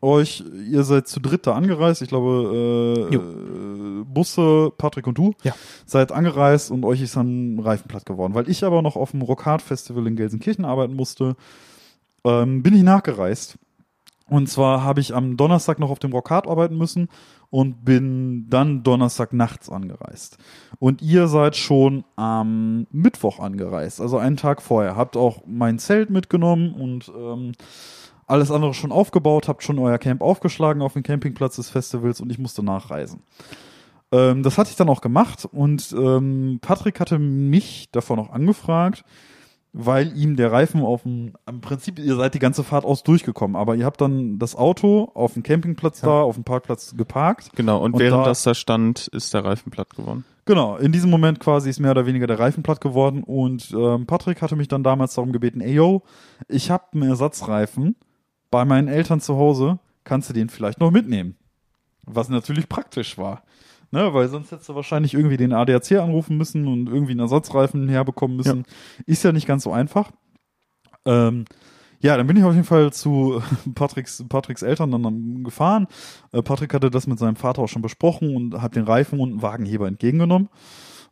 Euch, 0.02 0.44
ihr 0.70 0.84
seid 0.84 1.08
zu 1.08 1.22
dritt 1.22 1.48
da 1.48 1.54
angereist. 1.54 2.02
Ich 2.02 2.10
glaube, 2.10 3.08
äh, 3.10 3.13
Jo. 3.16 3.22
äh, 3.22 4.04
Busse, 4.04 4.70
Patrick 4.78 5.08
und 5.08 5.18
du 5.18 5.34
Ja. 5.44 5.54
seid 5.86 6.12
angereist 6.12 6.72
und 6.72 6.84
euch 6.84 7.02
ist 7.02 7.16
dann 7.16 7.56
ein 7.56 7.60
Reifen 7.60 7.88
platt 7.88 8.06
geworden. 8.06 8.34
Weil 8.34 8.50
ich 8.50 8.66
aber 8.66 8.82
noch 8.82 8.98
auf 8.98 9.12
dem 9.12 9.22
Rockhard 9.22 9.62
Festival 9.62 10.06
in 10.08 10.18
Gelsenkirchen 10.18 10.66
arbeiten 10.66 10.96
musste, 10.96 11.38
ähm, 12.26 12.63
bin 12.63 12.74
ich 12.74 12.84
nachgereist. 12.84 13.58
Und 14.28 14.50
zwar 14.50 14.84
habe 14.84 15.00
ich 15.00 15.16
am 15.16 15.38
Donnerstag 15.38 15.80
noch 15.80 15.89
auf 15.89 16.00
dem 16.00 16.12
Rockhard 16.12 16.48
arbeiten 16.48 16.78
müssen 16.78 17.08
und 17.54 17.86
bin 17.86 18.50
dann 18.50 18.82
Donnerstag 18.82 19.32
nachts 19.32 19.70
angereist. 19.70 20.39
Und 20.80 21.04
ihr 21.04 21.28
seid 21.28 21.56
schon 21.56 22.04
am 22.16 22.88
Mittwoch 22.89 23.38
angereist, 23.39 24.02
also 24.02 24.18
einen 24.18 24.38
Tag 24.38 24.60
vorher. 24.60 24.96
Habt 24.96 25.16
auch 25.16 25.44
mein 25.46 25.78
Zelt 25.78 26.10
mitgenommen 26.10 26.74
und 26.74 27.12
ähm, 27.16 27.52
alles 28.26 28.50
andere 28.50 28.74
schon 28.74 28.92
aufgebaut, 28.92 29.48
habt 29.48 29.62
schon 29.62 29.78
euer 29.78 30.00
Camp 30.00 30.24
aufgeschlagen 30.24 30.82
auf 30.82 30.94
dem 30.94 31.04
Campingplatz 31.04 31.58
des 31.58 31.70
Festivals 31.70 32.22
und 32.22 32.32
ich 32.32 32.39
musste 32.39 32.63
nachreisen. 32.63 33.22
Ähm, 34.12 34.42
das 34.42 34.58
hatte 34.58 34.72
ich 34.72 34.76
dann 34.76 34.89
auch 34.89 35.02
gemacht 35.02 35.48
und 35.52 35.94
ähm, 35.96 36.58
Patrick 36.60 37.00
hatte 37.00 37.20
mich 37.20 37.89
davor 37.92 38.18
noch 38.18 38.32
angefragt, 38.32 39.06
weil 39.74 40.16
ihm 40.16 40.36
der 40.36 40.52
Reifen 40.52 40.82
auf 40.82 41.02
dem, 41.04 41.34
im 41.48 41.60
Prinzip, 41.62 41.98
ihr 42.00 42.16
seid 42.16 42.36
die 42.36 42.40
ganze 42.40 42.64
Fahrt 42.64 42.86
aus 42.86 43.02
durchgekommen, 43.04 43.56
aber 43.56 43.76
ihr 43.76 43.86
habt 43.86 44.00
dann 44.02 44.38
das 44.38 44.56
Auto 44.56 45.12
auf 45.16 45.34
dem 45.34 45.42
Campingplatz 45.44 46.02
da, 46.02 46.22
auf 46.22 46.36
dem 46.36 46.44
Parkplatz 46.44 46.96
geparkt. 46.96 47.50
Genau, 47.56 47.82
und, 47.84 47.94
Und 47.96 48.00
während 48.00 48.22
da- 48.22 48.30
das 48.30 48.44
da 48.44 48.54
stand, 48.54 49.08
ist 49.08 49.34
der 49.34 49.44
Reifen 49.44 49.72
platt 49.72 49.96
geworden. 49.96 50.26
Genau, 50.46 50.76
in 50.78 50.92
diesem 50.92 51.10
Moment 51.10 51.40
quasi 51.40 51.70
ist 51.70 51.80
mehr 51.80 51.92
oder 51.92 52.06
weniger 52.06 52.28
der 52.28 52.38
Reifen 52.38 52.64
platt 52.64 52.82
geworden 52.82 53.24
und 53.24 53.74
ähm, 53.76 54.06
Patrick 54.06 54.42
hatte 54.42 54.56
mich 54.58 54.68
dann 54.68 54.84
damals 54.84 55.16
darum 55.16 55.32
gebeten, 55.32 55.62
ey 55.62 55.74
yo, 55.74 56.04
ich 56.50 56.70
habe 56.70 56.84
einen 56.94 57.10
Ersatzreifen 57.10 57.96
bei 58.52 58.66
meinen 58.66 58.90
Eltern 58.90 59.22
zu 59.22 59.38
Hause, 59.38 59.80
kannst 60.04 60.30
du 60.30 60.34
den 60.34 60.50
vielleicht 60.50 60.80
noch 60.82 60.92
mitnehmen? 60.92 61.36
Was 62.06 62.28
natürlich 62.30 62.68
praktisch 62.68 63.18
war. 63.18 63.44
Ne, 63.93 64.12
weil 64.12 64.27
sonst 64.27 64.51
hättest 64.51 64.67
du 64.69 64.73
wahrscheinlich 64.73 65.13
irgendwie 65.13 65.38
den 65.38 65.53
ADAC 65.53 65.91
anrufen 65.99 66.36
müssen 66.36 66.67
und 66.67 66.88
irgendwie 66.88 67.12
einen 67.12 67.19
Ersatzreifen 67.19 67.88
herbekommen 67.88 68.38
müssen. 68.38 68.65
Ist 69.06 69.23
ja 69.23 69.32
nicht 69.32 69.45
ganz 69.45 69.62
so 69.62 69.71
einfach. 69.71 70.10
Ähm, 71.06 71.45
ja, 71.99 72.17
dann 72.17 72.25
bin 72.25 72.36
ich 72.36 72.43
auf 72.43 72.56
jeden 72.56 72.65
Fall 72.65 72.91
zu 72.91 73.43
Patricks, 73.75 74.25
Patricks 74.27 74.63
Eltern 74.63 74.89
dann 74.89 75.43
gefahren. 75.43 75.86
Äh, 76.32 76.41
Patrick 76.41 76.73
hatte 76.73 76.89
das 76.89 77.06
mit 77.06 77.19
seinem 77.19 77.36
Vater 77.36 77.62
auch 77.62 77.67
schon 77.67 77.84
besprochen 77.84 78.36
und 78.36 78.60
hat 78.63 78.75
den 78.75 78.84
Reifen 78.86 79.19
und 79.19 79.29
einen 79.29 79.41
Wagenheber 79.43 79.88
entgegengenommen. 79.88 80.49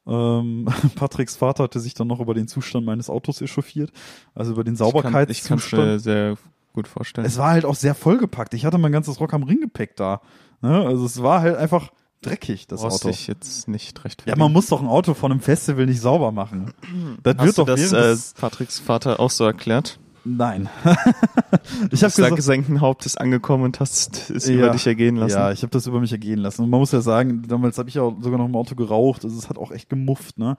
Ähm, 0.07 0.67
Patricks 0.95 1.35
Vater 1.35 1.65
hatte 1.65 1.79
sich 1.79 1.93
dann 1.93 2.07
noch 2.07 2.19
über 2.19 2.33
den 2.33 2.47
Zustand 2.47 2.83
meines 2.83 3.11
Autos 3.11 3.43
echauffiert, 3.43 3.91
also 4.33 4.53
über 4.53 4.63
den 4.63 4.73
Ich 4.73 4.79
kann 4.79 4.87
Sauberkeitszustand. 4.87 5.83
mir 5.85 5.99
sehr 5.99 6.35
gut 6.73 6.87
vorstellen. 6.87 7.27
Es 7.27 7.37
war 7.37 7.51
halt 7.51 7.65
auch 7.65 7.75
sehr 7.75 7.93
vollgepackt. 7.93 8.55
Ich 8.55 8.65
hatte 8.65 8.79
mein 8.79 8.91
ganzes 8.91 9.19
Rock 9.19 9.35
am 9.35 9.43
Ring 9.43 9.61
Gepäck 9.61 9.95
da. 9.97 10.21
Ne? 10.63 10.83
Also 10.83 11.05
es 11.05 11.21
war 11.21 11.41
halt 11.41 11.57
einfach 11.57 11.91
dreckig, 12.21 12.67
das 12.67 12.81
brauchst 12.81 13.03
Auto. 13.03 13.09
dich 13.09 13.27
jetzt 13.27 13.67
nicht 13.67 14.03
recht 14.05 14.23
Ja, 14.25 14.35
man 14.35 14.51
muss 14.51 14.67
doch 14.67 14.81
ein 14.81 14.87
Auto 14.87 15.13
von 15.13 15.31
einem 15.31 15.41
Festival 15.41 15.85
nicht 15.85 16.01
sauber 16.01 16.31
machen. 16.31 16.73
Das 17.23 17.35
Hast 17.37 17.45
wird 17.45 17.57
doch 17.57 17.65
das 17.65 17.91
äh, 17.93 18.15
Patricks 18.39 18.79
Vater 18.79 19.19
auch 19.19 19.29
so 19.29 19.43
erklärt? 19.45 19.99
Nein. 20.23 20.69
ich 21.91 22.03
habe 22.03 22.13
gesagt, 22.13 22.35
gesenkten 22.35 22.79
Hauptes 22.79 23.17
angekommen 23.17 23.63
und 23.63 23.79
hast 23.79 24.29
es 24.29 24.47
Ja. 24.47 24.53
über 24.53 24.69
dich 24.69 24.85
ergehen 24.85 25.15
lassen. 25.15 25.35
Ja, 25.35 25.51
ich 25.51 25.63
habe 25.63 25.71
das 25.71 25.87
über 25.87 25.99
mich 25.99 26.11
ergehen 26.11 26.37
lassen. 26.39 26.63
Und 26.63 26.69
man 26.69 26.79
muss 26.79 26.91
ja 26.91 27.01
sagen, 27.01 27.41
damals 27.47 27.77
habe 27.79 27.89
ich 27.89 27.95
ja 27.95 28.03
sogar 28.19 28.37
noch 28.37 28.45
im 28.45 28.55
Auto 28.55 28.75
geraucht. 28.75 29.23
Also 29.25 29.37
es 29.37 29.49
hat 29.49 29.57
auch 29.57 29.71
echt 29.71 29.89
gemufft. 29.89 30.37
Ne? 30.37 30.57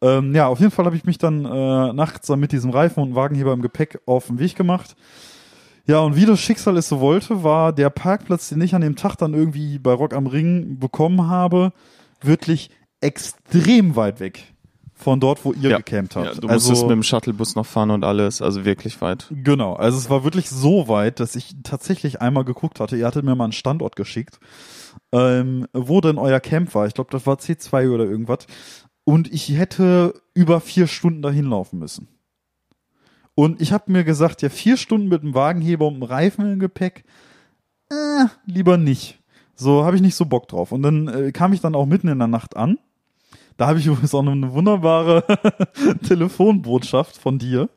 Ähm, 0.00 0.34
ja, 0.34 0.46
auf 0.46 0.58
jeden 0.60 0.70
Fall 0.70 0.86
habe 0.86 0.96
ich 0.96 1.04
mich 1.04 1.18
dann 1.18 1.44
äh, 1.44 1.92
nachts 1.92 2.28
dann 2.28 2.40
mit 2.40 2.52
diesem 2.52 2.70
Reifen 2.70 3.02
und 3.02 3.14
Wagenheber 3.14 3.52
im 3.52 3.60
Gepäck 3.60 4.00
auf 4.06 4.28
den 4.28 4.38
Weg 4.38 4.56
gemacht. 4.56 4.96
Ja, 5.86 5.98
und 6.00 6.16
wie 6.16 6.24
das 6.24 6.40
Schicksal 6.40 6.76
es 6.78 6.88
so 6.88 7.00
wollte, 7.00 7.42
war 7.42 7.72
der 7.72 7.90
Parkplatz, 7.90 8.48
den 8.48 8.60
ich 8.62 8.74
an 8.74 8.80
dem 8.80 8.96
Tag 8.96 9.16
dann 9.16 9.34
irgendwie 9.34 9.78
bei 9.78 9.92
Rock 9.92 10.14
am 10.14 10.26
Ring 10.26 10.78
bekommen 10.78 11.28
habe, 11.28 11.72
wirklich 12.22 12.70
extrem 13.00 13.94
weit 13.96 14.18
weg 14.18 14.54
von 14.94 15.20
dort, 15.20 15.44
wo 15.44 15.52
ihr 15.52 15.70
Ja. 15.70 15.76
gecampt 15.76 16.16
habt. 16.16 16.26
Ja, 16.26 16.40
du 16.40 16.48
also, 16.48 16.70
musstest 16.70 16.88
mit 16.88 16.92
dem 16.92 17.02
Shuttlebus 17.02 17.54
noch 17.56 17.66
fahren 17.66 17.90
und 17.90 18.04
alles, 18.04 18.40
also 18.40 18.64
wirklich 18.64 19.00
weit. 19.02 19.26
Genau, 19.30 19.74
also 19.74 19.98
es 19.98 20.08
war 20.08 20.24
wirklich 20.24 20.48
so 20.48 20.88
weit, 20.88 21.20
dass 21.20 21.36
ich 21.36 21.54
tatsächlich 21.64 22.22
einmal 22.22 22.44
geguckt 22.44 22.80
hatte. 22.80 22.96
Ihr 22.96 23.06
hattet 23.06 23.24
mir 23.24 23.34
mal 23.34 23.44
einen 23.44 23.52
Standort 23.52 23.96
geschickt, 23.96 24.38
ähm, 25.12 25.66
wo 25.74 26.00
denn 26.00 26.16
euer 26.16 26.40
Camp 26.40 26.74
war. 26.74 26.86
Ich 26.86 26.94
glaube, 26.94 27.10
das 27.10 27.26
war 27.26 27.36
C2 27.36 27.90
oder 27.90 28.04
irgendwas. 28.04 28.46
Und 29.04 29.30
ich 29.30 29.50
hätte 29.50 30.14
über 30.32 30.60
vier 30.60 30.86
Stunden 30.86 31.20
dahin 31.20 31.44
laufen 31.46 31.78
müssen. 31.78 32.08
Und 33.34 33.60
ich 33.60 33.72
habe 33.72 33.90
mir 33.90 34.04
gesagt, 34.04 34.42
ja, 34.42 34.48
vier 34.48 34.76
Stunden 34.76 35.08
mit 35.08 35.22
dem 35.22 35.34
Wagenheber 35.34 35.86
und 35.86 35.94
dem 35.94 36.02
Reifen 36.04 36.52
im 36.52 36.58
Gepäck, 36.60 37.04
äh, 37.90 38.26
lieber 38.46 38.76
nicht. 38.76 39.18
So 39.56 39.84
habe 39.84 39.96
ich 39.96 40.02
nicht 40.02 40.14
so 40.14 40.24
Bock 40.24 40.48
drauf. 40.48 40.72
Und 40.72 40.82
dann 40.82 41.08
äh, 41.08 41.32
kam 41.32 41.52
ich 41.52 41.60
dann 41.60 41.74
auch 41.74 41.86
mitten 41.86 42.08
in 42.08 42.18
der 42.18 42.28
Nacht 42.28 42.56
an. 42.56 42.78
Da 43.56 43.66
habe 43.66 43.78
ich 43.78 43.86
übrigens 43.86 44.14
auch 44.14 44.22
noch 44.22 44.32
eine 44.32 44.52
wunderbare 44.52 45.24
Telefonbotschaft 46.06 47.16
von 47.16 47.38
dir. 47.38 47.68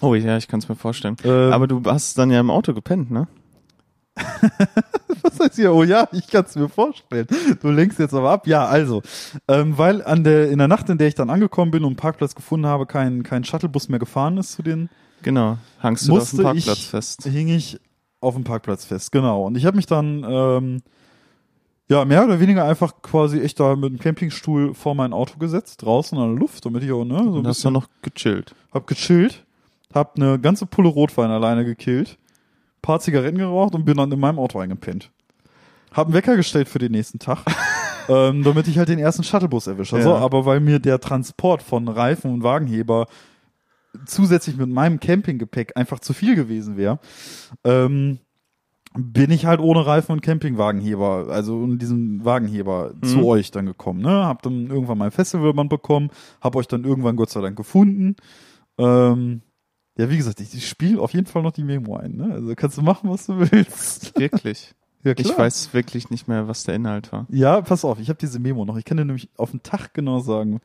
Oh 0.00 0.14
ja, 0.14 0.36
ich 0.36 0.48
kann 0.48 0.58
es 0.58 0.68
mir 0.68 0.74
vorstellen. 0.74 1.16
Ähm, 1.24 1.52
Aber 1.52 1.68
du 1.68 1.80
hast 1.84 2.18
dann 2.18 2.30
ja 2.30 2.40
im 2.40 2.50
Auto 2.50 2.74
gepennt, 2.74 3.10
ne? 3.10 3.28
Was 5.22 5.40
heißt 5.40 5.56
hier? 5.56 5.72
Oh 5.72 5.84
ja, 5.84 6.08
ich 6.12 6.26
kann 6.28 6.44
es 6.44 6.54
mir 6.56 6.68
vorstellen. 6.68 7.26
Du 7.60 7.68
lenkst 7.70 7.98
jetzt 7.98 8.14
aber 8.14 8.30
ab. 8.30 8.46
Ja, 8.46 8.66
also, 8.66 9.02
ähm, 9.48 9.78
weil 9.78 10.02
an 10.04 10.24
der 10.24 10.50
in 10.50 10.58
der 10.58 10.68
Nacht, 10.68 10.88
in 10.90 10.98
der 10.98 11.08
ich 11.08 11.14
dann 11.14 11.30
angekommen 11.30 11.70
bin 11.70 11.82
und 11.82 11.90
einen 11.90 11.96
Parkplatz 11.96 12.34
gefunden 12.34 12.66
habe, 12.66 12.86
kein 12.86 13.22
kein 13.22 13.44
Shuttlebus 13.44 13.88
mehr 13.88 13.98
gefahren 13.98 14.36
ist 14.38 14.52
zu 14.52 14.62
den, 14.62 14.88
Genau. 15.22 15.58
Hangst 15.82 16.08
du 16.08 16.16
auf 16.16 16.30
dem 16.30 16.42
Parkplatz 16.42 16.78
ich 16.78 16.88
fest. 16.88 17.24
hing 17.24 17.48
ich 17.48 17.80
auf 18.20 18.34
dem 18.34 18.44
Parkplatz 18.44 18.84
fest. 18.84 19.12
Genau. 19.12 19.46
Und 19.46 19.56
ich 19.56 19.64
habe 19.66 19.76
mich 19.76 19.86
dann 19.86 20.24
ähm, 20.28 20.82
ja 21.88 22.04
mehr 22.04 22.24
oder 22.24 22.40
weniger 22.40 22.64
einfach 22.64 23.02
quasi 23.02 23.40
echt 23.40 23.58
da 23.60 23.76
mit 23.76 23.90
dem 23.90 23.98
Campingstuhl 23.98 24.74
vor 24.74 24.94
mein 24.94 25.12
Auto 25.12 25.38
gesetzt, 25.38 25.82
draußen 25.82 26.18
an 26.18 26.30
der 26.32 26.38
Luft, 26.40 26.64
damit 26.64 26.82
ich 26.82 26.92
auch 26.92 27.04
ne 27.04 27.18
so 27.24 27.38
Und 27.38 27.46
hast 27.46 27.64
dann 27.64 27.72
noch 27.72 27.88
gechillt. 28.02 28.54
hab 28.72 28.86
gechillt, 28.86 29.44
hab 29.94 30.16
eine 30.16 30.38
ganze 30.38 30.66
Pulle 30.66 30.88
Rotwein 30.88 31.30
alleine 31.30 31.64
gekillt, 31.64 32.18
paar 32.82 33.00
Zigaretten 33.00 33.38
geraucht 33.38 33.74
und 33.74 33.84
bin 33.84 33.96
dann 33.96 34.10
in 34.12 34.20
meinem 34.20 34.38
Auto 34.38 34.58
eingepennt. 34.58 35.10
Hab 35.92 36.06
einen 36.06 36.14
Wecker 36.14 36.36
gestellt 36.36 36.68
für 36.68 36.78
den 36.78 36.92
nächsten 36.92 37.18
Tag, 37.18 37.38
ähm, 38.08 38.42
damit 38.42 38.66
ich 38.68 38.78
halt 38.78 38.88
den 38.88 38.98
ersten 38.98 39.22
Shuttlebus 39.24 39.66
erwische. 39.66 39.96
Also, 39.96 40.10
Ja. 40.10 40.16
aber 40.16 40.44
weil 40.46 40.60
mir 40.60 40.78
der 40.78 41.00
Transport 41.00 41.62
von 41.62 41.86
Reifen 41.88 42.32
und 42.32 42.42
Wagenheber 42.42 43.06
zusätzlich 44.06 44.56
mit 44.56 44.70
meinem 44.70 45.00
Campinggepäck 45.00 45.76
einfach 45.76 46.00
zu 46.00 46.12
viel 46.14 46.34
gewesen 46.34 46.76
wäre, 46.76 46.98
ähm, 47.64 48.18
bin 48.94 49.30
ich 49.30 49.46
halt 49.46 49.60
ohne 49.60 49.86
Reifen 49.86 50.12
und 50.12 50.20
Campingwagenheber, 50.22 51.26
also 51.30 51.62
in 51.64 51.78
diesem 51.78 52.24
Wagenheber 52.24 52.92
Mhm. 52.94 53.06
zu 53.06 53.24
euch 53.26 53.50
dann 53.50 53.66
gekommen. 53.66 54.00
Ne? 54.02 54.10
Hab 54.26 54.42
dann 54.42 54.66
irgendwann 54.68 54.98
mein 54.98 55.10
Festivalband 55.10 55.70
bekommen, 55.70 56.10
hab 56.42 56.56
euch 56.56 56.68
dann 56.68 56.84
irgendwann 56.84 57.16
Gott 57.16 57.30
sei 57.30 57.40
Dank 57.40 57.56
gefunden. 57.56 58.16
Ähm, 58.78 59.42
ja, 59.98 60.08
wie 60.10 60.16
gesagt, 60.16 60.40
ich, 60.40 60.54
ich 60.54 60.68
spiele 60.68 61.00
auf 61.00 61.12
jeden 61.12 61.26
Fall 61.26 61.42
noch 61.42 61.52
die 61.52 61.64
Memo 61.64 61.96
ein. 61.96 62.16
Ne? 62.16 62.30
Also 62.32 62.54
kannst 62.56 62.78
du 62.78 62.82
machen, 62.82 63.10
was 63.10 63.26
du 63.26 63.38
willst. 63.38 64.16
Wirklich. 64.18 64.74
Ja, 65.04 65.14
Ich 65.16 65.36
weiß 65.36 65.74
wirklich 65.74 66.10
nicht 66.10 66.28
mehr, 66.28 66.46
was 66.46 66.62
der 66.62 66.76
Inhalt 66.76 67.10
war. 67.10 67.26
Ja, 67.28 67.60
pass 67.60 67.84
auf, 67.84 67.98
ich 67.98 68.08
habe 68.08 68.20
diese 68.20 68.38
Memo 68.38 68.64
noch. 68.64 68.76
Ich 68.76 68.84
kann 68.84 68.96
dir 68.96 69.04
nämlich 69.04 69.28
auf 69.36 69.50
den 69.50 69.60
Tag 69.62 69.94
genau 69.94 70.20
sagen. 70.20 70.60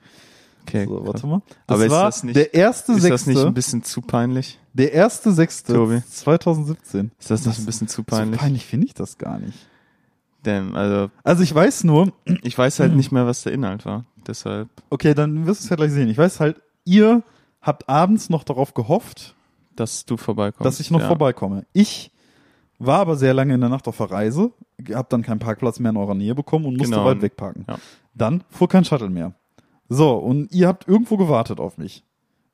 Okay. 0.61 0.85
so, 0.85 1.07
warte 1.07 1.25
mal. 1.25 1.41
Das 1.65 1.75
Aber 1.75 1.85
ist 1.85 1.91
war 1.91 2.05
das 2.05 2.23
nicht- 2.23 2.35
der 2.35 2.53
erste 2.53 2.93
Ist 2.93 3.09
das 3.09 3.25
nicht 3.25 3.39
ein 3.43 3.53
bisschen 3.55 3.81
zu 3.83 4.01
peinlich? 4.01 4.59
Der 4.73 4.93
erste 4.93 5.31
Sechste 5.31 5.73
Tobi? 5.73 6.03
2017. 6.07 7.09
Ist 7.19 7.31
das 7.31 7.45
nicht 7.47 7.57
ein 7.57 7.65
bisschen 7.65 7.87
zu 7.87 8.01
So 8.01 8.03
peinlich? 8.03 8.39
peinlich 8.39 8.65
finde 8.67 8.85
ich 8.85 8.93
das 8.93 9.17
gar 9.17 9.39
nicht. 9.39 9.57
Denn, 10.45 10.75
also, 10.75 11.09
Also 11.23 11.41
ich 11.41 11.55
weiß 11.55 11.83
nur, 11.85 12.13
ich 12.43 12.55
weiß 12.57 12.79
halt 12.79 12.93
nicht 12.95 13.11
mehr, 13.11 13.25
was 13.25 13.41
der 13.41 13.53
Inhalt 13.53 13.85
war. 13.85 14.05
Deshalb, 14.27 14.69
okay, 14.91 15.15
dann 15.15 15.47
wirst 15.47 15.61
du 15.61 15.63
es 15.63 15.69
ja 15.71 15.75
gleich 15.77 15.91
sehen. 15.91 16.09
Ich 16.09 16.17
weiß 16.17 16.39
halt, 16.41 16.61
ihr 16.85 17.23
habt 17.67 17.87
abends 17.89 18.29
noch 18.29 18.43
darauf 18.43 18.73
gehofft, 18.73 19.35
dass 19.75 20.05
du 20.05 20.17
vorbeikommst. 20.17 20.65
dass 20.65 20.79
ich 20.79 20.89
noch 20.89 21.01
ja. 21.01 21.07
vorbeikomme. 21.07 21.65
Ich 21.73 22.11
war 22.79 22.99
aber 22.99 23.15
sehr 23.15 23.33
lange 23.33 23.53
in 23.53 23.59
der 23.61 23.69
Nacht 23.69 23.87
auf 23.87 23.97
der 23.97 24.09
Reise, 24.09 24.51
hab 24.93 25.09
dann 25.09 25.21
keinen 25.23 25.39
Parkplatz 25.39 25.79
mehr 25.79 25.91
in 25.91 25.97
eurer 25.97 26.15
Nähe 26.15 26.33
bekommen 26.35 26.65
und 26.65 26.77
musste 26.77 26.95
Genau. 26.95 27.05
weit 27.05 27.21
wegparken. 27.21 27.65
Ja. 27.67 27.77
Dann 28.15 28.43
fuhr 28.49 28.67
kein 28.69 28.85
Shuttle 28.85 29.09
mehr. 29.09 29.33
So, 29.89 30.15
und 30.17 30.51
ihr 30.51 30.67
habt 30.67 30.87
irgendwo 30.87 31.17
gewartet 31.17 31.59
auf 31.59 31.77
mich. 31.77 32.03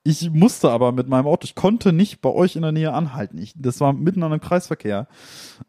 Ich 0.06 0.30
musste 0.32 0.70
aber 0.70 0.92
mit 0.92 1.08
meinem 1.08 1.28
Auto, 1.28 1.46
ich 1.46 1.56
konnte 1.56 1.94
nicht 1.94 2.22
bei 2.22 2.30
euch 2.30 2.58
in 2.58 2.62
der 2.62 2.74
Nähe 2.74 2.92
anhalten. 2.92 3.38
Ich, 3.38 3.54
das 3.56 3.80
war 3.80 3.94
mitten 3.94 4.22
an 4.24 4.34
einem 4.34 4.42
Kreisverkehr. 4.42 5.08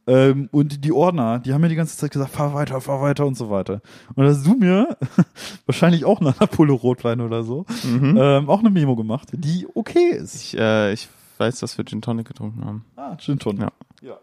Ähm, 0.09 0.49
und 0.51 0.85
die 0.85 0.91
Ordner, 0.93 1.39
die 1.39 1.53
haben 1.55 1.61
mir 1.61 1.69
die 1.69 1.77
ganze 1.77 1.97
Zeit 1.97 2.11
gesagt, 2.11 2.33
fahr 2.33 2.53
weiter, 2.53 2.81
fahr 2.81 3.01
weiter 3.01 3.27
und 3.27 3.37
so 3.37 3.49
weiter. 3.49 3.81
Und 4.17 4.25
da 4.25 4.31
hast 4.31 4.45
du 4.45 4.55
mir 4.55 4.97
wahrscheinlich 5.67 6.05
auch 6.05 6.21
nach 6.21 6.41
einer 6.41 6.49
Pulle 6.49 6.73
Rotwein 6.73 7.21
oder 7.21 7.45
so, 7.45 7.65
Mhm. 7.85 8.19
ähm, 8.21 8.51
auch 8.51 8.59
eine 8.59 8.71
Memo 8.71 8.97
gemacht, 8.97 9.29
die 9.33 9.69
okay 9.75 10.11
ist. 10.11 10.35
Ich, 10.35 10.59
äh, 10.59 10.93
ich 10.93 11.09
weiß, 11.39 11.61
dass 11.61 11.79
wir 11.79 11.85
Gin 11.85 12.03
Tonic 12.03 12.27
getrunken 12.27 12.65
haben. 12.65 12.85
Ah, 12.97 13.17
Gin 13.19 13.39
Tonic. 13.39 13.61
Ja. 13.63 13.71
ja. 14.01 14.19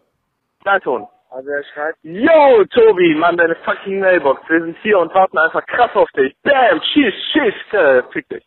Dalton. 0.66 1.07
Also 1.30 1.49
er 1.49 1.64
schreibt, 1.74 1.97
Yo, 2.03 2.66
Tobi, 2.66 3.16
Mann, 3.16 3.38
deine 3.38 3.55
fucking 3.64 4.01
Mailbox. 4.01 4.41
Wir 4.49 4.62
sind 4.66 4.76
hier 4.84 4.99
und 4.99 5.14
warten 5.14 5.38
einfach 5.38 5.66
krass 5.66 5.91
auf 5.95 6.09
dich. 6.12 6.36
Bam, 6.43 6.82
schieß, 6.93 7.14
schieß, 7.32 7.80
äh, 7.80 8.03
fick 8.12 8.28
dich. 8.28 8.43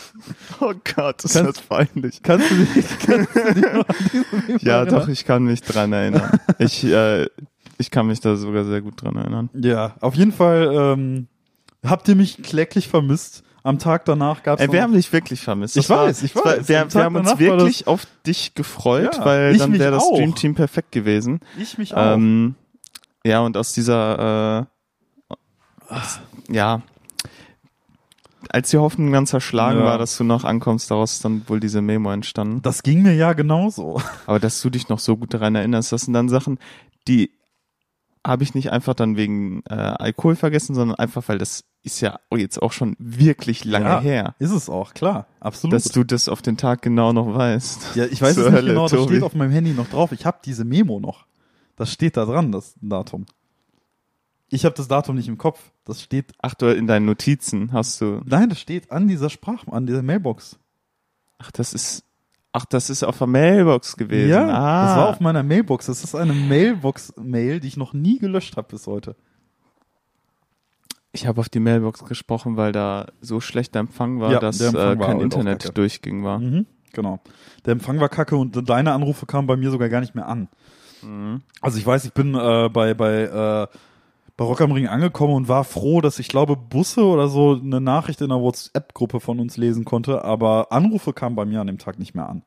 Oh 0.60 0.72
Gott, 0.94 1.24
ist 1.24 1.34
Kannst- 1.34 1.58
das 1.58 1.60
peinlich. 1.66 2.22
Kannst 2.22 2.50
du 2.50 2.54
dich, 2.54 2.84
kannst 3.06 3.34
du 3.36 3.54
dich 3.54 3.62
noch 3.72 3.88
an 3.88 3.94
diese 4.12 4.24
Memo 4.36 4.58
Ja, 4.62 4.76
erinnern? 4.80 4.94
doch, 5.00 5.08
ich 5.08 5.24
kann 5.24 5.44
mich 5.44 5.62
dran 5.62 5.92
erinnern. 5.92 6.38
ich, 6.58 6.84
äh, 6.84 7.26
ich 7.78 7.90
kann 7.90 8.06
mich 8.06 8.20
da 8.20 8.36
sogar 8.36 8.64
sehr 8.64 8.80
gut 8.80 9.02
dran 9.02 9.16
erinnern. 9.16 9.50
Ja, 9.54 9.94
auf 10.00 10.14
jeden 10.14 10.32
Fall 10.32 10.70
ähm, 10.72 11.28
habt 11.84 12.08
ihr 12.08 12.16
mich 12.16 12.42
kläglich 12.42 12.88
vermisst. 12.88 13.42
Am 13.62 13.80
Tag 13.80 14.04
danach 14.04 14.44
gab 14.44 14.60
es 14.60 14.70
wir 14.70 14.80
haben 14.80 14.92
dich 14.92 15.12
wirklich 15.12 15.40
vermisst. 15.40 15.76
Ich 15.76 15.86
Das 15.88 15.96
war- 15.96 16.06
weiß, 16.06 16.22
ich 16.22 16.34
war- 16.36 16.44
weiß. 16.44 16.68
Wir, 16.68 16.86
wir 16.94 17.02
haben 17.04 17.16
uns 17.16 17.38
wirklich 17.38 17.86
auf 17.88 18.06
dich 18.24 18.54
gefreut, 18.54 19.16
Ja, 19.16 19.24
weil 19.24 19.52
ich 19.52 19.58
dann 19.58 19.76
wäre 19.78 19.90
das 19.90 20.04
auch. 20.04 20.16
Dream 20.16 20.34
Team 20.36 20.54
perfekt 20.54 20.92
gewesen. 20.92 21.40
ich 21.58 21.76
mich 21.76 21.92
auch. 21.94 22.14
Ähm, 22.14 22.54
ja, 23.24 23.40
und 23.40 23.56
aus 23.56 23.72
dieser, 23.72 24.68
äh, 25.28 25.34
aus, 25.92 26.20
ja, 26.48 26.82
als 28.54 28.70
die 28.70 28.78
Hoffnung 28.78 29.12
dann 29.12 29.26
zerschlagen 29.26 29.80
Ja. 29.80 29.84
war, 29.86 29.98
dass 29.98 30.16
du 30.16 30.24
noch 30.24 30.44
ankommst, 30.44 30.90
daraus 30.90 31.14
ist 31.14 31.24
dann 31.24 31.48
wohl 31.48 31.60
diese 31.60 31.80
Memo 31.82 32.10
entstanden. 32.12 32.62
das 32.62 32.82
ging 32.82 33.02
mir 33.02 33.14
ja 33.14 33.32
genauso. 33.32 34.00
Aber 34.26 34.38
dass 34.40 34.60
du 34.62 34.70
dich 34.70 34.88
noch 34.88 34.98
so 34.98 35.16
gut 35.16 35.34
daran 35.34 35.54
erinnerst, 35.54 35.92
das 35.92 36.02
sind 36.02 36.14
dann 36.14 36.28
Sachen, 36.28 36.58
die 37.08 37.30
habe 38.26 38.42
ich 38.42 38.54
nicht 38.54 38.72
einfach 38.72 38.94
dann 38.94 39.16
wegen 39.16 39.62
äh, 39.68 39.74
Alkohol 39.74 40.34
vergessen, 40.34 40.74
sondern 40.74 40.96
einfach, 40.96 41.28
weil 41.28 41.38
das 41.38 41.64
ist 41.84 42.00
ja 42.00 42.18
jetzt 42.34 42.60
auch 42.60 42.72
schon 42.72 42.96
wirklich 42.98 43.64
lange 43.64 43.84
Ja, 43.86 44.00
her, 44.00 44.34
Ist 44.40 44.50
es 44.50 44.68
auch, 44.68 44.92
klar. 44.94 45.28
Absolut. 45.38 45.72
dass 45.74 45.84
du 45.84 46.02
das 46.02 46.28
auf 46.28 46.42
den 46.42 46.56
Tag 46.56 46.82
genau 46.82 47.12
noch 47.12 47.32
weißt. 47.32 47.94
ja, 47.94 48.06
ich 48.06 48.20
weiß 48.20 48.34
Zur 48.34 48.46
es 48.46 48.50
nicht 48.50 48.58
Hölle, 48.58 48.68
genau, 48.72 48.82
das 48.88 48.92
Tobi. 48.98 49.12
steht 49.14 49.22
auf 49.22 49.34
meinem 49.36 49.52
Handy 49.52 49.70
noch 49.72 49.88
drauf. 49.88 50.10
Ich 50.10 50.26
habe 50.26 50.38
diese 50.44 50.64
Memo 50.64 50.98
noch. 50.98 51.26
Das 51.76 51.92
steht 51.92 52.16
da 52.16 52.24
dran, 52.24 52.50
das 52.50 52.74
Datum. 52.80 53.26
Ich 54.48 54.64
habe 54.64 54.74
das 54.74 54.88
Datum 54.88 55.16
nicht 55.16 55.28
im 55.28 55.38
Kopf. 55.38 55.72
Das 55.84 56.02
steht, 56.02 56.32
Ach, 56.40 56.54
du 56.54 56.66
in 56.66 56.86
deinen 56.86 57.06
Notizen 57.06 57.72
hast 57.72 58.00
du. 58.00 58.20
nein, 58.24 58.48
das 58.48 58.60
steht 58.60 58.92
an 58.92 59.08
dieser 59.08 59.30
Sprach, 59.30 59.66
an 59.68 59.86
dieser 59.86 60.02
Mailbox. 60.02 60.58
Ach, 61.38 61.50
das 61.50 61.72
ist. 61.74 62.04
Ach, 62.52 62.64
das 62.64 62.88
ist 62.88 63.02
auf 63.02 63.18
der 63.18 63.26
Mailbox 63.26 63.96
gewesen. 63.96 64.30
Ja, 64.30 64.48
ah. 64.48 64.86
das 64.86 64.96
war 64.96 65.08
auf 65.10 65.20
meiner 65.20 65.42
Mailbox. 65.42 65.86
Das 65.86 66.02
ist 66.02 66.14
eine 66.14 66.32
Mailbox-Mail, 66.32 67.60
die 67.60 67.68
ich 67.68 67.76
noch 67.76 67.92
nie 67.92 68.18
gelöscht 68.18 68.56
habe 68.56 68.68
bis 68.68 68.86
heute. 68.86 69.14
Ich 71.12 71.26
habe 71.26 71.40
auf 71.40 71.50
die 71.50 71.60
Mailbox 71.60 72.04
gesprochen, 72.04 72.56
weil 72.56 72.72
da 72.72 73.08
so 73.20 73.40
schlechter 73.40 73.80
Empfang 73.80 74.20
war, 74.20 74.32
Ja, 74.32 74.38
dass 74.38 74.60
Empfang 74.60 74.96
äh, 74.96 74.98
war 74.98 75.06
kein 75.08 75.16
auch 75.16 75.22
Internet 75.22 75.76
durchging 75.76 76.24
war. 76.24 76.38
Mhm, 76.38 76.66
genau. 76.94 77.20
Der 77.66 77.72
Empfang 77.72 78.00
war 78.00 78.08
kacke 78.08 78.36
und 78.36 78.68
deine 78.68 78.92
Anrufe 78.92 79.26
kamen 79.26 79.46
bei 79.46 79.56
mir 79.56 79.70
sogar 79.70 79.90
gar 79.90 80.00
nicht 80.00 80.14
mehr 80.14 80.26
an. 80.26 80.48
Mhm. 81.02 81.42
Also 81.60 81.76
ich 81.76 81.86
weiß, 81.86 82.06
ich 82.06 82.12
bin 82.12 82.34
äh, 82.34 82.70
bei 82.70 82.94
bei 82.94 83.22
äh, 83.22 83.76
bei 84.36 84.44
Rock 84.44 84.60
am 84.60 84.72
Ring 84.72 84.86
angekommen 84.86 85.34
und 85.34 85.48
war 85.48 85.64
froh, 85.64 86.00
dass 86.00 86.18
ich 86.18 86.28
glaube 86.28 86.56
Busse 86.56 87.04
oder 87.04 87.28
so 87.28 87.54
eine 87.54 87.80
Nachricht 87.80 88.20
in 88.20 88.28
der 88.28 88.40
WhatsApp-Gruppe 88.40 89.20
von 89.20 89.40
uns 89.40 89.56
lesen 89.56 89.84
konnte, 89.84 90.24
aber 90.24 90.72
Anrufe 90.72 91.12
kamen 91.12 91.36
bei 91.36 91.44
mir 91.46 91.60
an 91.60 91.66
dem 91.66 91.78
Tag 91.78 91.98
nicht 91.98 92.14
mehr 92.14 92.28
an. 92.28 92.42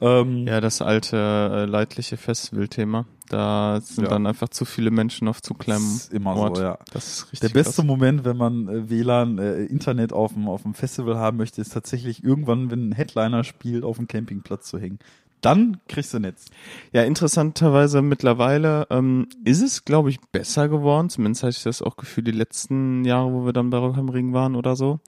Ähm, 0.00 0.46
Ja, 0.46 0.60
das 0.60 0.82
alte 0.82 1.16
äh, 1.16 1.64
leidliche 1.64 2.16
Festival-Thema. 2.16 3.06
Da 3.28 3.80
sind 3.80 4.04
Ja. 4.04 4.10
dann 4.10 4.26
einfach 4.26 4.48
zu 4.48 4.64
viele 4.64 4.90
Menschen 4.90 5.26
auf 5.28 5.40
zu 5.42 5.54
kleinem 5.54 5.84
ist 5.84 6.12
immer 6.12 6.36
Ort. 6.36 6.56
so, 6.56 6.62
ja. 6.62 6.78
Das 6.92 7.06
ist 7.06 7.20
Der 7.22 7.32
richtig 7.32 7.52
beste 7.54 7.74
krass. 7.76 7.84
Moment, 7.86 8.24
wenn 8.24 8.36
man 8.36 8.68
äh, 8.68 8.90
WLAN, 8.90 9.38
äh, 9.38 9.62
Internet 9.64 10.12
auf 10.12 10.34
dem, 10.34 10.48
auf 10.48 10.62
dem 10.62 10.74
Festival 10.74 11.16
haben 11.16 11.36
möchte, 11.38 11.60
ist 11.60 11.72
tatsächlich 11.72 12.22
irgendwann, 12.24 12.70
wenn 12.70 12.90
ein 12.90 12.92
Headliner 12.92 13.42
spielt, 13.44 13.84
auf 13.84 13.96
dem 13.96 14.06
Campingplatz 14.08 14.66
zu 14.68 14.78
hängen. 14.78 14.98
Dann 15.40 15.78
kriegst 15.88 16.12
du 16.14 16.18
Netz. 16.18 16.46
Ja, 16.92 17.02
interessanterweise 17.02 18.02
mittlerweile 18.02 18.86
ähm, 18.90 19.28
ist 19.44 19.62
es, 19.62 19.84
glaube 19.84 20.10
ich, 20.10 20.20
besser 20.32 20.68
geworden. 20.68 21.08
Zumindest 21.10 21.42
hatte 21.42 21.56
ich 21.56 21.62
das 21.62 21.82
auch 21.82 21.96
Gefühl 21.96 22.24
die 22.24 22.32
letzten 22.32 23.04
Jahre, 23.04 23.32
wo 23.32 23.44
wir 23.44 23.52
dann 23.52 23.70
bei 23.70 23.78
Rock 23.78 23.96
am 23.98 24.08
Ring 24.08 24.32
waren 24.32 24.56
oder 24.56 24.74
so. 24.76 24.98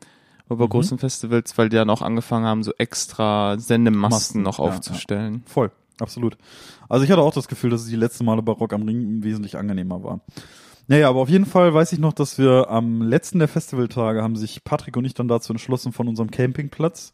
Oder 0.49 0.59
bei 0.59 0.65
Mhm. 0.65 0.71
großen 0.71 0.99
Festivals, 0.99 1.57
weil 1.59 1.69
die 1.69 1.77
dann 1.77 1.91
auch 1.91 2.03
angefangen 2.03 2.47
haben, 2.47 2.63
so 2.63 2.73
extra 2.79 3.59
Sendemasten 3.59 4.01
Masten, 4.01 4.43
noch 4.43 4.59
ja, 4.59 4.65
aufzustellen. 4.65 5.43
Voll, 5.47 5.71
absolut. 6.01 6.37
Also 6.89 7.05
ich 7.05 7.11
hatte 7.11 7.23
auch 7.23 7.35
das 7.35 7.49
Gefühl, 7.49 7.71
dass 7.71 7.83
es 7.83 7.89
die 7.89 7.97
letzten 7.97 8.25
Male 8.25 8.43
bei 8.43 8.53
Rock 8.53 8.73
am 8.73 8.83
Ring 8.83 9.23
wesentlich 9.23 9.57
angenehmer 9.57 10.03
war. 10.05 10.21
Naja, 10.87 11.11
aber 11.11 11.21
auf 11.21 11.29
jeden 11.29 11.45
Fall 11.45 11.75
weiß 11.75 11.93
ich 11.93 11.99
noch, 11.99 12.15
dass 12.15 12.39
wir 12.39 12.71
am 12.71 13.03
letzten 13.03 13.41
der 13.41 13.49
Festivaltage 13.49 14.23
haben 14.23 14.37
sich 14.37 14.65
Patrick 14.65 14.97
und 14.97 15.05
ich 15.05 15.13
dann 15.13 15.29
dazu 15.29 15.53
entschlossen, 15.53 15.93
von 15.93 16.09
unserem 16.09 16.31
Campingplatz 16.31 17.13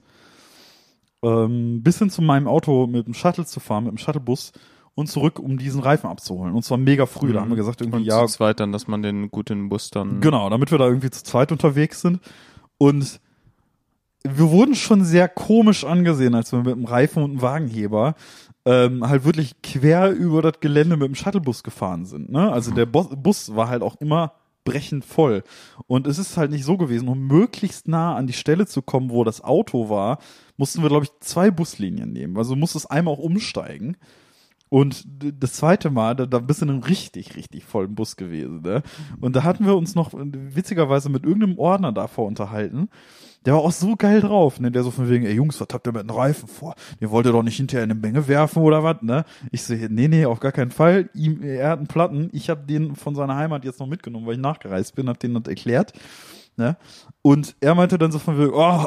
ähm, 1.24 1.82
bis 1.82 1.98
hin 1.98 2.10
zu 2.10 2.22
meinem 2.22 2.46
Auto 2.46 2.86
mit 2.86 3.06
dem 3.06 3.14
Shuttle 3.14 3.46
zu 3.46 3.58
fahren, 3.60 3.84
mit 3.84 3.92
dem 3.92 3.98
Shuttlebus 3.98 4.52
und 4.94 5.08
zurück, 5.08 5.38
um 5.38 5.58
diesen 5.58 5.80
Reifen 5.80 6.08
abzuholen. 6.08 6.54
Und 6.54 6.62
zwar 6.64 6.78
mega 6.78 7.06
früh. 7.06 7.32
Da 7.32 7.40
haben 7.40 7.50
wir 7.50 7.56
gesagt, 7.56 7.80
irgendwie, 7.80 7.96
Mhm. 7.98 8.02
Und 8.02 8.08
ja, 8.08 8.26
zu 8.26 8.34
zweit 8.34 8.60
dann, 8.60 8.72
dass 8.72 8.86
man 8.86 9.02
den 9.02 9.30
gut 9.30 9.50
in 9.50 9.58
den 9.58 9.68
Bus 9.68 9.90
dann. 9.90 10.20
Genau, 10.20 10.48
damit 10.50 10.70
wir 10.70 10.78
da 10.78 10.86
irgendwie 10.86 11.10
zu 11.10 11.24
zweit 11.24 11.50
unterwegs 11.50 12.00
sind. 12.00 12.20
Und 12.78 13.20
wir 14.22 14.50
wurden 14.50 14.74
schon 14.74 15.04
sehr 15.04 15.28
komisch 15.28 15.84
angesehen, 15.84 16.34
als 16.34 16.52
wir 16.52 16.60
mit 16.60 16.74
dem 16.74 16.84
Reifen 16.84 17.22
und 17.22 17.32
dem 17.32 17.42
Wagenheber 17.42 18.14
ähm, 18.64 19.06
halt 19.06 19.24
wirklich 19.24 19.60
quer 19.62 20.10
über 20.12 20.42
das 20.42 20.60
Gelände 20.60 20.96
mit 20.96 21.08
dem 21.08 21.14
Shuttlebus 21.14 21.62
gefahren 21.62 22.06
sind. 22.06 22.30
Ne? 22.30 22.50
Also 22.50 22.70
der 22.72 22.86
Bus, 22.86 23.08
Bus 23.14 23.54
war 23.54 23.68
halt 23.68 23.82
auch 23.82 23.96
immer 23.96 24.32
brechend 24.64 25.04
voll. 25.04 25.44
Und 25.86 26.06
es 26.06 26.18
ist 26.18 26.36
halt 26.36 26.50
nicht 26.50 26.64
so 26.64 26.76
gewesen, 26.76 27.08
um 27.08 27.26
möglichst 27.26 27.88
nah 27.88 28.16
an 28.16 28.26
die 28.26 28.32
Stelle 28.32 28.66
zu 28.66 28.82
kommen, 28.82 29.10
wo 29.10 29.24
das 29.24 29.42
Auto 29.42 29.88
war, 29.88 30.18
mussten 30.56 30.82
wir, 30.82 30.88
glaube 30.88 31.04
ich, 31.04 31.12
zwei 31.20 31.50
Buslinien 31.50 32.12
nehmen. 32.12 32.36
Also 32.36 32.56
musstest 32.56 32.90
einmal 32.90 33.14
auch 33.14 33.18
umsteigen. 33.18 33.96
Und 34.74 35.06
das 35.20 35.52
zweite 35.52 35.88
Mal, 35.88 36.16
da, 36.16 36.26
da 36.26 36.40
bist 36.40 36.60
du 36.60 36.64
in 36.64 36.72
einem 36.72 36.82
richtig, 36.82 37.36
richtig 37.36 37.62
vollen 37.62 37.94
Bus 37.94 38.16
gewesen. 38.16 38.60
Ne? 38.62 38.82
Und 39.20 39.36
da 39.36 39.44
hatten 39.44 39.66
wir 39.66 39.76
uns 39.76 39.94
noch 39.94 40.12
äh, 40.14 40.26
witzigerweise 40.32 41.10
mit 41.10 41.22
irgendeinem 41.22 41.60
Ordner 41.60 41.92
davor 41.92 42.26
unterhalten. 42.26 42.88
Der 43.44 43.54
war 43.54 43.60
auch 43.60 43.70
so 43.70 43.94
geil 43.94 44.20
drauf, 44.20 44.58
ne? 44.58 44.72
Der 44.72 44.82
so 44.82 44.90
von 44.90 45.08
wegen, 45.08 45.26
ey 45.26 45.34
Jungs, 45.34 45.60
was 45.60 45.68
habt 45.72 45.86
ihr 45.86 45.92
mit 45.92 46.02
den 46.02 46.10
Reifen 46.10 46.48
vor? 46.48 46.74
Ihr 46.98 47.12
wollt 47.12 47.24
ihr 47.24 47.30
doch 47.30 47.44
nicht 47.44 47.56
hinterher 47.56 47.84
in 47.84 47.92
eine 47.92 48.00
Menge 48.00 48.26
werfen 48.26 48.64
oder 48.64 48.82
was, 48.82 49.00
ne? 49.02 49.24
Ich 49.52 49.62
so, 49.62 49.74
nee, 49.74 50.08
nee, 50.08 50.26
auf 50.26 50.40
gar 50.40 50.50
keinen 50.50 50.72
Fall. 50.72 51.08
Ihm, 51.14 51.44
er 51.44 51.68
hat 51.68 51.78
einen 51.78 51.86
Platten. 51.86 52.30
Ich 52.32 52.50
habe 52.50 52.66
den 52.66 52.96
von 52.96 53.14
seiner 53.14 53.36
Heimat 53.36 53.64
jetzt 53.64 53.78
noch 53.78 53.86
mitgenommen, 53.86 54.26
weil 54.26 54.34
ich 54.34 54.40
nachgereist 54.40 54.96
bin, 54.96 55.08
hab 55.08 55.20
den 55.20 55.34
das 55.34 55.46
erklärt. 55.46 55.92
Ne? 56.56 56.76
Und 57.22 57.54
er 57.60 57.76
meinte 57.76 57.96
dann 57.96 58.10
so 58.10 58.18
von 58.18 58.38
wegen, 58.40 58.54
oh, 58.54 58.86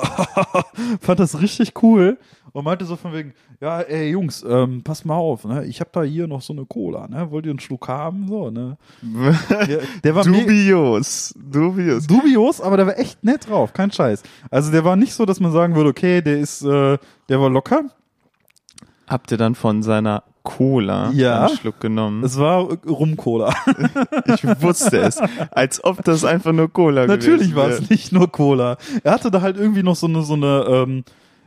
fand 0.99 1.21
das 1.21 1.39
richtig 1.39 1.81
cool 1.81 2.17
und 2.57 2.63
meinte 2.63 2.85
so 2.85 2.95
von 2.95 3.13
wegen, 3.13 3.33
ja, 3.61 3.81
ey 3.81 4.09
Jungs, 4.09 4.43
ähm, 4.47 4.81
pass 4.83 5.05
mal 5.05 5.13
auf, 5.13 5.45
ne? 5.45 5.65
Ich 5.65 5.79
habe 5.79 5.91
da 5.93 6.01
hier 6.01 6.25
noch 6.25 6.41
so 6.41 6.53
eine 6.53 6.65
Cola, 6.65 7.07
ne? 7.07 7.29
Wollt 7.29 7.45
ihr 7.45 7.51
einen 7.51 7.59
Schluck 7.59 7.87
haben? 7.87 8.27
So, 8.27 8.49
ne? 8.49 8.77
Der, 9.67 9.81
der 10.03 10.15
war 10.15 10.23
Dubios. 10.23 11.35
Dubios. 11.37 12.07
dubios, 12.07 12.59
aber 12.59 12.77
der 12.77 12.87
war 12.87 12.97
echt 12.97 13.23
nett 13.23 13.47
drauf, 13.47 13.73
kein 13.73 13.91
Scheiß. 13.91 14.23
Also 14.49 14.71
der 14.71 14.83
war 14.83 14.95
nicht 14.95 15.13
so, 15.13 15.23
dass 15.27 15.39
man 15.39 15.51
sagen 15.51 15.75
würde, 15.75 15.91
okay, 15.91 16.23
der 16.23 16.39
ist, 16.39 16.63
äh, 16.63 16.97
der 17.29 17.39
war 17.39 17.51
locker. 17.51 17.83
Habt 19.07 19.31
ihr 19.31 19.37
dann 19.37 19.53
von 19.53 19.83
seiner 19.83 20.23
Cola 20.41 21.11
Ja. 21.13 21.45
einen 21.45 21.57
Schluck 21.57 21.79
genommen? 21.79 22.23
Es 22.23 22.39
war 22.39 22.71
äh, 22.71 22.77
Rum-Cola. 22.89 23.53
ich 24.33 24.43
wusste 24.63 24.97
es. 24.97 25.19
Als 25.51 25.83
ob 25.83 26.03
das 26.03 26.25
einfach 26.25 26.53
nur 26.53 26.73
Cola 26.73 27.05
Natürlich 27.05 27.51
gewesen 27.51 27.55
war 27.55 27.69
wäre. 27.69 27.83
es 27.83 27.89
nicht 27.91 28.11
nur 28.11 28.31
Cola. 28.31 28.77
Er 29.03 29.11
hatte 29.11 29.29
da 29.29 29.41
halt 29.41 29.57
irgendwie 29.57 29.83
noch 29.83 29.95
so 29.95 30.07
eine, 30.07 30.23
so 30.23 30.33
eine, 30.33 30.65
ähm, 30.67 31.03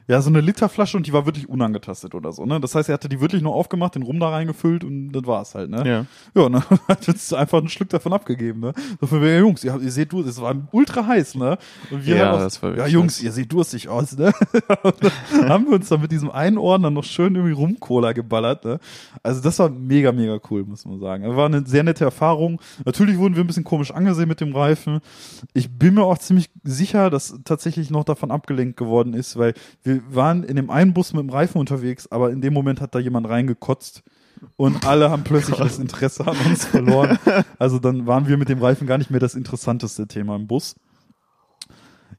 ja, 0.08 0.20
so 0.20 0.28
eine 0.30 0.40
Literflasche 0.40 0.96
und 0.96 1.06
die 1.06 1.12
war 1.12 1.26
wirklich 1.26 1.48
unangetastet 1.48 2.14
oder 2.14 2.32
so, 2.32 2.44
ne? 2.44 2.60
Das 2.60 2.74
heißt, 2.74 2.88
er 2.88 2.94
hatte 2.94 3.08
die 3.08 3.20
wirklich 3.20 3.42
nur 3.42 3.54
aufgemacht, 3.54 3.94
den 3.94 4.02
Rum 4.02 4.18
da 4.20 4.30
reingefüllt 4.30 4.82
und 4.84 5.12
das 5.12 5.24
war's 5.26 5.54
halt, 5.54 5.70
ne? 5.70 5.82
Ja. 5.86 6.06
Ja, 6.34 6.46
und 6.46 6.52
dann 6.54 6.62
hat 6.88 7.08
uns 7.08 7.32
einfach 7.32 7.58
einen 7.58 7.68
Schluck 7.68 7.88
davon 7.90 8.12
abgegeben, 8.12 8.60
ne? 8.60 8.72
So 9.00 9.06
für 9.06 9.20
wir, 9.22 9.38
Jungs, 9.38 9.62
ihr, 9.64 9.72
habt- 9.72 9.82
ihr 9.82 9.90
seht 9.92 10.12
du, 10.12 10.20
es 10.22 10.40
war 10.40 10.54
ultra 10.72 11.06
heiß, 11.06 11.36
ne? 11.36 11.58
Und 11.90 12.04
wir 12.06 12.16
Ja, 12.16 12.32
haben 12.32 12.40
das 12.40 12.62
war 12.62 12.76
ja, 12.76 12.86
Jungs, 12.86 13.16
heiß. 13.18 13.24
ihr 13.24 13.32
seht 13.32 13.52
durstig 13.52 13.88
aus, 13.88 14.16
ne? 14.16 14.32
Dann 15.32 15.48
haben 15.48 15.66
wir 15.66 15.74
uns 15.76 15.88
dann 15.88 16.00
mit 16.00 16.12
diesem 16.12 16.30
einen 16.30 16.58
Ordner 16.58 16.90
noch 16.90 17.04
schön 17.04 17.34
irgendwie 17.34 17.52
Rum-Cola 17.54 18.12
geballert, 18.12 18.64
ne? 18.64 18.78
Also 19.22 19.40
das 19.40 19.58
war 19.58 19.68
mega, 19.70 20.12
mega 20.12 20.38
cool, 20.50 20.64
muss 20.64 20.84
man 20.84 20.98
sagen. 21.00 21.36
War 21.36 21.46
eine 21.46 21.66
sehr 21.66 21.82
nette 21.82 22.04
Erfahrung. 22.04 22.60
Natürlich 22.84 23.18
wurden 23.18 23.36
wir 23.36 23.44
ein 23.44 23.46
bisschen 23.46 23.64
komisch 23.64 23.90
angesehen 23.92 24.28
mit 24.28 24.40
dem 24.40 24.54
Reifen. 24.54 25.00
Ich 25.54 25.70
bin 25.78 25.94
mir 25.94 26.02
auch 26.04 26.18
ziemlich 26.18 26.50
sicher, 26.64 27.10
dass 27.10 27.38
tatsächlich 27.44 27.90
noch 27.90 28.04
davon 28.04 28.30
abgelenkt 28.30 28.76
geworden 28.76 29.14
ist, 29.14 29.38
weil 29.38 29.54
wir 29.82 29.99
waren 30.08 30.44
in 30.44 30.56
dem 30.56 30.70
einen 30.70 30.94
Bus 30.94 31.12
mit 31.12 31.22
dem 31.22 31.30
Reifen 31.30 31.58
unterwegs, 31.58 32.10
aber 32.10 32.30
in 32.30 32.40
dem 32.40 32.52
Moment 32.52 32.80
hat 32.80 32.94
da 32.94 32.98
jemand 32.98 33.28
reingekotzt 33.28 34.02
und 34.56 34.86
alle 34.86 35.10
haben 35.10 35.24
plötzlich 35.24 35.56
das 35.56 35.78
Interesse 35.78 36.26
an 36.26 36.36
uns 36.46 36.64
verloren. 36.64 37.18
Also 37.58 37.78
dann 37.78 38.06
waren 38.06 38.26
wir 38.26 38.36
mit 38.36 38.48
dem 38.48 38.60
Reifen 38.60 38.86
gar 38.86 38.98
nicht 38.98 39.10
mehr 39.10 39.20
das 39.20 39.34
interessanteste 39.34 40.06
Thema 40.06 40.36
im 40.36 40.46
Bus. 40.46 40.76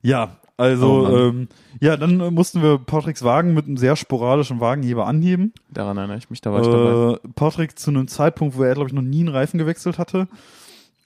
Ja, 0.02 0.38
also 0.58 1.08
Oh 1.08 1.18
ähm, 1.18 1.48
ja, 1.80 1.98
dann 1.98 2.18
mussten 2.34 2.62
wir 2.62 2.78
Patricks 2.78 3.24
Wagen 3.24 3.54
mit 3.56 3.66
einem 3.66 3.78
sehr 3.78 3.96
sporadischen 3.96 4.60
Wagenheber 4.60 5.08
anheben. 5.08 5.54
Daran 5.72 5.98
erinnere 5.98 6.18
ich 6.18 6.30
mich, 6.30 6.42
da 6.42 6.52
war 6.52 6.62
ich 6.62 6.68
dabei. 6.68 7.14
Äh, 7.14 7.30
Patrick 7.34 7.80
zu 7.80 7.90
einem 7.90 8.08
Zeitpunkt, 8.08 8.58
wo 8.58 8.64
er, 8.64 8.76
glaube 8.76 8.90
ich, 8.90 8.94
noch 8.94 9.02
nie 9.02 9.22
einen 9.22 9.30
Reifen 9.30 9.58
gewechselt 9.58 9.98
hatte. 9.98 10.28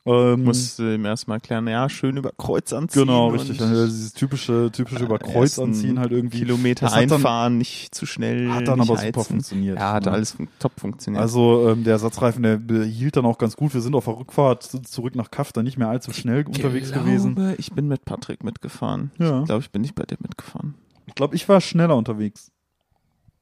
Ähm, 0.07 0.43
Musste 0.43 0.93
ihm 0.93 1.03
erstmal 1.05 1.37
erklären, 1.37 1.67
ja, 1.67 1.89
schön 1.89 2.15
über 2.17 2.31
Kreuz 2.37 2.71
anziehen. 2.73 3.01
genau, 3.07 3.29
richtig. 3.29 3.59
Also 3.59 3.85
dieses 3.87 4.13
typische, 4.13 4.69
typische 4.71 5.03
über 5.03 5.17
Kreuz 5.17 5.57
ersten 5.57 5.63
anziehen 5.63 5.99
halt 5.99 6.11
irgendwie. 6.11 6.39
Kilometer 6.39 6.85
hat 6.85 6.93
dann- 6.93 6.99
einfahren, 7.11 7.57
nicht 7.57 7.95
zu 7.95 8.05
schnell. 8.05 8.51
Hat 8.51 8.67
dann 8.67 8.79
aber 8.81 8.97
heizen. 8.97 9.07
super 9.07 9.23
funktioniert. 9.23 9.79
Ja, 9.79 9.93
hat 9.93 10.05
ne? 10.05 10.11
alles 10.11 10.37
top 10.59 10.79
funktioniert. 10.79 11.21
Also 11.23 11.69
ähm, 11.69 11.83
der 11.83 11.93
Ersatzreifen, 11.93 12.43
der 12.43 12.83
hielt 12.85 13.17
dann 13.17 13.25
auch 13.25 13.39
ganz 13.39 13.55
gut. 13.55 13.73
Wir 13.73 13.81
sind 13.81 13.95
auf 13.95 14.05
der 14.05 14.15
Rückfahrt 14.19 14.61
zu- 14.61 14.81
zurück 14.83 15.15
nach 15.15 15.31
Kaff 15.31 15.51
dann 15.53 15.65
nicht 15.65 15.79
mehr 15.79 15.89
allzu 15.89 16.13
schnell 16.13 16.45
unterwegs 16.45 16.91
glaube, 16.91 17.05
gewesen. 17.09 17.55
Ich 17.57 17.71
bin 17.71 17.87
mit 17.87 18.05
Patrick 18.05 18.43
mitgefahren. 18.43 19.09
Ja. 19.17 19.39
Ich 19.39 19.45
glaube, 19.45 19.61
ich 19.61 19.71
bin 19.71 19.81
nicht 19.81 19.95
bei 19.95 20.03
dir 20.03 20.17
mitgefahren. 20.21 20.75
Ich 21.07 21.15
glaube, 21.15 21.35
ich 21.35 21.49
war 21.49 21.61
schneller 21.61 21.95
unterwegs. 21.95 22.51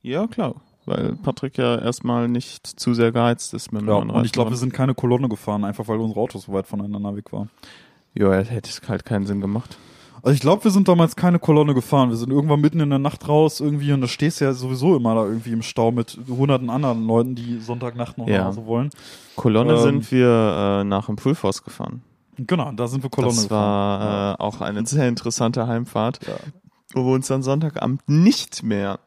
Ja, 0.01 0.27
klar. 0.27 0.55
Weil 0.85 1.15
Patrick 1.23 1.57
ja 1.57 1.77
erstmal 1.79 2.27
nicht 2.27 2.67
zu 2.67 2.93
sehr 2.93 3.11
geheizt 3.11 3.53
ist 3.53 3.71
mit 3.71 3.81
dem 3.81 3.87
Ja, 3.87 3.95
neuen 3.95 4.09
und 4.11 4.25
ich 4.25 4.31
glaube, 4.31 4.49
wir 4.51 4.57
sind 4.57 4.73
keine 4.73 4.93
Kolonne 4.93 5.29
gefahren, 5.29 5.63
einfach 5.63 5.87
weil 5.87 5.97
unsere 5.97 6.19
Autos 6.19 6.43
so 6.43 6.53
weit 6.53 6.67
voneinander 6.67 7.15
weg 7.15 7.31
waren. 7.31 7.49
Ja, 8.13 8.31
hätte 8.33 8.69
es 8.69 8.81
halt 8.87 9.05
keinen 9.05 9.25
Sinn 9.25 9.41
gemacht. 9.41 9.77
Also 10.21 10.35
ich 10.35 10.39
glaube, 10.41 10.63
wir 10.63 10.71
sind 10.71 10.87
damals 10.87 11.15
keine 11.17 11.37
Kolonne 11.39 11.73
gefahren. 11.73 12.09
Wir 12.09 12.15
sind 12.15 12.31
irgendwann 12.31 12.61
mitten 12.61 12.79
in 12.79 12.89
der 12.89 12.99
Nacht 12.99 13.27
raus 13.27 13.59
irgendwie 13.59 13.91
und 13.91 13.99
da 14.01 14.07
stehst 14.07 14.39
du 14.39 14.45
ja 14.45 14.53
sowieso 14.53 14.95
immer 14.95 15.15
da 15.15 15.25
irgendwie 15.25 15.51
im 15.51 15.61
Stau 15.61 15.91
mit 15.91 16.17
hunderten 16.29 16.69
anderen 16.69 17.05
Leuten, 17.05 17.35
die 17.35 17.59
Sonntagnacht 17.59 18.17
noch 18.17 18.27
Ja. 18.27 18.37
nach 18.39 18.45
Hause 18.47 18.65
wollen. 18.65 18.89
Kolonne 19.35 19.73
Ähm, 19.73 19.79
sind 19.79 20.11
wir 20.11 20.27
äh, 20.81 20.83
nach 20.85 21.07
dem 21.07 21.17
Full 21.17 21.35
Force 21.35 21.63
gefahren. 21.63 22.03
Genau, 22.37 22.71
da 22.71 22.87
sind 22.87 23.03
wir 23.03 23.09
Kolonne 23.09 23.33
das 23.35 23.43
gefahren. 23.43 24.07
war 24.07 24.33
äh, 24.33 24.41
auch 24.41 24.61
eine 24.61 24.85
sehr 24.85 25.07
interessante 25.09 25.67
Heimfahrt, 25.67 26.19
Ja. 26.25 26.35
wo 26.93 27.05
wir 27.05 27.13
uns 27.13 27.27
dann 27.27 27.43
Sonntagabend 27.43 28.01
nicht 28.07 28.63
mehr 28.63 28.99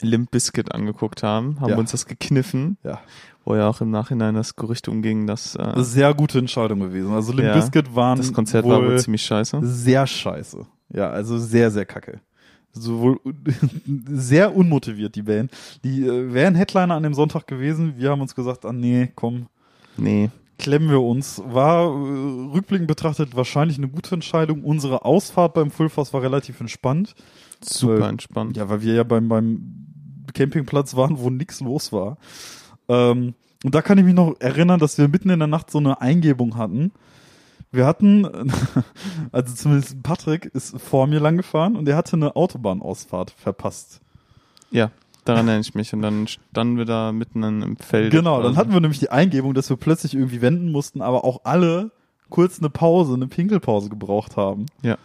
Limp 0.00 0.30
Bizkit 0.30 0.72
angeguckt 0.74 1.22
haben, 1.22 1.60
haben 1.60 1.70
Ja. 1.70 1.76
uns 1.78 1.90
das 1.92 2.06
gekniffen, 2.06 2.76
Ja. 2.82 3.00
wo 3.44 3.54
ja 3.54 3.68
auch 3.68 3.80
im 3.80 3.90
Nachhinein 3.90 4.34
das 4.34 4.56
Gerücht 4.56 4.88
umging, 4.88 5.26
dass 5.26 5.54
äh, 5.56 5.72
sehr 5.76 6.14
gute 6.14 6.38
Entscheidung 6.38 6.80
gewesen. 6.80 7.12
Also 7.12 7.32
Limp 7.32 7.48
Ja, 7.48 7.54
Bizkit 7.54 7.94
waren 7.94 8.18
das 8.18 8.32
Konzert 8.32 8.64
wohl 8.64 8.72
war 8.72 8.82
wohl 8.82 8.98
ziemlich 8.98 9.22
scheiße. 9.22 9.60
sehr 9.62 10.06
scheiße. 10.06 10.66
Ja, 10.94 11.10
also 11.10 11.38
sehr, 11.38 11.70
sehr 11.70 11.84
kacke. 11.86 12.20
Sowohl 12.72 13.20
sehr 14.08 14.56
unmotiviert, 14.56 15.14
die 15.14 15.22
Band. 15.22 15.50
Die 15.84 16.06
äh, 16.06 16.32
wären 16.32 16.54
Headliner 16.54 16.94
an 16.94 17.02
dem 17.02 17.14
Sonntag 17.14 17.46
gewesen. 17.46 17.94
Wir 17.98 18.10
haben 18.10 18.20
uns 18.22 18.34
gesagt, 18.34 18.64
ah 18.64 18.72
nee, 18.72 19.10
komm, 19.14 19.46
Nee, 19.98 20.30
klemmen 20.58 20.88
wir 20.88 21.02
uns. 21.02 21.42
War 21.46 21.82
äh, 21.84 22.52
rückblickend 22.54 22.88
betrachtet 22.88 23.36
wahrscheinlich 23.36 23.76
eine 23.76 23.88
gute 23.88 24.14
Entscheidung. 24.14 24.64
Unsere 24.64 25.04
Ausfahrt 25.04 25.52
beim 25.52 25.70
Full 25.70 25.90
Force 25.90 26.14
war 26.14 26.22
relativ 26.22 26.60
entspannt. 26.60 27.14
Super 27.64 28.06
Äh, 28.06 28.10
entspannt. 28.10 28.56
Ja, 28.56 28.68
weil 28.68 28.82
wir 28.82 28.94
ja 28.94 29.02
beim, 29.04 29.28
beim 29.28 29.86
Campingplatz 30.34 30.96
waren, 30.96 31.18
wo 31.18 31.30
nix 31.30 31.60
los 31.60 31.92
war. 31.92 32.16
Ähm, 32.88 33.34
und 33.64 33.74
da 33.74 33.82
kann 33.82 33.98
ich 33.98 34.04
mich 34.04 34.14
noch 34.14 34.34
erinnern, 34.40 34.80
dass 34.80 34.98
wir 34.98 35.08
mitten 35.08 35.30
in 35.30 35.38
der 35.38 35.48
Nacht 35.48 35.70
so 35.70 35.78
eine 35.78 36.00
Eingebung 36.00 36.56
hatten. 36.56 36.92
Wir 37.70 37.86
hatten, 37.86 38.26
also 39.32 39.54
zumindest 39.54 40.02
Patrick 40.02 40.46
ist 40.46 40.78
vor 40.80 41.06
mir 41.06 41.20
lang 41.20 41.36
gefahren 41.36 41.76
und 41.76 41.88
er 41.88 41.96
hatte 41.96 42.16
eine 42.16 42.36
Autobahnausfahrt 42.36 43.30
verpasst. 43.30 44.00
Ja, 44.70 44.90
daran 45.24 45.46
erinnere 45.48 45.60
ich 45.60 45.74
mich. 45.74 45.92
Und 45.94 46.02
dann 46.02 46.26
standen 46.26 46.76
wir 46.76 46.84
da 46.84 47.12
mitten 47.12 47.42
im 47.42 47.76
Feld. 47.76 48.10
Genau, 48.10 48.42
dann 48.42 48.56
hatten 48.56 48.72
wir 48.72 48.80
nämlich 48.80 48.98
die 48.98 49.10
Eingebung, 49.10 49.54
dass 49.54 49.70
wir 49.70 49.76
plötzlich 49.76 50.14
irgendwie 50.14 50.42
wenden 50.42 50.72
mussten, 50.72 51.00
aber 51.00 51.24
auch 51.24 51.42
alle 51.44 51.92
kurz 52.32 52.58
eine 52.58 52.70
Pause, 52.70 53.14
eine 53.14 53.26
Pinkelpause 53.28 53.90
gebraucht 53.90 54.36
haben. 54.36 54.66
Ja. 54.82 54.96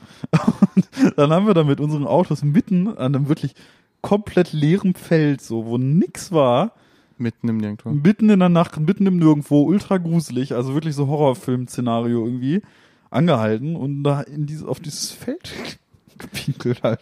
Und 0.73 0.87
dann 1.17 1.31
haben 1.31 1.45
wir 1.45 1.53
da 1.53 1.63
mit 1.63 1.79
unseren 1.81 2.07
Autos 2.07 2.41
mitten 2.43 2.87
an 2.87 3.13
einem 3.15 3.27
wirklich 3.27 3.53
komplett 4.01 4.53
leeren 4.53 4.93
Feld, 4.95 5.41
so, 5.41 5.65
wo 5.65 5.77
nix 5.77 6.31
war, 6.31 6.71
mitten 7.17 7.49
im 7.49 7.57
Nirgendwo. 7.57 7.89
mitten 7.89 8.29
in 8.29 8.39
der 8.39 8.47
Nacht, 8.49 8.79
mitten 8.79 9.05
im 9.05 9.17
Nirgendwo, 9.17 9.63
ultra 9.63 9.97
gruselig, 9.97 10.53
also 10.55 10.73
wirklich 10.73 10.95
so 10.95 11.07
Horrorfilm-Szenario 11.07 12.23
irgendwie, 12.25 12.61
angehalten 13.09 13.75
und 13.75 14.03
da 14.03 14.21
in 14.21 14.45
dieses, 14.45 14.65
auf 14.65 14.79
dieses 14.79 15.11
Feld 15.11 15.53
gepinkelt 16.17 16.81
halt. 16.83 17.01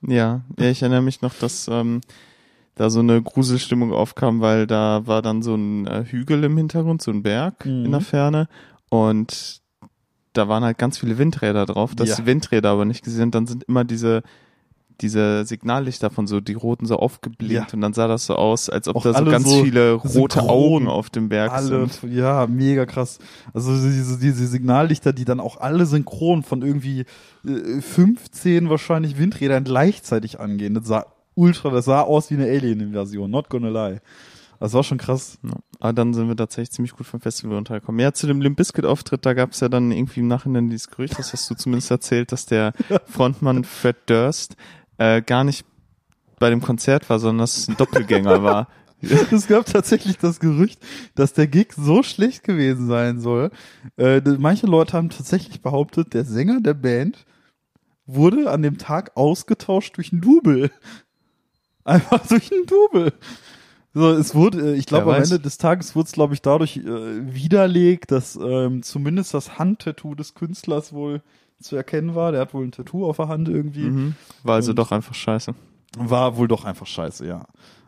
Ja, 0.00 0.42
ja, 0.58 0.70
ich 0.70 0.80
erinnere 0.82 1.02
mich 1.02 1.20
noch, 1.20 1.34
dass 1.34 1.68
ähm, 1.68 2.00
da 2.74 2.88
so 2.88 3.00
eine 3.00 3.20
Gruselstimmung 3.20 3.92
aufkam, 3.92 4.40
weil 4.40 4.66
da 4.66 5.06
war 5.06 5.20
dann 5.22 5.42
so 5.42 5.54
ein 5.54 5.86
äh, 5.86 6.04
Hügel 6.04 6.44
im 6.44 6.56
Hintergrund, 6.56 7.02
so 7.02 7.10
ein 7.10 7.22
Berg 7.22 7.66
Mhm. 7.66 7.84
in 7.86 7.90
der 7.92 8.00
Ferne 8.00 8.48
und 8.90 9.60
da 10.32 10.48
waren 10.48 10.64
halt 10.64 10.78
ganz 10.78 10.98
viele 10.98 11.16
Windräder 11.18 11.64
drauf, 11.66 11.94
dass 11.94 12.10
Ja. 12.10 12.16
die 12.16 12.26
Windräder 12.26 12.70
aber 12.70 12.84
nicht 12.84 13.02
gesehen 13.04 13.18
sind. 13.20 13.34
Dann 13.34 13.46
sind 13.46 13.64
immer 13.64 13.84
diese 13.84 14.22
diese 15.02 15.44
Signallichter 15.44 16.08
von 16.08 16.26
so, 16.26 16.40
die 16.40 16.54
roten 16.54 16.86
so 16.86 16.96
aufgeblinkt 16.96 17.52
Ja. 17.52 17.66
und 17.74 17.82
dann 17.82 17.92
sah 17.92 18.08
das 18.08 18.24
so 18.24 18.34
aus, 18.34 18.70
als 18.70 18.88
ob 18.88 18.96
Auch 18.96 19.02
da 19.02 19.12
so 19.12 19.26
ganz 19.26 19.46
so 19.46 19.62
viele 19.62 19.92
rote. 19.92 20.40
Augen 20.48 20.88
auf 20.88 21.10
dem 21.10 21.28
Berg 21.28 21.52
Alle, 21.52 21.86
sind. 21.86 22.14
ja, 22.14 22.46
mega 22.46 22.86
krass. 22.86 23.18
Also 23.52 23.74
diese, 23.74 24.18
diese 24.18 24.46
Signallichter, 24.46 25.12
die 25.12 25.26
dann 25.26 25.38
auch 25.38 25.60
alle 25.60 25.84
synchron 25.84 26.42
von 26.42 26.62
irgendwie 26.62 27.04
äh, 27.46 27.82
15 27.82 28.70
wahrscheinlich 28.70 29.18
Windrädern 29.18 29.64
gleichzeitig 29.64 30.40
angehen. 30.40 30.72
Das 30.72 30.86
sah 30.86 31.04
ultra, 31.34 31.68
das 31.68 31.84
sah 31.84 32.00
aus 32.00 32.30
wie 32.30 32.34
eine 32.36 32.44
Alien-Invasion, 32.46 33.30
not 33.30 33.50
gonna 33.50 33.68
lie. 33.68 34.00
Das 34.58 34.72
war 34.72 34.84
schon 34.84 34.98
krass. 34.98 35.38
Ja. 35.42 35.52
Aber 35.80 35.92
dann 35.92 36.14
sind 36.14 36.28
wir 36.28 36.36
tatsächlich 36.36 36.70
ziemlich 36.70 36.92
gut 36.92 37.06
vom 37.06 37.20
Festival 37.20 37.56
runtergekommen. 37.56 38.00
Ja, 38.00 38.12
zu 38.12 38.26
dem 38.26 38.40
Limp 38.40 38.56
Bizkit 38.56 38.84
Auftritt, 38.84 39.26
da 39.26 39.34
gab 39.34 39.52
es 39.52 39.60
ja 39.60 39.68
dann 39.68 39.92
irgendwie 39.92 40.20
im 40.20 40.28
Nachhinein 40.28 40.70
dieses 40.70 40.88
Gerücht, 40.88 41.18
das 41.18 41.32
hast 41.32 41.50
du 41.50 41.54
zumindest 41.54 41.90
erzählt, 41.90 42.32
dass 42.32 42.46
der 42.46 42.72
Frontmann 43.06 43.64
Fred 43.64 43.96
Durst 44.06 44.56
äh, 44.98 45.22
gar 45.22 45.44
nicht 45.44 45.66
bei 46.38 46.50
dem 46.50 46.60
Konzert 46.60 47.08
war, 47.10 47.18
sondern 47.18 47.38
dass 47.38 47.56
es 47.56 47.68
ein 47.68 47.76
Doppelgänger 47.76 48.42
war. 48.42 48.68
Es 49.30 49.46
gab 49.46 49.66
tatsächlich 49.66 50.16
das 50.16 50.40
Gerücht, 50.40 50.80
dass 51.14 51.34
der 51.34 51.46
Gig 51.46 51.74
so 51.76 52.02
schlecht 52.02 52.42
gewesen 52.44 52.86
sein 52.86 53.20
soll. 53.20 53.50
Äh, 53.98 54.22
manche 54.38 54.66
Leute 54.66 54.94
haben 54.94 55.10
tatsächlich 55.10 55.60
behauptet, 55.60 56.14
der 56.14 56.24
Sänger 56.24 56.62
der 56.62 56.72
Band 56.72 57.26
wurde 58.06 58.50
an 58.50 58.62
dem 58.62 58.78
Tag 58.78 59.16
ausgetauscht 59.16 59.98
durch 59.98 60.12
ein 60.12 60.22
Double. 60.22 60.70
Einfach 61.84 62.26
durch 62.26 62.50
ein 62.50 62.66
Double. 62.66 63.12
So, 63.98 64.10
es 64.10 64.34
wurde, 64.34 64.74
äh, 64.74 64.76
ich 64.76 64.84
glaube, 64.84 65.16
am. 65.16 65.22
Ende 65.22 65.40
des 65.40 65.56
Tages 65.56 65.96
wurde 65.96 66.06
es, 66.06 66.12
glaube 66.12 66.34
ich, 66.34 66.42
dadurch 66.42 66.76
äh, 66.76 66.82
widerlegt, 67.34 68.10
dass 68.10 68.36
ähm, 68.36 68.82
zumindest 68.82 69.32
das 69.32 69.58
Handtattoo 69.58 70.14
des 70.14 70.34
Künstlers 70.34 70.92
wohl 70.92 71.22
zu 71.62 71.76
erkennen 71.76 72.14
war. 72.14 72.30
Der 72.30 72.42
hat 72.42 72.52
wohl 72.52 72.64
ein 72.66 72.72
Tattoo 72.72 73.06
auf 73.06 73.16
der 73.16 73.28
Hand 73.28 73.48
irgendwie. 73.48 73.84
Mhm. 73.84 74.14
War 74.42 74.56
also 74.56 74.72
Und- 74.72 74.78
doch 74.78 74.92
einfach 74.92 75.14
scheiße. 75.14 75.54
War 75.96 76.36
wohl 76.36 76.46
doch 76.46 76.66
einfach 76.66 76.86
scheiße, 76.86 77.26
ja. 77.26 77.46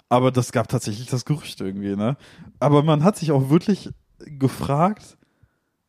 Aber 0.08 0.30
das 0.32 0.50
gab 0.52 0.68
tatsächlich 0.68 1.08
das 1.08 1.26
Gerücht 1.26 1.60
irgendwie, 1.60 1.94
ne? 1.94 2.16
Aber 2.58 2.82
man 2.82 3.04
hat 3.04 3.18
sich 3.18 3.30
auch 3.30 3.50
wirklich 3.50 3.90
gefragt, 4.18 5.18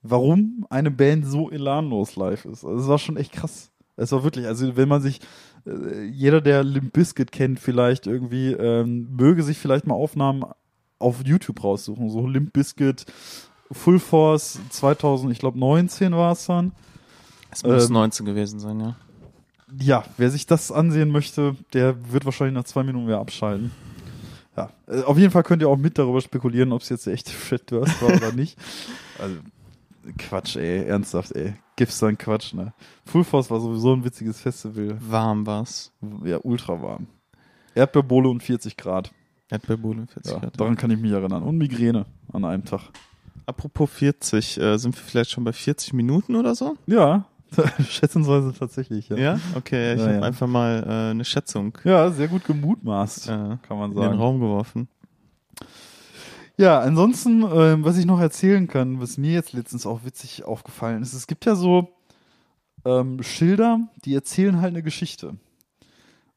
warum 0.02 0.66
eine 0.70 0.92
Band 0.92 1.26
so 1.28 1.50
elanlos 1.50 2.18
live 2.18 2.44
ist. 2.44 2.66
Also 2.66 2.78
es 2.82 2.88
war 2.90 2.98
schon 3.00 3.16
echt 3.16 3.32
krass. 3.32 3.72
Es 3.96 4.12
war 4.12 4.26
wirklich, 4.26 4.48
also 4.48 4.76
wenn 4.76 4.90
man 4.90 5.02
sich, 5.02 5.22
äh, 5.66 6.03
jeder, 6.05 6.41
der 6.41 6.64
Limp 6.64 6.93
Bizkit 6.93 7.32
kennt, 7.32 7.60
vielleicht 7.60 8.07
irgendwie, 8.07 8.51
ähm, 8.53 9.07
möge 9.16 9.43
sich 9.43 9.57
vielleicht 9.57 9.88
mal 9.88 9.95
Aufnahmen 9.95 10.45
auf 10.99 11.26
YouTube 11.26 11.64
raussuchen. 11.64 12.10
So 12.10 12.28
Limp 12.28 12.53
Bizkit, 12.53 13.05
Full 13.72 13.99
Force 13.99 14.60
2000, 14.70 15.32
ich 15.32 15.39
glaube 15.39 15.60
19 15.60 16.14
war 16.14 16.34
es 16.34 16.45
dann. 16.45 16.72
Es 17.51 17.64
muss 17.64 17.88
Ähm, 17.88 17.93
19 17.93 18.26
gewesen 18.26 18.60
sein, 18.60 18.80
ja. 18.80 18.95
Ja, 19.80 20.03
wer 20.18 20.32
sich 20.32 20.47
das 20.47 20.72
ansehen 20.72 21.12
möchte, 21.12 21.55
der 21.74 22.12
wird 22.12 22.26
wahrscheinlich 22.26 22.55
nach 22.55 22.64
zwei 22.64 22.84
Minuten 22.84 23.07
wieder 23.07 23.20
abschalten. 23.20 23.72
Ja, 24.57 24.72
äh, 24.88 25.03
auf 25.03 25.18
jeden 25.18 25.32
Fall 25.32 25.43
könnt 25.43 25.62
ihr 25.62 25.70
auch 25.70 25.78
mit 25.78 25.97
darüber 25.97 26.22
spekulieren, 26.22 26.74
ob 26.74 26.82
es 26.82 26.89
jetzt 26.89 27.05
der 27.05 27.14
echte 27.14 27.32
Fred 27.34 27.70
Durst 27.72 28.01
war 28.01 28.14
oder 28.16 28.32
nicht. 28.32 28.57
Also, 29.22 29.36
Quatsch, 30.18 30.56
ey, 30.56 30.86
ernsthaft, 30.86 31.32
ey. 31.36 31.54
Gibt's 31.76 32.00
dann 32.00 32.18
Quatsch, 32.18 32.54
ne? 32.54 32.74
Full 33.06 33.24
Force 33.24 33.50
war 33.52 33.60
sowieso 33.60 33.93
ein 33.93 34.04
witziges 34.04 34.39
Festival. 34.41 34.97
Warm 35.00 35.45
war's. 35.45 35.91
Ja, 36.24 36.39
ultra 36.43 36.82
warm. 36.82 37.08
Erdbeerbohle 37.76 38.30
und 38.30 38.41
40 38.43 38.76
Grad. 38.78 39.12
Erdbeerbuhle 39.50 40.06
40 40.08 40.32
Ja, 40.34 40.39
Grad. 40.39 40.60
daran 40.60 40.76
kann 40.76 40.91
ich 40.91 41.00
mich 41.00 41.12
erinnern. 41.12 41.43
Und 41.43 41.58
Migräne 41.58 42.06
an 42.34 42.43
einem 42.45 42.66
Tag. 42.66 42.82
Apropos 43.45 43.89
40, 43.91 44.60
äh, 44.60 44.78
sind 44.78 44.95
wir 44.95 45.02
vielleicht 45.04 45.32
schon 45.32 45.43
bei 45.43 45.54
40 45.54 45.93
Minuten 45.93 46.36
oder 46.36 46.54
so? 46.56 46.76
Ja, 46.86 47.26
schätzungsweise 47.89 48.54
tatsächlich, 48.54 49.10
ja. 49.10 49.18
Ja? 49.18 49.39
Okay, 49.56 49.93
ich 49.95 50.00
Ja, 50.00 50.06
habe 50.06 50.16
ja. 50.18 50.22
einfach 50.22 50.45
mal 50.47 50.84
äh, 50.86 51.12
eine 51.12 51.26
Schätzung 51.26 51.76
Ja, 51.84 52.12
sehr 52.12 52.28
gut 52.28 52.45
gemutmaßt, 52.45 53.28
äh, 53.28 53.32
kann 53.32 53.60
man 53.80 53.91
in 53.91 53.97
den 53.97 54.04
sagen. 54.04 54.18
Raum 54.20 54.39
geworfen. 54.39 54.88
Ja, 56.60 56.82
ansonsten, 56.82 57.41
ähm, 57.53 57.86
was 57.86 57.97
ich 57.97 58.05
noch 58.05 58.20
erzählen 58.20 58.68
kann, 58.68 58.99
was 58.99 59.18
mir 59.18 59.32
jetzt 59.32 59.53
letztens 59.53 59.86
auch 59.86 60.03
witzig 60.03 60.43
aufgefallen 60.43 61.01
ist, 61.01 61.14
es 61.14 61.26
gibt 61.26 61.45
ja 61.45 61.55
so 61.55 61.88
ähm, 62.84 63.24
Schilder, 63.24 63.80
die 64.03 64.14
erzählen 64.14 64.60
halt 64.60 64.74
eine 64.74 64.84
Geschichte. 64.84 65.38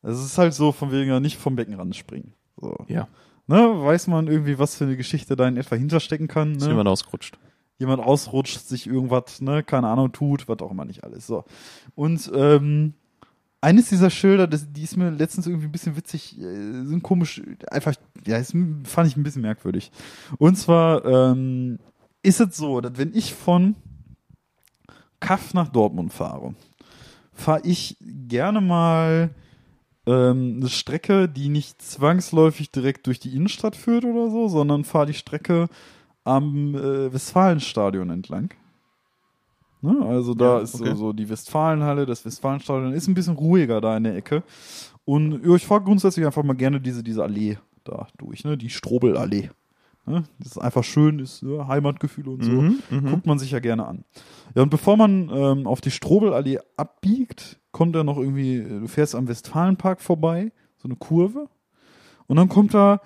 Also 0.01 0.21
es 0.21 0.27
ist 0.27 0.39
halt 0.39 0.55
so 0.55 0.71
von 0.71 0.93
wegen 0.93 1.11
ja 1.11 1.19
nicht 1.19 1.39
vom 1.39 1.57
Beckenrand 1.57 1.97
springen. 1.97 2.35
So. 2.57 2.77
Ja. 2.87 3.09
Ne, 3.49 3.57
weiß 3.57 4.07
man 4.07 4.29
irgendwie, 4.29 4.61
was 4.61 4.77
für 4.77 4.85
eine 4.85 4.97
Geschichte 4.97 5.35
da 5.35 5.49
in 5.49 5.57
etwa 5.57 5.75
hinterstecken 5.75 6.29
kann. 6.29 6.53
Ist 6.55 6.63
Ne? 6.63 6.69
jemand 6.69 6.89
ausgerutscht. 6.89 7.37
jemand 7.79 8.01
ausrutscht, 8.01 8.61
sich 8.61 8.87
irgendwas, 8.87 9.41
ne, 9.41 9.65
keine 9.65 9.89
Ahnung, 9.89 10.13
tut, 10.13 10.47
was 10.47 10.61
auch 10.61 10.71
immer 10.71 10.85
nicht 10.85 11.03
alles. 11.03 11.27
So. 11.27 11.45
Und 11.97 12.31
ähm, 12.33 12.95
eines 13.63 13.89
dieser 13.89 14.11
Schilder, 14.11 14.47
das, 14.47 14.71
die 14.71 14.83
ist 14.83 14.97
mir 14.97 15.11
letztens 15.11 15.47
irgendwie 15.47 15.67
ein 15.67 15.73
bisschen 15.73 15.97
witzig, 15.97 16.39
äh, 16.39 16.85
sind 16.85 17.03
komisch, 17.03 17.41
einfach, 17.71 17.95
ja, 18.27 18.39
das 18.39 18.51
fand 18.51 19.09
ich 19.09 19.17
ein 19.17 19.23
bisschen 19.23 19.43
merkwürdig. 19.43 19.93
Und 20.39 20.57
zwar 20.57 21.05
ähm, 21.05 21.79
ist 22.23 22.41
es 22.41 22.57
so, 22.57 22.81
dass 22.81 22.99
wenn 22.99 23.15
ich 23.15 23.33
von 23.33 23.77
Kaff 25.21 25.55
nach 25.55 25.69
Dortmund 25.69 26.13
fahre, 26.13 26.55
fahre 27.33 27.61
ich 27.63 27.97
gerne 28.01 28.61
mal 28.61 29.31
ähm, 30.07 30.57
eine 30.59 30.69
Strecke, 30.69 31.29
die 31.29 31.49
nicht 31.49 31.81
zwangsläufig 31.81 32.73
direkt 32.73 33.07
durch 33.07 33.21
die 33.21 33.35
Innenstadt 33.35 33.77
führt 33.77 34.05
oder 34.05 34.29
so, 34.29 34.49
sondern 34.49 34.85
fahre 34.85 35.07
die 35.07 35.15
Strecke 35.15 35.69
am 36.25 36.75
äh, 36.75 37.13
Westfalenstadion 37.13 38.11
entlang. 38.11 38.53
Ne? 39.83 40.05
Also 40.07 40.35
da 40.35 40.57
Ja, 40.57 40.59
ist 40.61 40.75
okay. 40.77 40.91
so, 40.91 40.97
so 40.97 41.13
die 41.13 41.29
Westfalenhalle, 41.29 42.07
das 42.07 42.25
Westfalenstadion 42.25 42.93
ist 42.93 43.09
ein 43.09 43.15
bisschen 43.15 43.37
ruhiger 43.37 43.81
da 43.81 43.97
in 43.97 44.05
der 44.05 44.17
Ecke. 44.17 44.43
Und 45.05 45.45
ja, 45.45 45.55
ich 45.55 45.67
fahre 45.67 45.83
grundsätzlich 45.83 46.25
einfach 46.25 46.45
mal 46.45 46.55
gerne 46.55 46.81
diese, 46.81 47.03
diese 47.03 47.23
Allee 47.23 47.59
da 47.85 48.07
durch, 48.17 48.45
ne? 48.45 48.57
Die 48.57 48.71
Strobelallee. 48.71 49.51
Ne? 50.07 50.25
Das 50.39 50.53
ist 50.53 50.59
einfach 50.59 50.85
schön, 50.85 51.19
ist 51.19 51.43
ja, 51.43 51.67
Heimatgefühl 51.69 52.29
und 52.29 52.45
so. 52.45 52.51
Mhm, 52.51 52.79
mhm. 52.91 53.11
Guckt 53.11 53.27
man 53.27 53.39
sich 53.39 53.51
ja 53.51 53.61
gerne 53.61 53.87
an. 53.87 54.05
Ja, 54.55 54.63
und 54.63 54.71
bevor 54.71 54.97
man 54.97 55.31
ähm, 55.33 55.67
auf 55.67 55.81
die 55.81 55.91
Strobelallee 55.91 56.59
abbiegt, 56.77 57.61
kommt 57.73 57.95
er 57.97 58.05
noch 58.05 58.19
irgendwie, 58.19 58.57
äh, 58.57 58.81
du 58.81 58.87
fährst 58.89 59.15
am 59.15 59.29
Westfalenpark 59.29 60.01
vorbei, 60.01 60.53
so 60.77 60.89
eine 60.89 60.97
Kurve. 60.97 61.49
Und 62.27 62.37
dann 62.37 62.49
kommt 62.49 62.75
da 62.75 63.01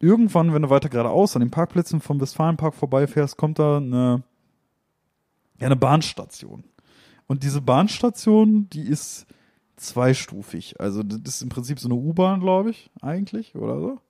irgendwann, 0.00 0.52
wenn 0.52 0.62
du 0.62 0.70
weiter 0.70 0.88
geradeaus 0.88 1.36
an 1.36 1.40
den 1.40 1.50
Parkplätzen 1.50 2.00
vom 2.00 2.20
Westfalenpark 2.20 2.74
vorbeifährst, 2.74 3.36
kommt 3.36 3.58
da 3.58 3.76
eine, 3.76 4.22
ja, 5.62 5.66
eine 5.66 5.76
Bahnstation. 5.76 6.64
Und 7.28 7.44
diese 7.44 7.60
Bahnstation, 7.60 8.68
die 8.70 8.82
ist 8.82 9.26
zweistufig. 9.76 10.80
Also 10.80 11.02
das 11.02 11.36
ist 11.36 11.42
im 11.42 11.48
Prinzip 11.48 11.78
so 11.78 11.88
eine 11.88 11.94
U-Bahn, 11.94 12.40
glaube 12.40 12.70
ich, 12.70 12.90
eigentlich, 13.00 13.54
oder 13.54 13.80
so. 13.80 14.00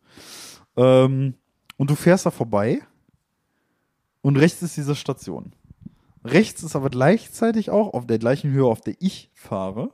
Ähm, 0.76 1.34
und 1.76 1.90
du 1.90 1.94
fährst 1.94 2.24
da 2.24 2.30
vorbei 2.30 2.80
und 4.22 4.36
rechts 4.36 4.62
ist 4.62 4.76
diese 4.76 4.94
Station. 4.94 5.52
Rechts 6.24 6.62
ist 6.62 6.74
aber 6.74 6.88
gleichzeitig 6.88 7.70
auch 7.70 7.92
auf 7.92 8.06
der 8.06 8.18
gleichen 8.18 8.50
Höhe, 8.50 8.64
auf 8.64 8.80
der 8.80 8.94
ich 8.98 9.30
fahre, 9.34 9.92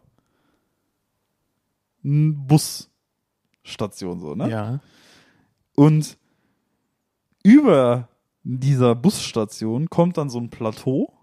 ein 2.04 2.46
Busstation 2.46 4.20
so, 4.20 4.36
ne? 4.36 4.48
Ja. 4.48 4.80
Und 5.74 6.18
über 7.42 8.08
dieser 8.44 8.94
Busstation 8.94 9.90
kommt 9.90 10.18
dann 10.18 10.30
so 10.30 10.38
ein 10.38 10.50
Plateau, 10.50 11.17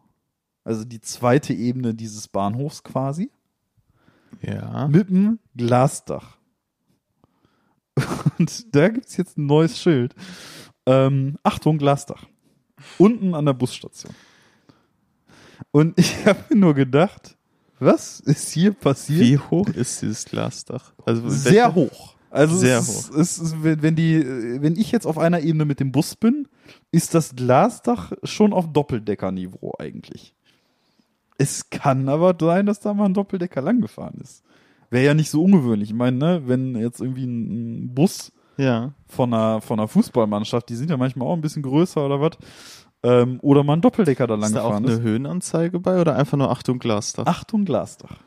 also 0.66 0.84
die 0.84 1.00
zweite 1.00 1.54
Ebene 1.54 1.94
dieses 1.94 2.28
Bahnhofs 2.28 2.84
quasi, 2.84 3.32
Ja. 4.42 4.88
mit 4.90 5.08
einem 5.10 5.40
Glasdach. 5.56 6.38
Und 8.38 8.76
da 8.76 8.90
gibt's 8.90 9.16
jetzt 9.18 9.38
ein 9.38 9.46
neues 9.46 9.80
Schild. 9.80 10.14
Ähm, 10.86 11.38
Achtung, 11.44 11.78
Glasdach. 11.78 12.26
Unten 12.98 13.34
an 13.34 13.46
der 13.46 13.54
Busstation. 13.54 14.14
Und 15.72 15.98
ich 16.00 16.26
habe 16.26 16.40
mir 16.50 16.58
nur 16.60 16.74
gedacht, 16.74 17.38
was 17.80 18.20
ist 18.20 18.50
hier 18.52 18.74
passiert? 18.74 19.22
Wie 19.22 19.38
hoch 19.38 19.70
ist 19.70 20.02
dieses 20.02 20.26
Glasdach? 20.26 20.94
Also 21.06 21.30
Sehr 21.30 21.74
welche- 21.74 21.76
hoch. 21.76 22.16
Also 22.30 22.58
Sehr 22.58 22.80
es 22.80 22.90
ist, 22.90 23.14
es 23.16 23.38
ist, 23.40 23.64
wenn, 23.64 23.96
die, 23.96 24.22
wenn 24.62 24.76
ich 24.76 24.92
jetzt 24.92 25.08
auf 25.08 25.18
einer 25.18 25.40
Ebene 25.40 25.64
mit 25.64 25.80
dem 25.80 25.94
Bus 25.94 26.18
bin, 26.18 26.50
ist 26.92 27.14
das 27.14 27.34
Glasdach 27.34 28.12
schon 28.24 28.52
auf 28.52 28.74
Doppeldeckerniveau 28.74 29.74
eigentlich. 29.80 30.35
Es 31.38 31.70
kann 31.70 32.08
aber 32.10 32.36
sein, 32.40 32.66
dass 32.66 32.80
da 32.80 32.94
mal 32.94 33.06
ein 33.06 33.14
Doppeldecker 33.14 33.62
langgefahren 33.62 34.20
ist. 34.22 34.44
Wäre 34.90 35.06
ja 35.06 35.14
nicht 35.14 35.30
so 35.30 35.44
ungewöhnlich. 35.44 35.90
Ich 35.90 35.96
meine, 35.96 36.18
ne, 36.18 36.42
wenn 36.46 36.76
jetzt 36.76 37.02
irgendwie 37.02 37.26
ein, 37.26 37.94
Bus 37.94 38.32
Ja. 38.58 38.94
von 39.08 39.34
einer, 39.34 39.62
von 39.62 39.80
einer 39.80 39.88
Fußballmannschaft, 39.88 40.70
die 40.70 40.76
sind 40.76 40.90
ja 40.90 40.98
manchmal 40.98 41.28
auch 41.28 41.34
ein 41.34 41.42
bisschen 41.42 41.64
größer 41.64 42.06
oder 42.06 42.22
was, 42.22 42.38
ähm, 43.04 43.40
oder 43.42 43.64
mal 43.64 43.74
ein 43.74 43.82
Doppeldecker 43.82 44.28
da 44.28 44.36
lang 44.36 44.50
Ist 44.50 44.56
da 44.56 44.62
auch 44.64 44.76
eine 44.76 44.92
ist. 44.92 45.02
Höhenanzeige 45.02 45.80
bei 45.80 46.00
oder 46.00 46.16
einfach 46.16 46.38
nur 46.38 46.50
Achtung 46.50 46.80
Glasdach? 46.80 47.26
Achtung, 47.26 47.66
Glasdach. 47.66 48.18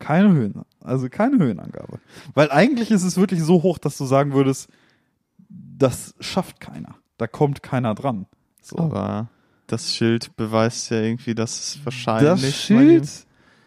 Keine 0.00 0.32
Höhen, 0.32 0.62
also 0.80 1.08
keine 1.08 1.38
Höhenangabe. 1.38 1.98
Weil 2.34 2.50
eigentlich 2.50 2.90
ist 2.90 3.02
es 3.04 3.16
wirklich 3.16 3.42
so 3.42 3.62
hoch, 3.62 3.78
dass 3.78 3.96
du 3.98 4.04
sagen 4.04 4.32
würdest, 4.32 4.68
das 5.48 6.14
schafft 6.20 6.60
keiner. 6.60 6.96
Da 7.16 7.26
kommt 7.26 7.62
keiner 7.62 7.94
dran. 7.94 8.26
So. 8.62 8.78
Aber 8.78 9.28
das 9.68 9.94
Schild 9.94 10.34
beweist 10.36 10.90
ja 10.90 11.00
irgendwie, 11.00 11.34
dass 11.34 11.58
es 11.58 11.84
wahrscheinlich. 11.84 12.40
das 12.42 12.60
Schild 12.60 13.08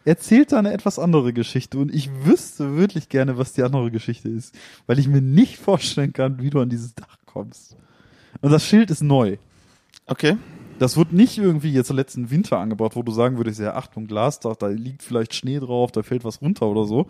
erzählt 0.03 0.51
da 0.51 0.59
eine 0.59 0.73
etwas 0.73 0.99
andere 0.99 1.31
Geschichte 1.31 1.77
und 1.77 1.93
ich 1.93 2.09
wüsste 2.25 2.75
wirklich 2.75 3.07
gerne, 3.07 3.37
was 3.37 3.53
die 3.53 3.63
andere 3.63 3.91
Geschichte 3.91 4.29
ist, 4.29 4.55
weil 4.87 4.99
ich 4.99 5.07
mir 5.07 5.21
nicht 5.21 5.57
vorstellen 5.57 6.11
kann, 6.11 6.41
wie 6.41 6.49
du 6.49 6.59
an 6.59 6.69
dieses 6.69 6.95
Dach 6.95 7.17
kommst. 7.25 7.77
Und 8.41 8.51
das 8.51 8.65
Schild 8.65 8.89
ist 8.91 9.03
neu. 9.03 9.37
Okay. 10.07 10.37
Das 10.79 10.97
wird 10.97 11.13
nicht 11.13 11.37
irgendwie 11.37 11.71
jetzt 11.71 11.91
letzten 11.91 12.31
Winter 12.31 12.57
angebracht, 12.57 12.95
wo 12.95 13.03
du 13.03 13.11
sagen 13.11 13.37
würdest, 13.37 13.59
ja, 13.59 13.75
Achtung, 13.75 14.07
Glasdach, 14.07 14.55
da 14.55 14.67
liegt 14.67 15.03
vielleicht 15.03 15.35
Schnee 15.35 15.59
drauf, 15.59 15.91
da 15.91 16.01
fällt 16.01 16.23
was 16.23 16.41
runter 16.41 16.65
oder 16.65 16.85
so. 16.85 17.07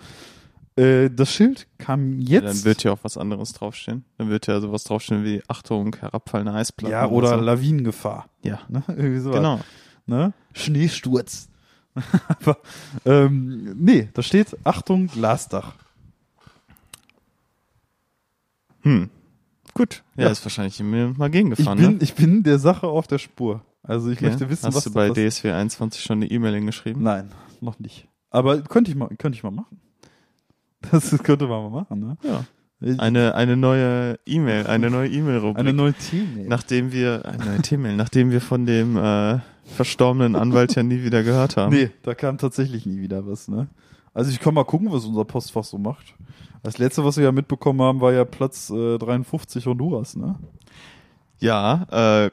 Äh, 0.82 1.10
das 1.10 1.32
Schild 1.34 1.68
kam 1.78 2.20
Ja, 2.20 2.40
jetzt. 2.42 2.46
dann 2.46 2.64
wird 2.66 2.84
ja 2.84 2.92
auch 2.94 3.00
was 3.04 3.18
anderes 3.18 3.54
draufstehen. 3.54 4.06
Dann 4.18 4.30
wird 4.30 4.48
ja 4.48 4.60
sowas 4.62 4.84
draufstehen 4.84 5.24
wie 5.24 5.42
Achtung, 5.48 5.96
herabfallende 5.96 6.54
Eisplatten. 6.54 6.92
ja, 6.92 7.08
oder 7.08 7.38
so. 7.38 7.44
Lawinengefahr. 7.44 8.28
Ja, 8.44 8.60
Ne? 8.70 8.84
Irgendwie 8.88 9.20
sowas. 9.20 9.38
genau. 9.38 9.60
Ne? 10.08 10.34
Schneesturz. 10.54 11.48
Aber, 12.28 12.58
ähm, 13.06 13.76
nee, 13.78 14.10
da 14.14 14.22
steht 14.24 14.56
Achtung, 14.64 15.08
Glasdach. 15.08 15.74
Hm. 18.82 19.10
Gut. 19.74 20.04
Ja, 20.16 20.26
Ja. 20.26 20.32
ist 20.32 20.44
wahrscheinlich 20.44 20.80
mir 20.82 21.14
mal 21.18 21.28
Ich 21.28 21.32
gegengefahren, 21.34 21.78
bin, 21.78 21.92
ne? 21.94 21.98
ich 22.02 22.14
bin 22.16 22.44
der 22.44 22.60
Sache 22.60 22.88
auf 22.88 23.08
der 23.08 23.20
Spur. 23.20 23.62
Also 23.84 24.10
ich 24.10 24.18
Okay. 24.18 24.28
möchte 24.30 24.50
wissen, 24.50 24.68
Hast 24.68 24.76
was 24.76 24.84
du 24.86 24.92
bei 24.94 25.10
DSW 25.10 25.52
21 25.52 26.02
schon 26.04 26.18
eine 26.20 26.30
E-Mail 26.30 26.56
hingeschrieben? 26.56 27.02
Nein, 27.04 27.32
noch 27.62 27.80
nicht. 27.80 28.08
Aber 28.30 28.62
könnte 28.62 28.92
ich 28.92 28.98
mal, 28.98 29.10
könnte 29.18 29.36
ich 29.38 29.44
mal 29.44 29.52
machen. 29.52 29.80
Das 30.92 31.12
könnte 31.24 31.48
man 31.48 31.64
mal 31.64 31.82
machen, 31.82 32.00
ne? 32.00 32.18
Ja. 32.24 32.46
Eine, 32.98 33.36
eine 33.36 33.58
neue 33.58 34.18
E-Mail, 34.26 34.66
eine 34.66 34.90
neue 34.90 35.08
E-Mail-Rubrik. 35.08 35.60
eine 35.60 35.72
neue 35.72 35.94
Team. 35.94 36.48
nachdem 36.48 36.92
wir, 36.92 37.24
eine 37.26 37.46
neue 37.46 37.62
T-Mail, 37.62 37.96
nachdem 37.96 38.32
wir 38.32 38.42
von 38.42 38.66
dem 38.66 38.98
äh, 38.98 39.38
verstorbenen 39.66 40.36
Anwalt 40.36 40.74
ja 40.76 40.82
nie 40.82 41.04
wieder 41.04 41.22
gehört 41.22 41.58
haben. 41.58 41.76
Nee, 41.76 41.92
da 42.02 42.16
kam 42.16 42.40
tatsächlich 42.40 42.88
nie 42.88 43.00
wieder 43.00 43.28
was, 43.28 43.48
ne? 43.48 43.68
Also 44.16 44.32
ich 44.32 44.40
kann 44.40 44.56
mal 44.56 44.64
gucken, 44.66 44.92
was 44.92 45.06
unser 45.06 45.26
Postfach 45.26 45.64
so 45.64 45.78
macht. 45.78 46.16
Das 46.64 46.80
letzte, 46.80 47.06
was 47.06 47.18
wir 47.18 47.24
ja 47.26 47.32
mitbekommen 47.32 47.82
haben, 47.82 48.02
war 48.02 48.14
ja 48.14 48.26
Platz 48.26 48.72
äh, 48.72 48.98
53 48.98 49.66
Honduras, 49.68 50.16
ne? 50.16 50.40
Ja, 51.40 52.26
äh, 52.26 52.32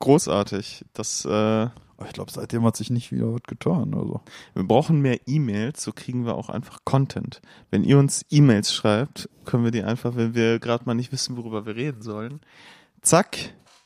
großartig. 0.00 0.84
Das, 0.94 1.24
äh, 1.24 1.68
Aber 1.96 2.06
ich 2.06 2.12
glaube, 2.12 2.30
seitdem 2.30 2.64
hat 2.64 2.76
sich 2.76 2.90
nicht 2.90 3.10
wieder 3.10 3.32
was 3.32 3.42
getan. 3.42 3.94
Also. 3.94 4.20
wir 4.54 4.64
brauchen 4.64 5.00
mehr 5.00 5.18
E-Mails, 5.26 5.82
so 5.82 5.92
kriegen 5.92 6.26
wir 6.26 6.34
auch 6.34 6.50
einfach 6.50 6.80
Content. 6.84 7.40
Wenn 7.70 7.84
ihr 7.84 7.98
uns 7.98 8.24
E-Mails 8.30 8.72
schreibt, 8.72 9.28
können 9.44 9.64
wir 9.64 9.70
die 9.70 9.82
einfach, 9.82 10.14
wenn 10.16 10.34
wir 10.34 10.58
gerade 10.58 10.84
mal 10.84 10.94
nicht 10.94 11.12
wissen, 11.12 11.36
worüber 11.36 11.64
wir 11.64 11.76
reden 11.76 12.02
sollen, 12.02 12.40
zack, 13.00 13.38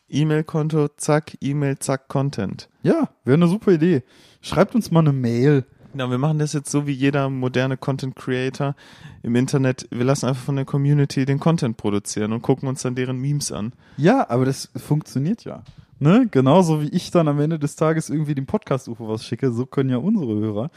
E-Mail-Konto, 0.08 0.88
zack, 0.96 1.36
E-Mail, 1.40 1.78
zack, 1.78 2.08
Content. 2.08 2.68
Ja, 2.82 3.10
wäre 3.24 3.36
eine 3.36 3.46
super 3.46 3.72
Idee. 3.72 4.02
Schreibt 4.40 4.74
uns 4.74 4.90
mal 4.90 5.00
eine 5.00 5.12
Mail. 5.12 5.64
Ja, 5.94 6.08
wir 6.08 6.18
machen 6.18 6.38
das 6.38 6.52
jetzt 6.52 6.70
so 6.70 6.86
wie 6.86 6.92
jeder 6.92 7.28
moderne 7.30 7.76
Content 7.76 8.14
Creator 8.16 8.74
im 9.22 9.34
Internet. 9.34 9.88
Wir 9.90 10.04
lassen 10.04 10.26
einfach 10.26 10.42
von 10.42 10.56
der 10.56 10.64
Community 10.64 11.24
den 11.24 11.40
Content 11.40 11.76
produzieren 11.76 12.32
und 12.32 12.42
gucken 12.42 12.68
uns 12.68 12.82
dann 12.82 12.94
deren 12.94 13.18
Memes 13.18 13.50
an. 13.50 13.72
Ja, 13.96 14.28
aber 14.30 14.44
das 14.44 14.68
funktioniert 14.76 15.44
ja. 15.44 15.62
Ne? 16.00 16.26
Genauso 16.30 16.80
wie 16.82 16.88
ich 16.88 17.10
dann 17.10 17.28
am 17.28 17.38
Ende 17.40 17.58
des 17.58 17.76
Tages 17.76 18.08
irgendwie 18.10 18.34
dem 18.34 18.46
Podcast-UFO 18.46 19.08
was 19.08 19.24
schicke, 19.24 19.52
so 19.52 19.66
können 19.66 19.90
ja 19.90 19.98
unsere 19.98 20.34
Hörer 20.34 20.70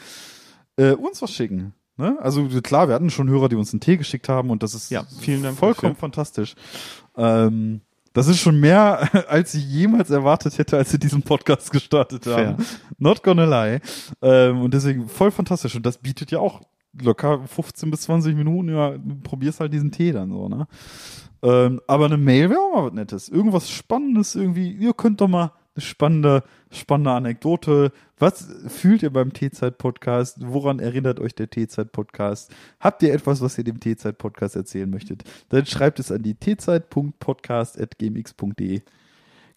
äh, 0.78 0.92
uns 0.92 1.22
was 1.22 1.32
schicken. 1.32 1.74
Ne? 1.98 2.18
Also 2.22 2.48
klar, 2.62 2.88
wir 2.88 2.96
hatten 2.96 3.10
schon 3.10 3.30
Hörer, 3.30 3.50
die 3.50 3.56
uns 3.56 3.72
einen 3.72 3.80
Tee 3.80 3.98
geschickt 3.98 4.28
haben 4.28 4.50
und 4.50 4.64
das 4.64 4.74
ist 4.74 4.90
Ja, 4.92 5.06
vielen 5.20 5.44
Dank 5.44 5.58
vollkommen 5.58 5.94
dafür. 5.94 6.00
fantastisch. 6.02 6.56
Ähm, 7.16 7.82
das 8.14 8.28
ist 8.28 8.40
schon 8.40 8.60
mehr, 8.60 9.10
als 9.30 9.54
ich 9.54 9.64
jemals 9.66 10.10
erwartet 10.10 10.58
hätte, 10.58 10.78
als 10.78 10.92
wir 10.92 11.00
diesen 11.00 11.24
Podcast 11.24 11.72
gestartet 11.72 12.26
haben. 12.28 12.58
Fair. 12.58 12.66
Not 12.98 13.24
gonna 13.24 13.46
lie. 13.46 13.80
Ähm, 14.22 14.62
und 14.62 14.74
deswegen 14.74 15.08
voll 15.08 15.32
fantastisch. 15.32 15.76
Und 15.76 15.86
das 15.86 15.98
bietet 15.98 16.32
ja 16.32 16.40
auch 16.40 16.62
locker 17.02 17.42
15 17.48 17.90
bis 17.92 18.02
20 18.02 18.36
Minuten. 18.36 18.70
Ja, 18.70 18.94
probierst 19.24 19.60
halt 19.60 19.74
diesen 19.74 19.92
Tee 19.92 20.12
dann 20.12 20.32
so, 20.32 20.50
ne? 20.50 20.68
Ähm, 21.42 21.82
aber 21.88 22.06
eine 22.06 22.18
Mail 22.18 22.50
wäre 22.50 22.60
auch 22.60 22.76
mal 22.76 22.86
was 22.88 22.94
Nettes. 22.94 23.30
Irgendwas 23.30 23.70
Spannendes 23.70 24.36
irgendwie. 24.36 24.72
Ihr 24.72 24.94
könnt 24.94 25.22
doch 25.22 25.28
mal 25.28 25.52
eine 25.76 25.84
spannende, 25.84 26.44
spannende 26.72 27.12
Anekdote. 27.12 27.92
Was 28.20 28.48
fühlt 28.68 29.04
ihr 29.04 29.12
beim 29.12 29.34
Teezeit-Podcast? 29.34 30.38
Woran 30.42 30.80
erinnert 30.80 31.20
euch 31.20 31.36
der 31.36 31.50
Teezeit-Podcast? 31.50 32.52
Habt 32.80 33.04
ihr 33.04 33.14
etwas, 33.14 33.42
was 33.42 33.58
ihr 33.58 33.64
dem 33.66 33.80
Teezeit-Podcast 33.80 34.56
erzählen 34.56 34.90
möchtet? 34.90 35.24
Dann 35.50 35.66
schreibt 35.66 36.00
es 36.00 36.12
an 36.12 36.22
die 36.24 36.36
teezeit.podcast.gmx.de. 36.36 38.82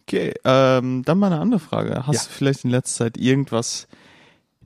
Okay, 0.03 0.35
ähm, 0.45 1.03
dann 1.05 1.19
mal 1.19 1.33
eine 1.33 1.41
andere 1.41 1.59
Frage. 1.61 2.07
Hast 2.07 2.15
Ja. 2.15 2.23
du 2.23 2.29
vielleicht 2.31 2.65
in 2.65 2.71
letzter 2.71 3.05
Zeit 3.07 3.19
irgendwas, 3.19 3.89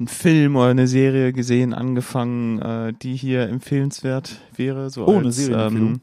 einen 0.01 0.09
Film 0.09 0.57
oder 0.57 0.67
eine 0.67 0.89
Serie 0.89 1.33
gesehen, 1.33 1.73
angefangen, 1.75 2.59
äh, 2.61 2.93
die 3.01 3.15
hier 3.15 3.49
empfehlenswert 3.49 4.41
wäre? 4.57 4.91
So 4.91 5.07
Oh, 5.07 5.17
eine 5.19 5.27
als, 5.27 5.37
Serienempfehlung. 5.37 5.89
ähm, 5.95 6.01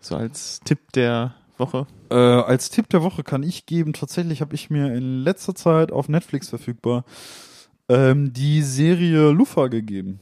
so 0.00 0.16
als 0.16 0.60
Tipp 0.64 0.80
der 0.94 1.34
Woche. 1.58 1.86
Äh, 2.10 2.14
als 2.16 2.70
Tipp 2.70 2.88
der 2.88 3.02
Woche 3.02 3.22
kann 3.22 3.42
ich 3.44 3.66
geben, 3.66 3.92
tatsächlich 3.92 4.40
habe 4.40 4.54
ich 4.56 4.70
mir 4.70 4.92
in 4.94 5.18
letzter 5.22 5.54
Zeit 5.54 5.92
auf 5.92 6.08
Netflix 6.08 6.48
verfügbar 6.48 7.04
ähm, 7.88 8.32
die 8.32 8.62
Serie 8.62 9.30
Lufa 9.30 9.68
gegeben. 9.68 10.18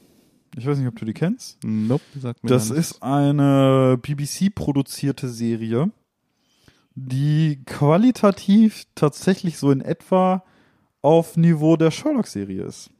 Ich 0.56 0.66
weiß 0.66 0.76
nicht, 0.76 0.88
ob 0.88 0.96
du 0.96 1.06
die 1.06 1.14
kennst. 1.14 1.58
Nope, 1.64 2.02
sagt 2.20 2.44
mir 2.44 2.50
Das 2.50 2.70
ist 2.70 3.02
eine 3.02 3.98
BBC-produzierte 4.02 5.28
Serie, 5.30 5.90
die 6.94 7.60
qualitativ 7.64 8.84
tatsächlich 8.94 9.56
so 9.56 9.70
in 9.70 9.80
etwa 9.80 10.44
auf 11.02 11.36
Niveau 11.36 11.76
der 11.76 11.90
Sherlock-Serie 11.90 12.62
ist. 12.62 12.90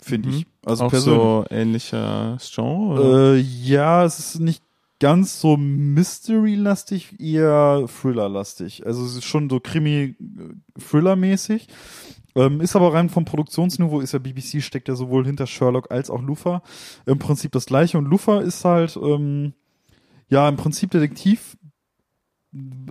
Finde 0.00 0.28
Mhm. 0.28 0.34
ich. 0.36 0.46
Also 0.64 0.84
auch 0.84 0.90
persönlich. 0.90 1.20
so 1.20 1.44
ähnlicher 1.50 2.38
Genre? 2.54 3.36
Äh, 3.36 3.40
ja, 3.40 4.04
es 4.04 4.18
ist 4.18 4.40
nicht 4.40 4.62
ganz 4.98 5.40
so 5.40 5.56
Mystery-lastig, 5.56 7.18
eher 7.20 7.86
Thriller-lastig. 8.00 8.86
Also 8.86 9.04
es 9.04 9.16
ist 9.16 9.24
schon 9.24 9.48
so 9.50 9.60
Krimi-Thriller-mäßig. 9.60 11.66
Ähm, 12.36 12.60
ist 12.60 12.76
aber 12.76 12.94
rein 12.94 13.08
vom 13.08 13.24
Produktionsniveau, 13.24 14.00
ist 14.00 14.12
ja 14.12 14.20
BBC, 14.20 14.62
steckt 14.62 14.86
ja 14.88 14.94
sowohl 14.94 15.26
hinter 15.26 15.46
Sherlock 15.48 15.90
als 15.90 16.10
auch 16.10 16.22
Lufa 16.22 16.62
im 17.04 17.18
Prinzip 17.18 17.50
das 17.52 17.66
gleiche. 17.66 17.98
Und 17.98 18.04
Lufa 18.06 18.38
ist 18.40 18.64
halt, 18.64 18.96
ähm, 19.02 19.52
ja, 20.28 20.48
im 20.48 20.56
Prinzip 20.56 20.92
Detektiv, 20.92 21.56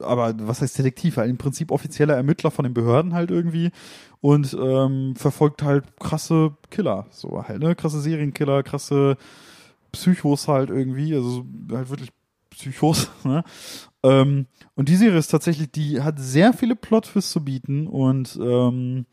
aber 0.02 0.36
was 0.40 0.62
heißt 0.62 0.78
Detektiv? 0.78 1.18
Halt 1.18 1.30
im 1.30 1.38
Prinzip 1.38 1.72
offizieller 1.72 2.16
Ermittler 2.16 2.52
von 2.52 2.64
den 2.64 2.74
Behörden 2.74 3.14
halt 3.14 3.30
irgendwie 3.32 3.72
und 4.22 4.56
ähm, 4.60 5.16
verfolgt 5.16 5.64
halt 5.64 5.86
krasse 6.00 6.52
Killer, 6.70 7.08
so 7.12 7.44
halt, 7.48 7.62
ne? 7.62 7.76
Krasse 7.76 8.00
Serienkiller, 8.00 8.64
krasse 8.64 9.18
Psychos 9.92 10.48
halt 10.48 10.70
irgendwie, 10.70 11.14
also 11.14 11.46
halt 11.72 11.90
wirklich 11.90 12.12
Psychos, 12.50 13.10
ne? 13.24 13.44
Ähm, 14.04 14.48
und 14.76 14.88
die 14.90 14.96
Serie 14.96 15.20
ist 15.20 15.28
tatsächlich, 15.28 15.72
die 15.72 16.02
hat 16.02 16.20
sehr 16.20 16.54
viele 16.54 16.76
Plot-Twists 16.76 17.32
zu 17.32 17.44
bieten 17.44 17.88
und 17.88 18.40
ähm, 18.42 19.06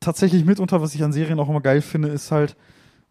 tatsächlich 0.00 0.44
mitunter, 0.44 0.82
was 0.82 0.94
ich 0.94 1.02
an 1.04 1.12
Serien 1.12 1.38
auch 1.38 1.48
immer 1.48 1.60
geil 1.60 1.80
finde, 1.80 2.08
ist 2.08 2.32
halt, 2.32 2.56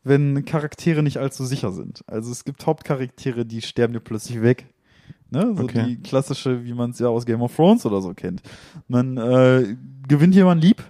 wenn 0.03 0.43
Charaktere 0.45 1.03
nicht 1.03 1.18
allzu 1.18 1.45
sicher 1.45 1.72
sind. 1.72 2.03
Also 2.07 2.32
es 2.32 2.43
gibt 2.43 2.66
Hauptcharaktere, 2.66 3.45
die 3.45 3.62
sterben 3.62 3.93
dir 3.93 3.99
plötzlich 3.99 4.41
weg. 4.41 4.66
Ne? 5.32 5.53
So 5.55 5.63
Okay. 5.63 5.86
die 5.88 5.97
klassische, 6.01 6.63
wie 6.65 6.73
man 6.73 6.91
es 6.91 6.99
ja 6.99 7.07
aus 7.07 7.25
Game 7.25 7.41
of 7.41 7.55
Thrones 7.55 7.86
oder 7.86 8.01
so 8.01 8.13
kennt. 8.13 8.41
Man 8.88 9.17
äh, 9.17 9.75
gewinnt 10.07 10.34
jemanden 10.36 10.65
lieb, 10.65 10.84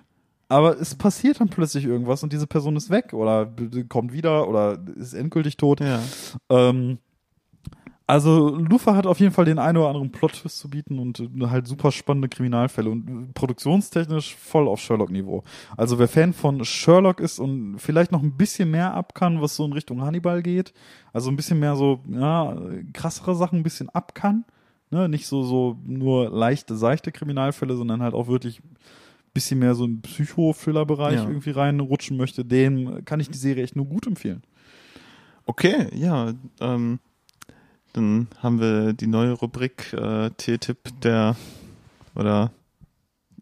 aber 0.47 0.79
es 0.79 0.95
passiert 0.95 1.39
dann 1.39 1.49
plötzlich 1.49 1.85
irgendwas 1.85 2.23
und 2.23 2.31
diese 2.33 2.47
Person 2.47 2.75
ist 2.75 2.89
weg 2.89 3.13
oder 3.13 3.51
kommt 3.89 4.13
wieder 4.13 4.47
oder 4.47 4.79
ist 4.95 5.13
endgültig 5.13 5.57
tot. 5.57 5.81
Ja. 5.81 5.99
Ähm, 6.49 6.99
also 8.09 8.55
Lufa 8.55 8.95
hat 8.95 9.05
auf 9.05 9.19
jeden 9.19 9.31
Fall 9.31 9.45
den 9.45 9.59
einen 9.59 9.77
oder 9.77 9.89
anderen 9.89 10.11
Plot-Twist 10.11 10.57
zu 10.57 10.67
bieten 10.67 10.97
und 10.97 11.19
äh, 11.19 11.47
halt 11.47 11.67
super 11.67 11.91
spannende 11.91 12.27
Kriminalfälle 12.27 12.89
und 12.89 13.07
äh, 13.07 13.33
produktionstechnisch 13.33 14.35
voll 14.35 14.67
auf 14.67 14.79
Sherlock-Niveau. 14.81 15.43
Also 15.77 15.99
wer 15.99 16.07
Fan 16.07 16.33
von 16.33 16.65
Sherlock 16.65 17.19
ist 17.19 17.37
und 17.39 17.77
vielleicht 17.77 18.11
noch 18.11 18.23
ein 18.23 18.35
bisschen 18.35 18.71
mehr 18.71 18.95
ab 18.95 19.13
kann, 19.13 19.41
was 19.41 19.55
so 19.55 19.63
in 19.63 19.73
Richtung 19.73 20.01
Hannibal 20.01 20.41
geht, 20.41 20.73
also 21.13 21.29
ein 21.29 21.35
bisschen 21.35 21.59
mehr 21.59 21.75
so, 21.75 21.99
ja, 22.09 22.57
krassere 22.93 23.35
Sachen 23.35 23.59
ein 23.59 23.63
bisschen 23.63 23.89
ab 23.89 24.15
kann, 24.15 24.43
ne, 24.89 25.07
nicht 25.07 25.27
so, 25.27 25.43
so 25.43 25.77
nur 25.85 26.31
leichte, 26.31 26.75
seichte 26.75 27.11
Kriminalfälle, 27.11 27.75
sondern 27.75 28.01
halt 28.01 28.15
auch 28.15 28.27
wirklich 28.27 28.59
ein 28.59 29.33
bisschen 29.35 29.59
mehr 29.59 29.75
so 29.75 29.85
im 29.85 30.01
Psycho-Thriller-Bereich 30.01 31.17
Ja. 31.17 31.27
irgendwie 31.27 31.51
reinrutschen 31.51 32.17
möchte, 32.17 32.43
dem 32.43 33.05
kann 33.05 33.19
ich 33.19 33.29
die 33.29 33.37
Serie 33.37 33.63
echt 33.63 33.75
nur 33.75 33.85
gut 33.85 34.07
empfehlen. 34.07 34.41
Okay, 35.45 35.87
ja. 35.95 36.33
Ähm, 36.59 36.99
dann 37.93 38.27
haben 38.41 38.59
wir 38.59 38.93
die 38.93 39.07
neue 39.07 39.31
Rubrik 39.33 39.93
äh, 39.93 40.29
T-Tipp 40.31 40.77
der 41.01 41.35
oder 42.15 42.51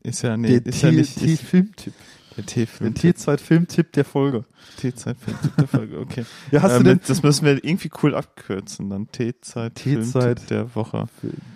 ist 0.03 0.21
ja 0.21 0.37
nee, 0.37 0.61
ist 0.63 0.81
ja 0.81 0.91
nicht 0.91 1.19
T-Filmtipp. 1.19 1.93
der 2.37 2.43
Der 2.43 2.45
T-Film. 2.45 2.93
T-Zeit-Filmtipp 2.93 3.91
der 3.93 4.05
Folge. 4.05 4.45
T-Zeit-Film 4.77 5.37
der 5.57 5.67
Folge, 5.67 5.99
okay. 5.99 6.25
Ja, 6.51 6.61
hast 6.61 6.73
ähm, 6.73 6.77
du 6.77 6.83
denn 6.89 7.01
das 7.05 7.23
müssen 7.23 7.45
wir 7.45 7.53
irgendwie 7.63 7.89
cool 8.03 8.15
abkürzen, 8.15 8.89
dann 8.89 9.11
T-Zeit 9.11 9.75
T-Zeit. 9.75 10.23
Filmtipp 10.23 10.47
der 10.47 10.75
Woche. 10.75 11.07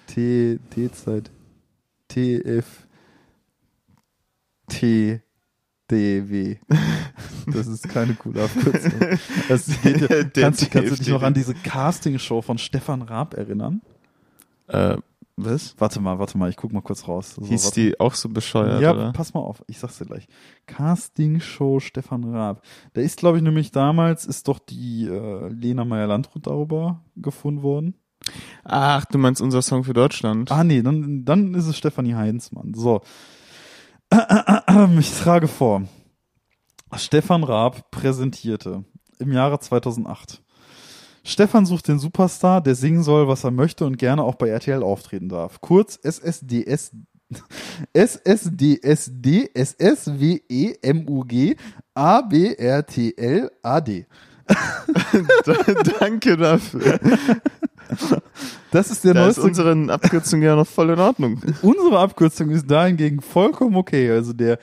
T, 0.07 0.59
T-Zeit, 0.71 1.31
TF, 2.09 2.65
T, 4.67 5.21
DW. 5.89 6.57
Das 7.53 7.67
ist 7.67 7.87
keine 7.89 8.13
coole 8.15 8.43
Abkürzung. 8.43 8.91
Das 9.49 9.67
geht 9.81 10.01
ja, 10.01 10.07
Der 10.23 10.43
kannst, 10.43 10.61
du- 10.61 10.69
kannst 10.69 10.91
du 10.91 10.95
dich 10.95 11.07
noch 11.09 11.23
an 11.23 11.33
diese 11.33 11.53
Castingshow 11.53 12.41
von 12.41 12.57
Stefan 12.57 13.01
Raab 13.01 13.33
erinnern? 13.35 13.81
Äh, 14.67 14.97
was? 15.37 15.75
Warte 15.79 15.99
mal, 16.01 16.19
warte 16.19 16.37
mal, 16.37 16.49
ich 16.49 16.57
guck 16.57 16.71
mal 16.71 16.81
kurz 16.81 17.07
raus. 17.07 17.35
So, 17.35 17.45
Hieß 17.45 17.71
die 17.71 17.99
auch 17.99 18.13
so 18.13 18.29
bescheuert, 18.29 18.81
Ja, 18.81 18.91
oder? 18.93 19.11
pass 19.13 19.33
mal 19.33 19.39
auf, 19.39 19.63
ich 19.67 19.79
sag's 19.79 19.97
dir 19.97 20.05
gleich. 20.05 20.27
Castingshow 20.67 21.79
Stefan 21.79 22.23
Raab. 22.25 22.61
Da 22.93 23.01
ist, 23.01 23.17
glaube 23.17 23.37
ich, 23.37 23.43
nämlich 23.43 23.71
damals 23.71 24.25
ist 24.25 24.47
doch 24.47 24.59
die 24.59 25.07
äh, 25.07 25.47
Lena 25.49 25.83
Meyer-Landrut 25.85 26.45
darüber 26.47 27.01
gefunden 27.15 27.63
worden. 27.63 27.95
Ach, 28.63 29.03
du 29.05 29.17
meinst 29.17 29.41
unser 29.41 29.63
Song 29.63 29.83
für 29.83 29.93
Deutschland? 29.93 30.51
Ah, 30.51 30.63
nee, 30.63 30.83
dann, 30.83 31.25
dann 31.25 31.55
ist 31.55 31.65
es 31.65 31.75
Stefanie 31.77 32.13
Heinzmann. 32.13 32.73
So. 32.75 33.01
Ich 34.99 35.11
trage 35.19 35.47
vor. 35.47 35.83
Stefan 36.97 37.43
Raab 37.43 37.91
präsentierte 37.91 38.83
im 39.19 39.31
Jahre 39.31 39.59
2008. 39.59 40.41
Stefan 41.23 41.65
sucht 41.65 41.87
den 41.87 41.99
Superstar, 41.99 42.61
der 42.61 42.75
singen 42.75 43.03
soll, 43.03 43.27
was 43.27 43.43
er 43.43 43.51
möchte 43.51 43.85
und 43.85 43.97
gerne 43.97 44.23
auch 44.23 44.35
bei 44.35 44.49
RTL 44.49 44.81
auftreten 44.81 45.29
darf. 45.29 45.61
Kurz 45.61 45.99
SSDS 46.01 46.91
SSDSD 47.93 49.49
SSWEMUG 49.55 51.33
ABRTL 51.93 53.51
AD. 53.61 54.05
Danke 55.99 56.35
dafür. 56.35 56.99
Das 58.71 58.91
ist 58.91 59.03
der 59.05 59.13
Da 59.13 59.27
ist 59.27 59.37
neueste 59.37 59.63
unsere 59.63 59.93
Abkürzung 59.93 60.41
ja 60.41 60.55
noch 60.55 60.67
voll 60.67 60.89
in 60.89 60.99
Ordnung. 60.99 61.41
Unsere 61.61 61.99
Abkürzung 61.99 62.49
ist 62.49 62.69
dahingegen 62.69 63.21
vollkommen 63.21 63.77
okay. 63.77 64.11
Also 64.11 64.33
der 64.33 64.59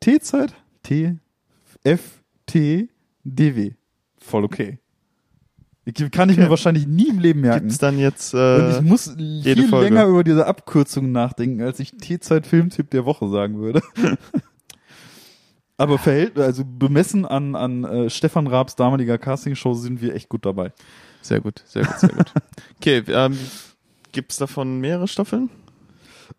T-Zeit, 0.00 0.54
T, 0.84 1.16
F, 1.82 2.22
T, 2.46 2.88
DW. 3.24 3.72
Voll 4.18 4.44
okay. 4.44 4.78
Ich- 5.86 5.94
Kann 6.12 6.30
ich 6.30 6.36
mir 6.36 6.44
Okay. 6.44 6.50
wahrscheinlich 6.50 6.86
nie 6.86 7.08
im 7.08 7.18
Leben 7.18 7.40
merken. 7.42 7.62
Gibt's 7.66 7.78
dann 7.78 7.98
jetzt 7.98 8.32
Und 8.32 8.40
äh, 8.40 8.76
ich 8.78 8.80
muss 8.82 9.14
viel 9.16 9.68
Folge. 9.68 9.84
länger 9.86 10.06
über 10.06 10.24
diese 10.24 10.46
Abkürzung 10.46 11.12
nachdenken, 11.12 11.60
als 11.62 11.78
ich 11.80 11.90
T-Zeit 11.96 12.46
Filmtipp 12.46 12.88
der 12.90 13.04
Woche 13.04 13.28
sagen 13.28 13.58
würde. 13.58 13.82
Aber 15.76 15.98
verhält, 15.98 16.38
also 16.38 16.62
bemessen 16.64 17.26
an, 17.26 17.56
an 17.56 17.84
äh, 17.84 18.08
Stefan 18.10 18.46
Raabs 18.46 18.76
damaliger 18.76 19.18
Castingshow 19.18 19.74
sind 19.74 20.00
wir 20.00 20.14
echt 20.14 20.28
gut 20.28 20.46
dabei. 20.46 20.72
sehr 21.20 21.40
gut, 21.40 21.62
sehr 21.66 21.84
gut, 21.84 21.98
sehr 21.98 22.10
gut. 22.10 22.32
Okay, 22.76 23.02
ähm, 23.08 23.36
gibt's 24.12 24.36
davon 24.36 24.78
mehrere 24.80 25.08
Staffeln? 25.08 25.50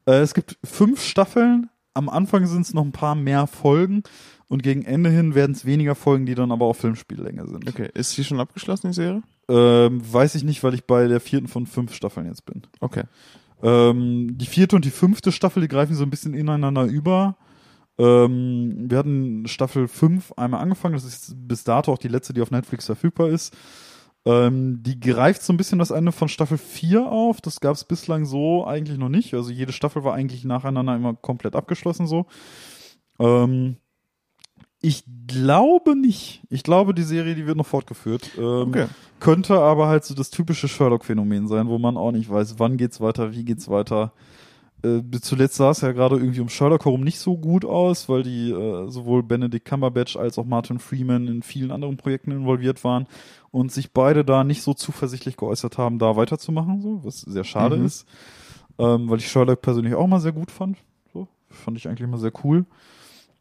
Äh, 0.05 0.19
es 0.19 0.33
gibt 0.33 0.57
fünf 0.63 1.03
Staffeln. 1.03 1.69
Am 1.93 2.07
Anfang 2.09 2.45
sind 2.47 2.61
es 2.61 2.73
noch 2.73 2.83
ein 2.83 2.91
paar 2.93 3.15
mehr 3.15 3.45
Folgen 3.47 4.03
und 4.47 4.63
gegen 4.63 4.83
Ende 4.83 5.09
hin 5.09 5.35
werden 5.35 5.53
es 5.53 5.65
weniger 5.65 5.95
Folgen, 5.95 6.25
die 6.25 6.35
dann 6.35 6.51
aber 6.51 6.65
auf 6.65 6.77
Filmspiellänge 6.77 7.47
sind. 7.47 7.67
Okay, 7.67 7.89
ist 7.93 8.17
die 8.17 8.23
schon 8.23 8.39
abgeschlossen, 8.39 8.87
die 8.87 8.93
Serie? 8.93 9.23
Ähm, 9.47 10.01
weiß 10.11 10.35
ich 10.35 10.43
nicht, 10.43 10.63
weil 10.63 10.73
ich 10.73 10.85
bei 10.85 11.07
der 11.07 11.19
vierten 11.19 11.47
von 11.47 11.65
fünf 11.65 11.93
Staffeln 11.93 12.27
jetzt 12.27 12.45
bin. 12.45 12.63
Okay. 12.79 13.03
Ähm, 13.63 14.37
die 14.37 14.45
vierte 14.45 14.75
und 14.75 14.85
die 14.85 14.91
fünfte 14.91 15.31
Staffel, 15.31 15.61
die 15.61 15.67
greifen 15.67 15.95
so 15.95 16.03
ein 16.03 16.09
bisschen 16.09 16.33
ineinander 16.33 16.85
über. 16.85 17.37
Ähm, 17.97 18.89
wir 18.89 18.97
hatten 18.97 19.47
Staffel 19.47 19.87
5 19.87 20.33
einmal 20.33 20.61
angefangen, 20.61 20.95
das 20.95 21.05
ist 21.05 21.33
bis 21.47 21.63
dato 21.63 21.93
auch 21.93 21.97
die 21.97 22.09
letzte, 22.09 22.33
die 22.33 22.41
auf 22.41 22.51
Netflix 22.51 22.85
verfügbar 22.85 23.29
ist. 23.29 23.55
Ähm, 24.25 24.81
die 24.81 24.99
greift 24.99 25.43
so 25.43 25.53
ein 25.53 25.57
bisschen 25.57 25.79
das 25.79 25.91
Ende 25.91 26.11
von 26.11 26.27
Staffel 26.27 26.57
4 26.57 27.05
auf. 27.05 27.41
Das 27.41 27.59
gab 27.59 27.75
es 27.75 27.85
bislang 27.85 28.25
so 28.25 28.65
eigentlich 28.65 28.97
noch 28.97 29.09
nicht. 29.09 29.33
Also 29.33 29.51
jede 29.51 29.71
Staffel 29.71 30.03
war 30.03 30.15
eigentlich 30.15 30.43
nacheinander 30.43 30.95
immer 30.95 31.13
komplett 31.13 31.55
abgeschlossen 31.55 32.07
so. 32.07 32.25
Ähm, 33.19 33.77
ich 34.85 35.03
glaube 35.27 35.95
nicht. 35.95 36.41
Ich 36.49 36.63
glaube, 36.63 36.93
die 36.93 37.03
Serie, 37.03 37.35
die 37.35 37.47
wird 37.47 37.57
noch 37.57 37.65
fortgeführt. 37.65 38.31
Ähm, 38.37 38.69
Okay. 38.69 38.87
könnte 39.19 39.59
aber 39.59 39.87
halt 39.87 40.03
so 40.05 40.13
das 40.13 40.29
typische 40.29 40.67
Sherlock-Phänomen 40.67 41.47
sein, 41.47 41.67
wo 41.67 41.77
man 41.79 41.97
auch 41.97 42.11
nicht 42.11 42.29
weiß, 42.29 42.55
wann 42.59 42.77
geht's 42.77 43.01
weiter, 43.01 43.33
wie 43.33 43.43
geht's 43.43 43.69
weiter. 43.69 44.11
Äh, 44.83 45.01
zuletzt 45.21 45.55
sah 45.55 45.71
es 45.71 45.81
ja 45.81 45.91
gerade 45.93 46.17
irgendwie 46.17 46.41
um 46.41 46.49
Sherlock 46.49 46.85
herum 46.85 47.01
nicht 47.01 47.17
so 47.17 47.37
gut 47.37 47.65
aus, 47.65 48.07
weil 48.09 48.23
die 48.23 48.51
äh, 48.51 48.87
sowohl 48.89 49.23
Benedict 49.23 49.65
Cumberbatch 49.65 50.15
als 50.17 50.37
auch 50.37 50.45
Martin 50.45 50.77
Freeman 50.79 51.27
in 51.27 51.41
vielen 51.41 51.71
anderen 51.71 51.97
Projekten 51.97 52.31
involviert 52.31 52.83
waren 52.83 53.07
und 53.51 53.71
sich 53.71 53.91
beide 53.93 54.23
da 54.23 54.43
nicht 54.43 54.61
so 54.61 54.73
zuversichtlich 54.75 55.37
geäußert 55.37 55.77
haben, 55.79 55.97
da 55.97 56.15
weiterzumachen, 56.17 56.81
so, 56.81 57.03
was 57.03 57.21
sehr 57.21 57.43
schade 57.45 57.77
Mhm. 57.77 57.85
ist. 57.85 58.05
Ähm, 58.77 59.09
weil 59.09 59.17
ich 59.19 59.27
Sherlock 59.29 59.61
persönlich 59.61 59.95
auch 59.95 60.05
mal 60.07 60.19
sehr 60.19 60.33
gut 60.33 60.51
fand. 60.51 60.77
So, 61.13 61.27
fand 61.49 61.77
ich 61.77 61.87
eigentlich 61.87 62.07
mal 62.09 62.17
sehr 62.19 62.33
cool. 62.43 62.65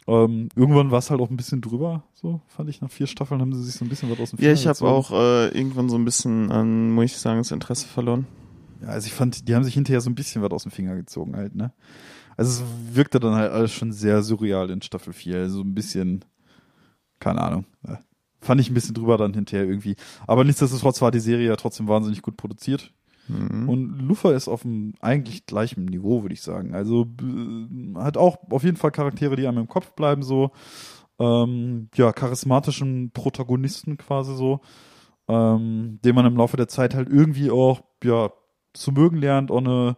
Ähm, 0.07 0.49
irgendwann 0.55 0.91
war 0.91 0.99
es 0.99 1.11
halt 1.11 1.21
auch 1.21 1.31
ein 1.31 1.37
bisschen 1.37 1.63
drüber, 1.63 2.05
so 2.13 2.43
fand 2.47 2.69
ich. 2.69 2.81
Nach 2.81 2.91
vier 2.91 3.07
Staffeln 3.07 3.41
haben 3.41 3.55
sie 3.55 3.63
sich 3.63 3.75
so 3.75 3.85
ein 3.85 3.89
bisschen 3.89 4.11
was 4.11 4.21
aus 4.21 4.31
dem 4.31 4.39
Ja, 4.39 4.55
Finger 4.55 4.55
ich 4.55 4.67
habe 4.67 4.85
auch 4.85 5.11
äh, 5.13 5.49
irgendwann 5.49 5.89
so 5.89 5.97
ein 5.97 6.05
bisschen 6.05 6.51
an, 6.53 6.91
muss 6.91 7.07
ich 7.07 7.17
sagen, 7.17 7.39
das 7.39 7.51
Interesse 7.51 7.87
verloren. 7.87 8.27
Ja, 8.83 8.89
also 8.89 9.07
ich 9.07 9.15
fand, 9.15 9.49
die 9.49 9.55
haben 9.55 9.65
sich 9.65 9.75
hinterher 9.75 10.03
so 10.03 10.11
ein 10.11 10.15
bisschen 10.15 10.43
was 10.43 10.51
aus 10.51 10.65
dem 10.65 10.73
Finger 10.73 10.95
gezogen 10.95 11.37
halt, 11.37 11.55
ne? 11.55 11.73
Also 12.37 12.63
es 12.65 12.95
wirkte 12.95 13.21
dann 13.21 13.35
halt 13.35 13.53
alles 13.53 13.73
schon 13.73 13.93
sehr 13.93 14.23
surreal 14.23 14.71
in 14.71 14.83
Staffel 14.83 15.13
4. 15.13 15.39
Also 15.39 15.61
ein 15.63 15.75
bisschen, 15.75 16.25
keine 17.21 17.41
Ahnung. 17.41 17.65
Ja. 17.87 18.01
Fand 18.41 18.61
ich 18.61 18.71
ein 18.71 18.75
bisschen 18.75 18.95
drüber 18.95 19.17
dann 19.17 19.33
hinterher 19.33 19.67
irgendwie. 19.67 19.97
Aber 20.27 20.45
nichtsdestotrotz 20.45 21.01
war 21.01 21.13
die 21.13 21.21
Serie 21.21 21.47
ja 21.49 21.57
trotzdem 21.57 21.89
wahnsinnig 21.89 22.23
gut 22.23 22.37
produziert. 22.37 22.93
Mhm. 23.29 23.69
Und 23.69 23.99
Lufa 24.01 24.33
ist 24.33 24.49
auf 24.49 24.65
einem 24.65 24.95
eigentlich 25.01 25.47
gleichen 25.47 25.85
Niveau, 25.87 26.23
würde 26.23 26.35
ich 26.35 26.43
sagen. 26.43 26.75
Also 26.75 27.07
hat 27.97 28.17
auch 28.17 28.39
auf 28.51 28.65
jeden 28.65 28.77
Fall 28.77 28.91
Charaktere, 28.91 29.37
die 29.37 29.47
einem 29.47 29.59
im 29.59 29.69
Kopf 29.69 29.93
bleiben, 29.93 30.23
so. 30.23 30.51
Ähm, 31.19 31.89
ja, 31.95 32.13
charismatischen 32.13 33.13
Protagonisten 33.13 33.97
quasi 33.97 34.35
so. 34.37 34.61
ähm, 35.29 36.01
den 36.05 36.15
man 36.15 36.27
im 36.27 36.37
Laufe 36.37 36.57
der 36.57 36.69
Zeit 36.69 36.95
halt 36.95 37.09
irgendwie 37.09 37.51
auch, 37.51 37.81
ja, 38.03 38.31
zu 38.75 38.93
mögen 38.93 39.19
lernt, 39.19 39.51
eine, 39.51 39.97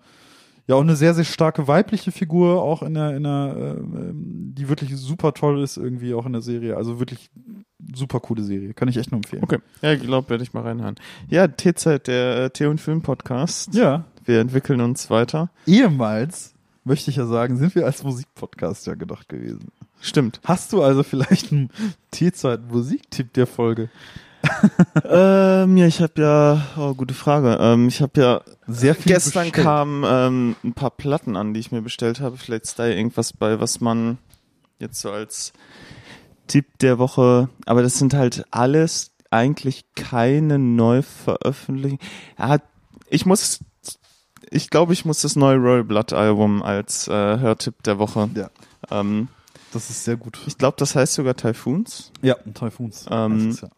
ja, 0.66 0.74
auch 0.74 0.80
eine 0.80 0.96
sehr, 0.96 1.14
sehr 1.14 1.24
starke 1.24 1.68
weibliche 1.68 2.10
Figur, 2.10 2.62
auch 2.62 2.82
in 2.82 2.94
der, 2.94 3.16
in 3.16 3.22
der, 3.22 3.56
äh, 3.56 3.80
die 4.12 4.68
wirklich 4.68 4.96
super 4.96 5.32
toll 5.32 5.62
ist, 5.62 5.76
irgendwie 5.76 6.14
auch 6.14 6.26
in 6.26 6.32
der 6.32 6.42
Serie. 6.42 6.76
Also 6.76 6.98
wirklich 6.98 7.30
super 7.94 8.20
coole 8.20 8.42
Serie. 8.42 8.74
Kann 8.74 8.88
ich 8.88 8.96
echt 8.96 9.12
nur 9.12 9.18
empfehlen. 9.18 9.44
Okay, 9.44 9.58
ja, 9.82 9.92
ich 9.92 10.02
glaube, 10.02 10.28
werde 10.28 10.42
ich 10.42 10.52
mal 10.54 10.62
reinhören. 10.62 10.96
Ja, 11.28 11.46
T-Zeit, 11.46 12.08
der 12.08 12.44
äh, 12.44 12.50
Tee- 12.50 12.66
und 12.66 12.80
Film-Podcast. 12.80 13.74
Ja. 13.74 14.04
Wir 14.24 14.40
entwickeln 14.40 14.80
uns 14.80 15.08
weiter. 15.08 15.50
Ehemals, 15.66 16.54
möchte 16.82 17.10
ich 17.10 17.16
ja 17.16 17.26
sagen, 17.26 17.56
sind 17.58 17.76
wir 17.76 17.86
als 17.86 18.02
Musikpodcast 18.02 18.88
ja 18.88 18.94
gedacht 18.94 19.28
gewesen. 19.28 19.68
Stimmt. 20.00 20.40
Hast 20.44 20.72
du 20.72 20.82
also 20.82 21.02
vielleicht 21.04 21.52
einen 21.52 21.70
T-Zeit-Musiktipp 22.10 23.32
der 23.34 23.46
Folge? 23.46 23.88
Ähm, 25.04 25.76
ja, 25.76 25.86
ich 25.86 26.00
habe 26.00 26.20
ja, 26.20 26.66
oh, 26.76 26.94
gute 26.94 27.14
Frage. 27.14 27.58
Ähm, 27.60 27.88
ich 27.88 28.00
habe 28.02 28.20
ja 28.20 28.40
Sehr 28.66 28.94
viel 28.94 29.12
gestern 29.12 29.44
bestellt. 29.44 29.64
kamen 29.64 30.04
ähm, 30.06 30.56
ein 30.64 30.72
paar 30.74 30.90
Platten 30.90 31.36
an, 31.36 31.54
die 31.54 31.60
ich 31.60 31.72
mir 31.72 31.82
bestellt 31.82 32.20
habe. 32.20 32.36
Vielleicht 32.36 32.64
ist 32.64 32.78
da 32.78 32.86
irgendwas 32.86 33.32
bei, 33.32 33.60
was 33.60 33.80
man 33.80 34.18
jetzt 34.78 35.00
so 35.00 35.10
als 35.10 35.52
Tipp 36.46 36.78
der 36.80 36.98
Woche, 36.98 37.48
aber 37.66 37.82
das 37.82 37.98
sind 37.98 38.14
halt 38.14 38.44
alles 38.50 39.12
eigentlich 39.30 39.84
keine 39.96 40.58
Neuveröffentlichungen. 40.58 41.98
Ja, 42.38 42.58
ich 43.10 43.26
muss, 43.26 43.60
ich 44.50 44.70
glaube, 44.70 44.92
ich 44.92 45.04
muss 45.04 45.22
das 45.22 45.34
neue 45.36 45.56
Royal 45.56 45.84
Blood 45.84 46.12
Album 46.12 46.62
als 46.62 47.08
äh, 47.08 47.12
Hörtipp 47.12 47.82
der 47.82 47.98
Woche. 47.98 48.28
Ja. 48.34 48.50
Ähm, 48.90 49.28
Das 49.72 49.90
ist 49.90 50.04
sehr 50.04 50.16
gut. 50.16 50.38
ich 50.46 50.56
glaube, 50.58 50.76
das 50.78 50.94
heißt 50.94 51.14
sogar 51.14 51.34
Typhoons. 51.36 52.12
Ja, 52.22 52.34
Typhoons. 52.54 53.06
Ähm, 53.10 53.38
Das 53.48 53.54
ist 53.56 53.60
ja. 53.62 53.68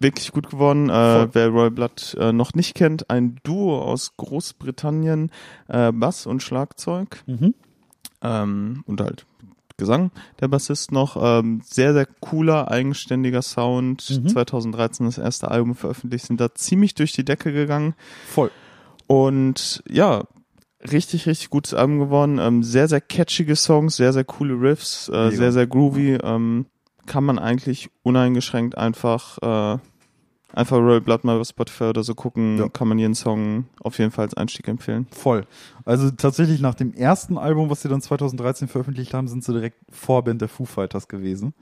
Wirklich 0.00 0.32
gut 0.32 0.48
geworden. 0.50 0.90
Äh, 0.90 1.28
wer 1.32 1.48
Royal 1.48 1.70
Blood 1.70 2.16
äh, 2.20 2.32
noch 2.32 2.54
nicht 2.54 2.74
kennt, 2.74 3.10
ein 3.10 3.36
Duo 3.42 3.80
aus 3.82 4.16
Großbritannien, 4.16 5.30
äh, 5.68 5.92
Bass 5.92 6.26
und 6.26 6.42
Schlagzeug 6.42 7.22
Mhm. 7.26 7.54
ähm, 8.22 8.82
und 8.86 9.00
halt 9.00 9.26
Gesang, 9.76 10.10
der 10.40 10.48
Bassist 10.48 10.90
noch. 10.90 11.16
Ähm, 11.20 11.60
sehr, 11.64 11.92
sehr 11.92 12.06
cooler, 12.06 12.68
eigenständiger 12.68 13.42
Sound. 13.42 14.10
Mhm. 14.24 14.26
2013 14.28 15.06
das 15.06 15.18
erste 15.18 15.50
Album 15.52 15.76
veröffentlicht, 15.76 16.26
sind 16.26 16.40
da 16.40 16.52
ziemlich 16.52 16.94
durch 16.94 17.12
die 17.12 17.24
Decke 17.24 17.52
gegangen. 17.52 17.94
Voll. 18.26 18.50
Und 19.06 19.82
ja, 19.88 20.24
richtig, 20.90 21.26
richtig 21.26 21.50
gutes 21.50 21.74
Album 21.74 22.00
geworden. 22.00 22.38
Ähm, 22.40 22.64
sehr, 22.64 22.88
sehr 22.88 23.00
catchige 23.00 23.54
Songs, 23.54 23.94
sehr, 23.96 24.12
sehr 24.12 24.24
coole 24.24 24.54
Riffs, 24.60 25.08
äh, 25.10 25.30
sehr, 25.30 25.52
sehr 25.52 25.66
groovy. 25.68 26.18
Ähm, 26.24 26.66
kann 27.08 27.24
man 27.24 27.38
eigentlich 27.40 27.90
uneingeschränkt 28.04 28.78
einfach, 28.78 29.38
äh, 29.42 29.78
einfach 30.54 30.76
Royal 30.76 31.00
Blood 31.00 31.24
mal 31.24 31.34
über 31.36 31.44
Spotify 31.44 31.84
oder 31.84 32.04
so 32.04 32.14
gucken. 32.14 32.58
Ja. 32.58 32.68
Kann 32.68 32.86
man 32.88 32.98
jeden 32.98 33.14
Song 33.14 33.64
auf 33.82 33.98
jeden 33.98 34.10
Fall 34.12 34.26
als 34.26 34.34
Einstieg 34.34 34.68
empfehlen. 34.68 35.06
Voll. 35.10 35.44
Also 35.84 36.10
tatsächlich 36.10 36.60
nach 36.60 36.74
dem 36.74 36.94
ersten 36.94 37.36
Album, 37.38 37.70
was 37.70 37.82
sie 37.82 37.88
dann 37.88 38.00
2013 38.00 38.68
veröffentlicht 38.68 39.12
haben, 39.14 39.26
sind 39.28 39.42
sie 39.44 39.52
direkt 39.52 39.78
Vorband 39.90 40.40
der 40.40 40.48
Foo 40.48 40.64
Fighters 40.64 41.08
gewesen. 41.08 41.54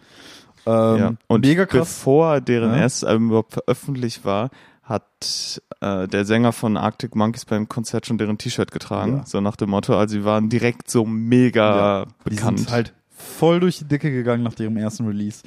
Ähm, 0.67 0.99
ja. 0.99 1.13
Und 1.29 1.45
mega 1.47 1.65
krass. 1.65 1.81
bevor 1.89 2.41
deren 2.41 2.71
Ja. 2.73 2.79
erstes 2.79 3.05
Album 3.05 3.29
überhaupt 3.29 3.53
veröffentlicht 3.55 4.25
war, 4.25 4.51
hat 4.83 5.61
äh, 5.81 6.07
der 6.07 6.25
Sänger 6.25 6.53
von 6.53 6.77
Arctic 6.77 7.17
Monkeys 7.17 7.45
beim 7.45 7.69
Konzert 7.69 8.07
schon 8.07 8.19
deren 8.19 8.39
T-Shirt 8.39 8.71
getragen. 8.71 9.17
Ja. 9.19 9.27
So 9.27 9.41
nach 9.41 9.57
dem 9.57 9.71
Motto, 9.71 9.97
also 9.99 10.13
sie 10.13 10.25
waren 10.25 10.49
direkt 10.49 10.89
so 10.91 11.05
mega 11.05 12.07
Die 12.25 12.31
bekannt. 12.31 12.61
sind 12.61 12.71
halt 12.71 12.95
voll 13.17 13.61
durch 13.61 13.79
die 13.79 13.85
Decke 13.89 14.11
gegangen 14.11 14.43
nach 14.43 14.59
ihrem 14.59 14.77
ersten 14.77 15.07
Release. 15.07 15.43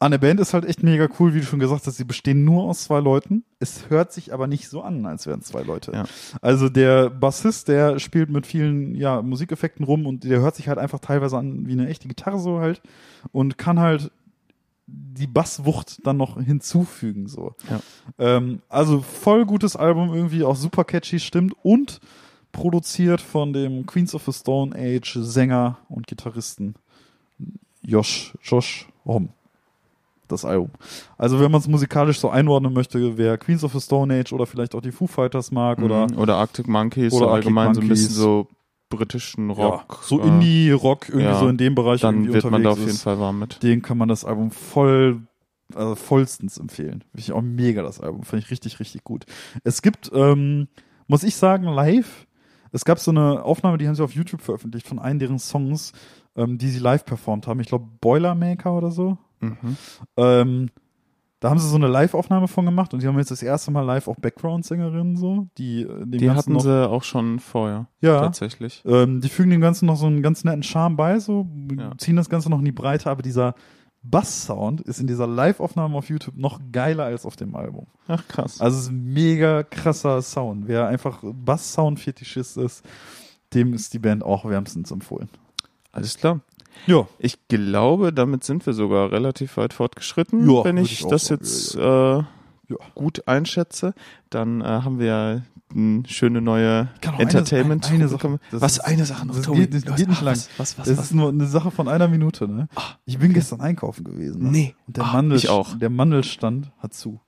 An 0.00 0.12
der 0.12 0.18
Band 0.18 0.38
ist 0.38 0.54
halt 0.54 0.64
echt 0.64 0.84
mega 0.84 1.08
cool, 1.18 1.34
wie 1.34 1.40
du 1.40 1.46
schon 1.46 1.58
gesagt 1.58 1.86
hast, 1.86 1.96
sie 1.96 2.04
bestehen 2.04 2.44
nur 2.44 2.64
aus 2.64 2.84
zwei 2.84 3.00
Leuten. 3.00 3.44
Es 3.58 3.90
hört 3.90 4.12
sich 4.12 4.32
aber 4.32 4.46
nicht 4.46 4.68
so 4.68 4.82
an, 4.82 5.04
als 5.06 5.26
wären 5.26 5.42
zwei 5.42 5.62
Leute. 5.62 5.90
Ja. 5.92 6.04
Also 6.40 6.68
der 6.68 7.10
Bassist, 7.10 7.66
der 7.66 7.98
spielt 7.98 8.30
mit 8.30 8.46
vielen 8.46 8.94
ja, 8.94 9.22
Musikeffekten 9.22 9.84
rum 9.84 10.06
und 10.06 10.22
der 10.22 10.38
hört 10.38 10.54
sich 10.54 10.68
halt 10.68 10.78
einfach 10.78 11.00
teilweise 11.00 11.36
an 11.36 11.66
wie 11.66 11.72
eine 11.72 11.88
echte 11.88 12.06
Gitarre 12.06 12.38
so 12.38 12.60
halt 12.60 12.80
und 13.32 13.58
kann 13.58 13.80
halt 13.80 14.12
die 14.86 15.26
Basswucht 15.26 16.06
dann 16.06 16.16
noch 16.16 16.40
hinzufügen 16.40 17.26
so. 17.26 17.54
Ja. 17.68 17.80
Ähm, 18.18 18.62
also 18.68 19.00
voll 19.00 19.46
gutes 19.46 19.74
Album 19.74 20.14
irgendwie, 20.14 20.44
auch 20.44 20.56
super 20.56 20.84
catchy 20.84 21.18
stimmt 21.18 21.54
und 21.62 22.00
produziert 22.52 23.20
von 23.20 23.52
dem 23.52 23.84
Queens 23.84 24.14
of 24.14 24.24
the 24.24 24.32
Stone 24.32 24.76
Age 24.76 25.18
Sänger 25.20 25.78
und 25.88 26.06
Gitarristen 26.06 26.76
Josh, 27.88 28.36
Josh 28.42 28.86
Homme. 29.06 29.30
Das 30.28 30.44
Album. 30.44 30.68
Also 31.16 31.40
wenn 31.40 31.50
man 31.50 31.60
es 31.62 31.68
musikalisch 31.68 32.20
so 32.20 32.28
einordnen 32.28 32.74
möchte, 32.74 33.16
wer 33.16 33.38
Queens 33.38 33.64
of 33.64 33.72
the 33.72 33.80
Stone 33.80 34.12
Age 34.14 34.30
oder 34.34 34.44
vielleicht 34.44 34.74
auch 34.74 34.82
die 34.82 34.92
Foo 34.92 35.06
Fighters 35.06 35.50
mag 35.50 35.78
oder 35.80 36.06
Mhm. 36.06 36.18
oder 36.18 36.36
Arctic 36.36 36.68
Monkeys 36.68 37.14
Oder 37.14 37.22
oder 37.28 37.34
Arctic 37.36 37.46
allgemein 37.46 37.74
so 37.74 37.80
ein 37.80 37.86
Monkeys. 37.86 38.08
bisschen 38.08 38.14
so 38.22 38.46
britischen 38.90 39.48
Rock. 39.50 39.86
ja, 39.88 40.06
so 40.06 40.20
äh, 40.20 40.26
Indie-Rock 40.28 41.08
irgendwie 41.08 41.24
ja, 41.24 41.38
so 41.38 41.48
in 41.48 41.56
dem 41.56 41.74
Bereich 41.74 42.02
Dann 42.02 42.16
irgendwie 42.16 42.34
wird 42.34 42.50
man 42.50 42.62
da 42.62 42.70
auf 42.72 42.78
jeden 42.78 42.90
ist, 42.90 43.02
Fall 43.02 43.18
warm 43.18 43.38
mit. 43.38 43.62
Den 43.62 43.80
kann 43.80 43.96
man 43.96 44.08
das 44.10 44.26
Album 44.26 44.50
voll, 44.50 45.22
also 45.74 45.94
vollstens 45.94 46.58
empfehlen. 46.58 47.04
Finde 47.10 47.20
ich 47.20 47.32
auch 47.32 47.40
mega 47.42 47.80
das 47.82 47.98
Album. 47.98 48.22
Fand 48.22 48.42
ich 48.42 48.50
richtig, 48.50 48.80
richtig 48.80 49.04
gut. 49.04 49.24
Es 49.64 49.80
gibt, 49.80 50.10
ähm, 50.14 50.68
muss 51.06 51.22
ich 51.22 51.36
sagen, 51.36 51.64
live, 51.64 52.26
es 52.70 52.84
gab 52.84 52.98
so 52.98 53.10
eine 53.10 53.42
Aufnahme, 53.44 53.78
die 53.78 53.86
haben 53.88 53.94
sie 53.94 54.04
auf 54.04 54.12
YouTube 54.14 54.42
veröffentlicht 54.42 54.86
von 54.86 54.98
einem 54.98 55.18
deren 55.18 55.38
Songs, 55.38 55.92
ähm, 56.38 56.56
die 56.56 56.68
sie 56.68 56.78
live 56.78 57.04
performt 57.04 57.46
haben. 57.46 57.60
Ich 57.60 57.66
glaube 57.68 57.86
Boilermaker 58.00 58.72
oder 58.74 58.90
so. 58.90 59.18
Mhm. 59.40 59.76
Ähm, 60.16 60.70
da 61.40 61.50
haben 61.50 61.58
sie 61.60 61.68
so 61.68 61.76
eine 61.76 61.86
Live-Aufnahme 61.86 62.48
von 62.48 62.64
gemacht 62.64 62.92
und 62.92 63.00
die 63.02 63.06
haben 63.06 63.16
jetzt 63.18 63.30
das 63.30 63.44
erste 63.44 63.70
Mal 63.70 63.82
live 63.82 64.08
auch 64.08 64.16
Background-Sängerinnen 64.16 65.14
so, 65.16 65.46
die 65.56 65.82
äh, 65.82 66.04
Die 66.06 66.30
hatten 66.30 66.54
noch, 66.54 66.60
sie 66.62 66.88
auch 66.90 67.04
schon 67.04 67.38
vorher, 67.38 67.86
ja, 68.00 68.18
tatsächlich. 68.22 68.82
ähm, 68.84 69.20
die 69.20 69.28
fügen 69.28 69.50
dem 69.50 69.60
Ganzen 69.60 69.86
noch 69.86 69.96
so 69.96 70.06
einen 70.06 70.20
ganz 70.22 70.42
netten 70.42 70.64
Charme 70.64 70.96
bei, 70.96 71.20
so 71.20 71.46
Ja. 71.78 71.96
ziehen 71.96 72.16
das 72.16 72.28
Ganze 72.28 72.50
noch 72.50 72.58
in 72.58 72.64
die 72.64 72.72
Breite, 72.72 73.08
aber 73.08 73.22
dieser 73.22 73.54
Bass-Sound 74.02 74.80
ist 74.80 74.98
in 75.00 75.06
dieser 75.06 75.28
Live-Aufnahme 75.28 75.96
auf 75.96 76.08
YouTube 76.08 76.36
noch 76.36 76.60
geiler 76.72 77.04
als 77.04 77.24
auf 77.24 77.36
dem 77.36 77.54
Album. 77.54 77.86
Ach 78.08 78.26
krass. 78.26 78.60
Also 78.60 78.76
es 78.76 78.84
ist 78.84 78.90
ein 78.90 79.12
mega 79.12 79.62
krasser 79.62 80.20
Sound. 80.22 80.66
Wer 80.66 80.88
einfach 80.88 81.22
Bass-Sound-Fetischist 81.22 82.56
ist, 82.56 82.84
dem 83.54 83.74
ist 83.74 83.94
die 83.94 83.98
Band 84.00 84.24
auch 84.24 84.44
wärmstens 84.44 84.90
empfohlen. 84.90 85.28
Alles 85.92 86.16
klar. 86.18 86.40
Ja, 86.86 87.08
Ich 87.18 87.38
glaube, 87.48 88.12
damit 88.12 88.44
sind 88.44 88.64
wir 88.66 88.72
sogar 88.72 89.10
relativ 89.10 89.56
weit 89.56 89.72
fortgeschritten, 89.72 90.48
Ja, 90.48 90.64
wenn 90.64 90.76
ich, 90.76 90.92
ich 91.00 91.06
das 91.06 91.26
sagen. 91.26 91.40
jetzt 91.42 91.74
äh, 91.74 91.80
Ja. 91.80 92.76
gut 92.94 93.26
einschätze. 93.26 93.94
Dann 94.30 94.60
äh, 94.60 94.64
haben 94.64 94.98
wir 94.98 95.06
ja 95.06 95.42
eine 95.74 96.02
schöne 96.06 96.40
neue 96.40 96.88
Entertainment. 97.18 97.86
eine- 97.86 97.94
eine 97.96 98.08
Sache. 98.08 98.38
was 98.52 98.72
ist- 98.72 98.80
eine 98.80 99.04
Sache 99.06 99.26
noch? 99.26 99.34
das 99.34 99.44
Tobi? 99.44 99.60
geht 99.60 99.74
nicht- 99.74 99.96
geht 99.96 100.08
nicht 100.08 100.22
lang. 100.22 100.34
Was, 100.36 100.48
was, 100.56 100.78
was, 100.78 100.88
das 100.88 100.98
was? 100.98 101.04
ist 101.06 101.14
nur 101.14 101.28
eine 101.30 101.46
Sache 101.46 101.70
von 101.70 101.88
einer 101.88 102.06
Minute. 102.08 102.46
Ne? 102.46 102.68
Ich 103.06 103.18
bin 103.18 103.32
gestern 103.34 103.60
einkaufen 103.60 104.04
gewesen. 104.04 104.44
Ne? 104.44 104.50
Nee. 104.50 104.74
Und 104.86 104.96
der, 104.98 105.04
Ah, 105.04 105.12
Mandel, 105.14 105.36
ich 105.38 105.48
auch. 105.48 105.76
der 105.78 105.90
Mandelstand 105.90 106.70
hat 106.78 106.94
zu. 106.94 107.20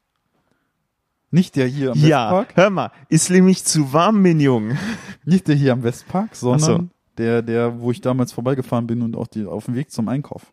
Nicht 1.32 1.56
der 1.56 1.66
hier 1.66 1.92
am 1.92 1.98
Ja, 1.98 2.26
Westpark, 2.32 2.56
hör 2.56 2.70
mal, 2.70 2.90
ist 3.08 3.30
nämlich 3.30 3.64
zu 3.64 3.92
warm, 3.92 4.20
mein 4.22 4.40
Junge. 4.40 4.76
nicht 5.24 5.46
der 5.48 5.54
hier 5.54 5.72
am 5.74 5.82
Westpark, 5.82 6.34
sondern 6.34 6.60
Ach 6.62 6.66
so. 6.82 6.88
Der, 7.18 7.42
der, 7.42 7.80
wo 7.80 7.90
ich 7.90 8.00
damals 8.00 8.32
vorbeigefahren 8.32 8.86
bin 8.86 9.02
und 9.02 9.16
auch 9.16 9.26
die, 9.26 9.44
auf 9.46 9.66
dem 9.66 9.74
Weg 9.74 9.90
zum 9.90 10.08
Einkauf. 10.08 10.52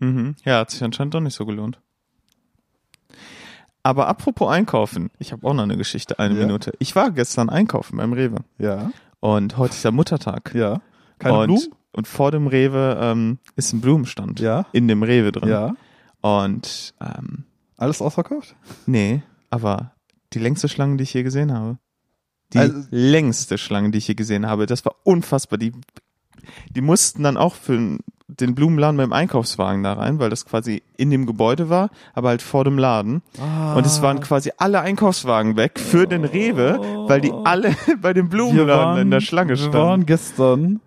Mhm. 0.00 0.36
Ja, 0.44 0.58
hat 0.60 0.70
sich 0.70 0.82
anscheinend 0.82 1.14
doch 1.14 1.20
nicht 1.20 1.34
so 1.34 1.44
gelohnt. 1.46 1.80
Aber 3.82 4.08
apropos 4.08 4.50
Einkaufen, 4.50 5.10
ich 5.18 5.32
habe 5.32 5.46
auch 5.46 5.54
noch 5.54 5.62
eine 5.62 5.76
Geschichte, 5.76 6.18
eine 6.18 6.34
Ja. 6.38 6.46
Minute. 6.46 6.72
Ich 6.78 6.94
war 6.94 7.10
gestern 7.10 7.48
einkaufen 7.48 7.96
beim 7.96 8.12
Rewe 8.12 8.38
Ja. 8.58 8.90
und 9.20 9.56
heute 9.56 9.74
ist 9.74 9.84
der 9.84 9.92
Muttertag. 9.92 10.54
Ja. 10.54 10.80
Keine 11.18 11.38
und, 11.38 11.46
Blumen? 11.46 11.68
Und 11.92 12.06
vor 12.06 12.30
dem 12.30 12.46
Rewe 12.46 12.98
ähm, 13.00 13.38
ist 13.56 13.72
ein 13.72 13.80
Blumenstand. 13.80 14.40
Ja. 14.40 14.66
In 14.72 14.88
dem 14.88 15.02
Rewe 15.02 15.32
drin. 15.32 15.48
Ja. 15.48 15.74
Und 16.20 16.94
ähm, 17.00 17.44
Alles 17.76 18.02
ausverkauft? 18.02 18.54
nee, 18.86 19.22
aber 19.50 19.92
die 20.34 20.38
längste 20.38 20.68
Schlange, 20.68 20.96
die 20.96 21.04
ich 21.04 21.14
je 21.14 21.22
gesehen 21.22 21.52
habe. 21.52 21.78
Die 22.54 22.58
Also- 22.58 22.80
längste 22.90 23.58
Schlange, 23.58 23.90
die 23.90 23.98
ich 23.98 24.08
je 24.08 24.14
gesehen 24.14 24.46
habe. 24.46 24.66
Das 24.66 24.84
war 24.84 24.94
unfassbar. 25.04 25.58
Die, 25.58 25.72
die 26.70 26.80
mussten 26.80 27.22
dann 27.22 27.36
auch 27.36 27.54
für 27.54 27.98
den 28.30 28.54
Blumenladen 28.54 28.98
dem 28.98 29.12
Einkaufswagen 29.12 29.82
da 29.82 29.94
rein, 29.94 30.18
weil 30.18 30.28
das 30.30 30.44
quasi 30.44 30.82
in 30.98 31.10
dem 31.10 31.24
Gebäude 31.24 31.70
war, 31.70 31.88
aber 32.14 32.28
halt 32.28 32.42
vor 32.42 32.62
dem 32.64 32.76
Laden. 32.78 33.22
Und 33.74 33.86
es 33.86 34.02
waren 34.02 34.20
quasi 34.20 34.52
alle 34.58 34.80
Einkaufswagen 34.80 35.56
weg 35.56 35.78
für 35.80 36.06
den 36.06 36.24
Rewe, 36.24 36.78
weil 37.08 37.20
die 37.22 37.32
alle 37.32 37.74
bei 38.02 38.12
dem 38.12 38.28
Blumenladen 38.28 39.00
in 39.02 39.10
der 39.10 39.20
Schlange 39.20 39.56
wir 39.58 39.72
waren 39.72 40.02
standen. 40.02 40.06
gestern 40.06 40.80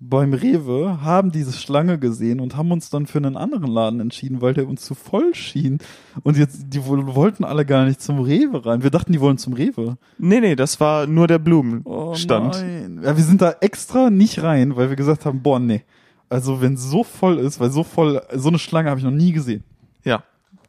beim 0.00 0.32
Rewe, 0.32 1.00
haben 1.02 1.32
diese 1.32 1.52
Schlange 1.52 1.98
gesehen 1.98 2.38
und 2.38 2.56
haben 2.56 2.70
uns 2.70 2.88
dann 2.88 3.06
für 3.06 3.18
einen 3.18 3.36
anderen 3.36 3.66
Laden 3.66 3.98
entschieden, 3.98 4.40
weil 4.40 4.54
der 4.54 4.68
uns 4.68 4.82
zu 4.82 4.94
voll 4.94 5.34
schien. 5.34 5.78
Und 6.22 6.36
jetzt, 6.36 6.66
die 6.68 6.84
wollten 6.86 7.44
alle 7.44 7.66
gar 7.66 7.84
nicht 7.84 8.00
zum 8.00 8.20
Rewe 8.20 8.64
rein. 8.64 8.84
Wir 8.84 8.90
dachten, 8.90 9.12
die 9.12 9.20
wollen 9.20 9.38
zum 9.38 9.54
Rewe. 9.54 9.96
Nee, 10.18 10.40
nee, 10.40 10.54
das 10.54 10.78
war 10.78 11.08
nur 11.08 11.26
der 11.26 11.40
Blumenstand. 11.40 12.56
Oh 12.56 12.60
nein. 12.60 13.00
Ja, 13.02 13.16
wir 13.16 13.24
sind 13.24 13.42
da 13.42 13.56
extra 13.60 14.08
nicht 14.08 14.42
rein, 14.42 14.76
weil 14.76 14.88
wir 14.88 14.96
gesagt 14.96 15.26
haben, 15.26 15.42
boah, 15.42 15.58
nee. 15.58 15.82
Also 16.28 16.60
wenn 16.60 16.76
so 16.76 17.02
voll 17.02 17.38
ist, 17.38 17.58
weil 17.58 17.70
so 17.70 17.82
voll, 17.82 18.22
so 18.34 18.48
eine 18.48 18.58
Schlange 18.58 18.90
habe 18.90 19.00
ich 19.00 19.04
noch 19.04 19.10
nie 19.10 19.32
gesehen. 19.32 19.64
Ja. 20.04 20.22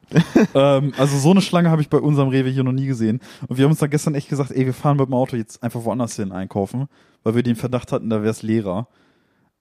ähm, 0.55 0.93
also 0.97 1.17
so 1.19 1.29
eine 1.29 1.41
Schlange 1.41 1.69
habe 1.69 1.83
ich 1.83 1.89
bei 1.89 1.99
unserem 1.99 2.29
Rewe 2.29 2.49
hier 2.49 2.63
noch 2.63 2.71
nie 2.71 2.87
gesehen. 2.87 3.19
Und 3.47 3.57
wir 3.57 3.65
haben 3.65 3.71
uns 3.71 3.79
dann 3.79 3.91
gestern 3.91 4.15
echt 4.15 4.29
gesagt, 4.29 4.49
ey, 4.49 4.65
wir 4.65 4.73
fahren 4.73 4.97
mit 4.97 5.05
dem 5.05 5.13
Auto 5.13 5.35
jetzt 5.35 5.61
einfach 5.61 5.83
woanders 5.83 6.15
hin 6.15 6.31
einkaufen, 6.31 6.87
weil 7.21 7.35
wir 7.35 7.43
den 7.43 7.55
Verdacht 7.55 7.91
hatten, 7.91 8.09
da 8.09 8.23
wäre 8.23 8.31
es 8.31 8.41
leerer. 8.41 8.87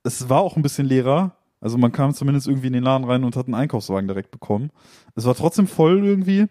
Es 0.02 0.28
war 0.28 0.40
auch 0.40 0.56
ein 0.56 0.62
bisschen 0.62 0.86
leerer. 0.86 1.36
Also 1.60 1.76
man 1.76 1.92
kam 1.92 2.14
zumindest 2.14 2.46
irgendwie 2.46 2.68
in 2.68 2.72
den 2.72 2.84
Laden 2.84 3.04
rein 3.04 3.24
und 3.24 3.36
hat 3.36 3.46
einen 3.46 3.54
Einkaufswagen 3.54 4.06
direkt 4.06 4.30
bekommen. 4.30 4.70
Es 5.16 5.24
war 5.24 5.34
trotzdem 5.34 5.66
voll 5.66 6.04
irgendwie. 6.04 6.46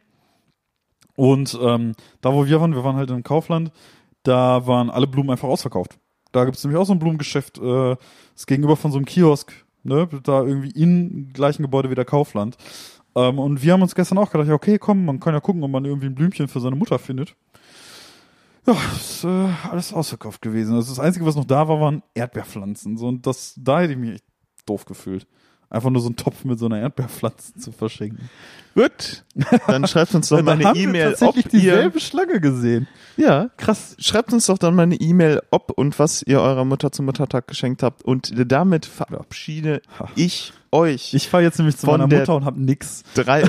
Und 1.15 1.57
ähm, 1.61 1.93
da, 2.21 2.33
wo 2.33 2.45
wir 2.45 2.61
waren, 2.61 2.75
wir 2.75 2.83
waren 2.83 2.97
halt 2.97 3.09
im 3.09 3.23
Kaufland, 3.23 3.71
da 4.23 4.67
waren 4.67 4.89
alle 4.89 5.07
Blumen 5.07 5.31
einfach 5.31 5.47
ausverkauft. 5.47 5.97
Da 6.31 6.45
gibt 6.45 6.57
es 6.57 6.63
nämlich 6.63 6.79
auch 6.79 6.85
so 6.85 6.93
ein 6.93 6.99
Blumengeschäft, 6.99 7.57
äh, 7.57 7.95
das 8.33 8.45
gegenüber 8.45 8.75
von 8.75 8.91
so 8.91 8.97
einem 8.97 9.05
Kiosk, 9.05 9.51
ne, 9.83 10.07
da 10.23 10.43
irgendwie 10.43 10.71
im 10.71 11.31
gleichen 11.33 11.63
Gebäude 11.63 11.89
wie 11.89 11.95
der 11.95 12.05
Kaufland. 12.05 12.57
Ähm, 13.15 13.39
und 13.39 13.63
wir 13.63 13.73
haben 13.73 13.81
uns 13.81 13.95
gestern 13.95 14.19
auch 14.19 14.29
gedacht, 14.29 14.49
okay, 14.49 14.77
komm, 14.77 15.05
man 15.05 15.19
kann 15.19 15.33
ja 15.33 15.39
gucken, 15.39 15.63
ob 15.63 15.71
man 15.71 15.85
irgendwie 15.85 16.07
ein 16.07 16.15
Blümchen 16.15 16.47
für 16.47 16.59
seine 16.59 16.75
Mutter 16.75 16.99
findet. 16.99 17.35
Ja, 18.67 18.75
ist 18.95 19.23
äh, 19.23 19.47
alles 19.71 19.93
ausverkauft 19.93 20.41
gewesen. 20.41 20.75
Also 20.75 20.91
das 20.93 20.99
Einzige, 20.99 21.25
was 21.25 21.35
noch 21.35 21.45
da 21.45 21.67
war, 21.67 21.79
waren 21.79 22.03
Erdbeerpflanzen. 22.13 22.97
So, 22.97 23.07
und 23.07 23.25
das, 23.25 23.53
da 23.57 23.79
hätte 23.81 23.93
ich 23.93 23.99
mich 23.99 24.11
echt 24.15 24.25
doof 24.65 24.85
gefühlt. 24.85 25.25
Einfach 25.69 25.89
nur 25.89 26.01
so 26.01 26.07
einen 26.07 26.15
Topf 26.15 26.45
mit 26.45 26.59
so 26.59 26.65
einer 26.67 26.79
Erdbeerpflanze 26.79 27.55
zu 27.55 27.73
verschenken. 27.73 28.29
Gut, 28.73 29.25
dann 29.67 29.85
schreibt 29.85 30.15
uns 30.15 30.29
doch 30.29 30.41
mal 30.43 30.53
eine 30.53 30.63
haben 30.65 30.75
wir 30.77 30.83
E-Mail, 30.83 31.07
ob 31.13 31.17
tatsächlich 31.19 31.53
ihr, 31.55 31.59
dieselbe 31.75 31.99
Schlange 31.99 32.39
gesehen. 32.39 32.87
ja, 33.17 33.49
krass, 33.57 33.95
schreibt 33.99 34.31
uns 34.31 34.45
doch 34.45 34.57
dann 34.57 34.75
mal 34.75 34.83
eine 34.83 34.95
E-Mail, 34.95 35.41
ob 35.51 35.71
und 35.71 35.97
was 35.99 36.23
ihr 36.25 36.39
eurer 36.39 36.63
Mutter 36.63 36.91
zum 36.93 37.05
Muttertag 37.05 37.47
geschenkt 37.49 37.83
habt 37.83 38.03
und 38.03 38.31
damit 38.49 38.85
verabschiede 38.85 39.81
Ha. 39.99 40.09
ich 40.15 40.53
euch 40.71 41.13
Ich 41.13 41.27
fahre 41.27 41.43
jetzt 41.43 41.57
nämlich 41.57 41.75
zu 41.77 41.85
meiner 41.87 42.07
Mutter 42.07 42.35
und 42.35 42.45
hab 42.45 42.55
nix. 42.55 43.03
drei, 43.13 43.43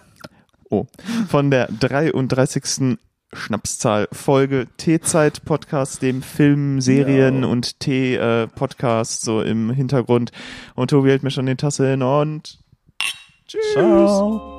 oh, 0.70 0.86
von 1.28 1.50
der 1.50 1.66
33. 1.72 2.98
Schnapszahl 3.34 4.08
Folge 4.12 4.66
T-Zeit 4.78 5.44
Podcast, 5.44 6.00
dem 6.02 6.22
Film, 6.22 6.80
Serien 6.80 7.42
Ja. 7.42 7.48
und 7.48 7.78
T-Podcast 7.80 9.22
so 9.22 9.42
im 9.42 9.70
Hintergrund. 9.70 10.32
Und 10.74 10.90
Tobi 10.90 11.10
hält 11.10 11.22
mir 11.22 11.30
schon 11.30 11.46
die 11.46 11.56
Tasse 11.56 11.90
hin 11.90 12.02
und 12.02 12.58
tschüss. 13.46 13.72
Ciao. 13.72 14.57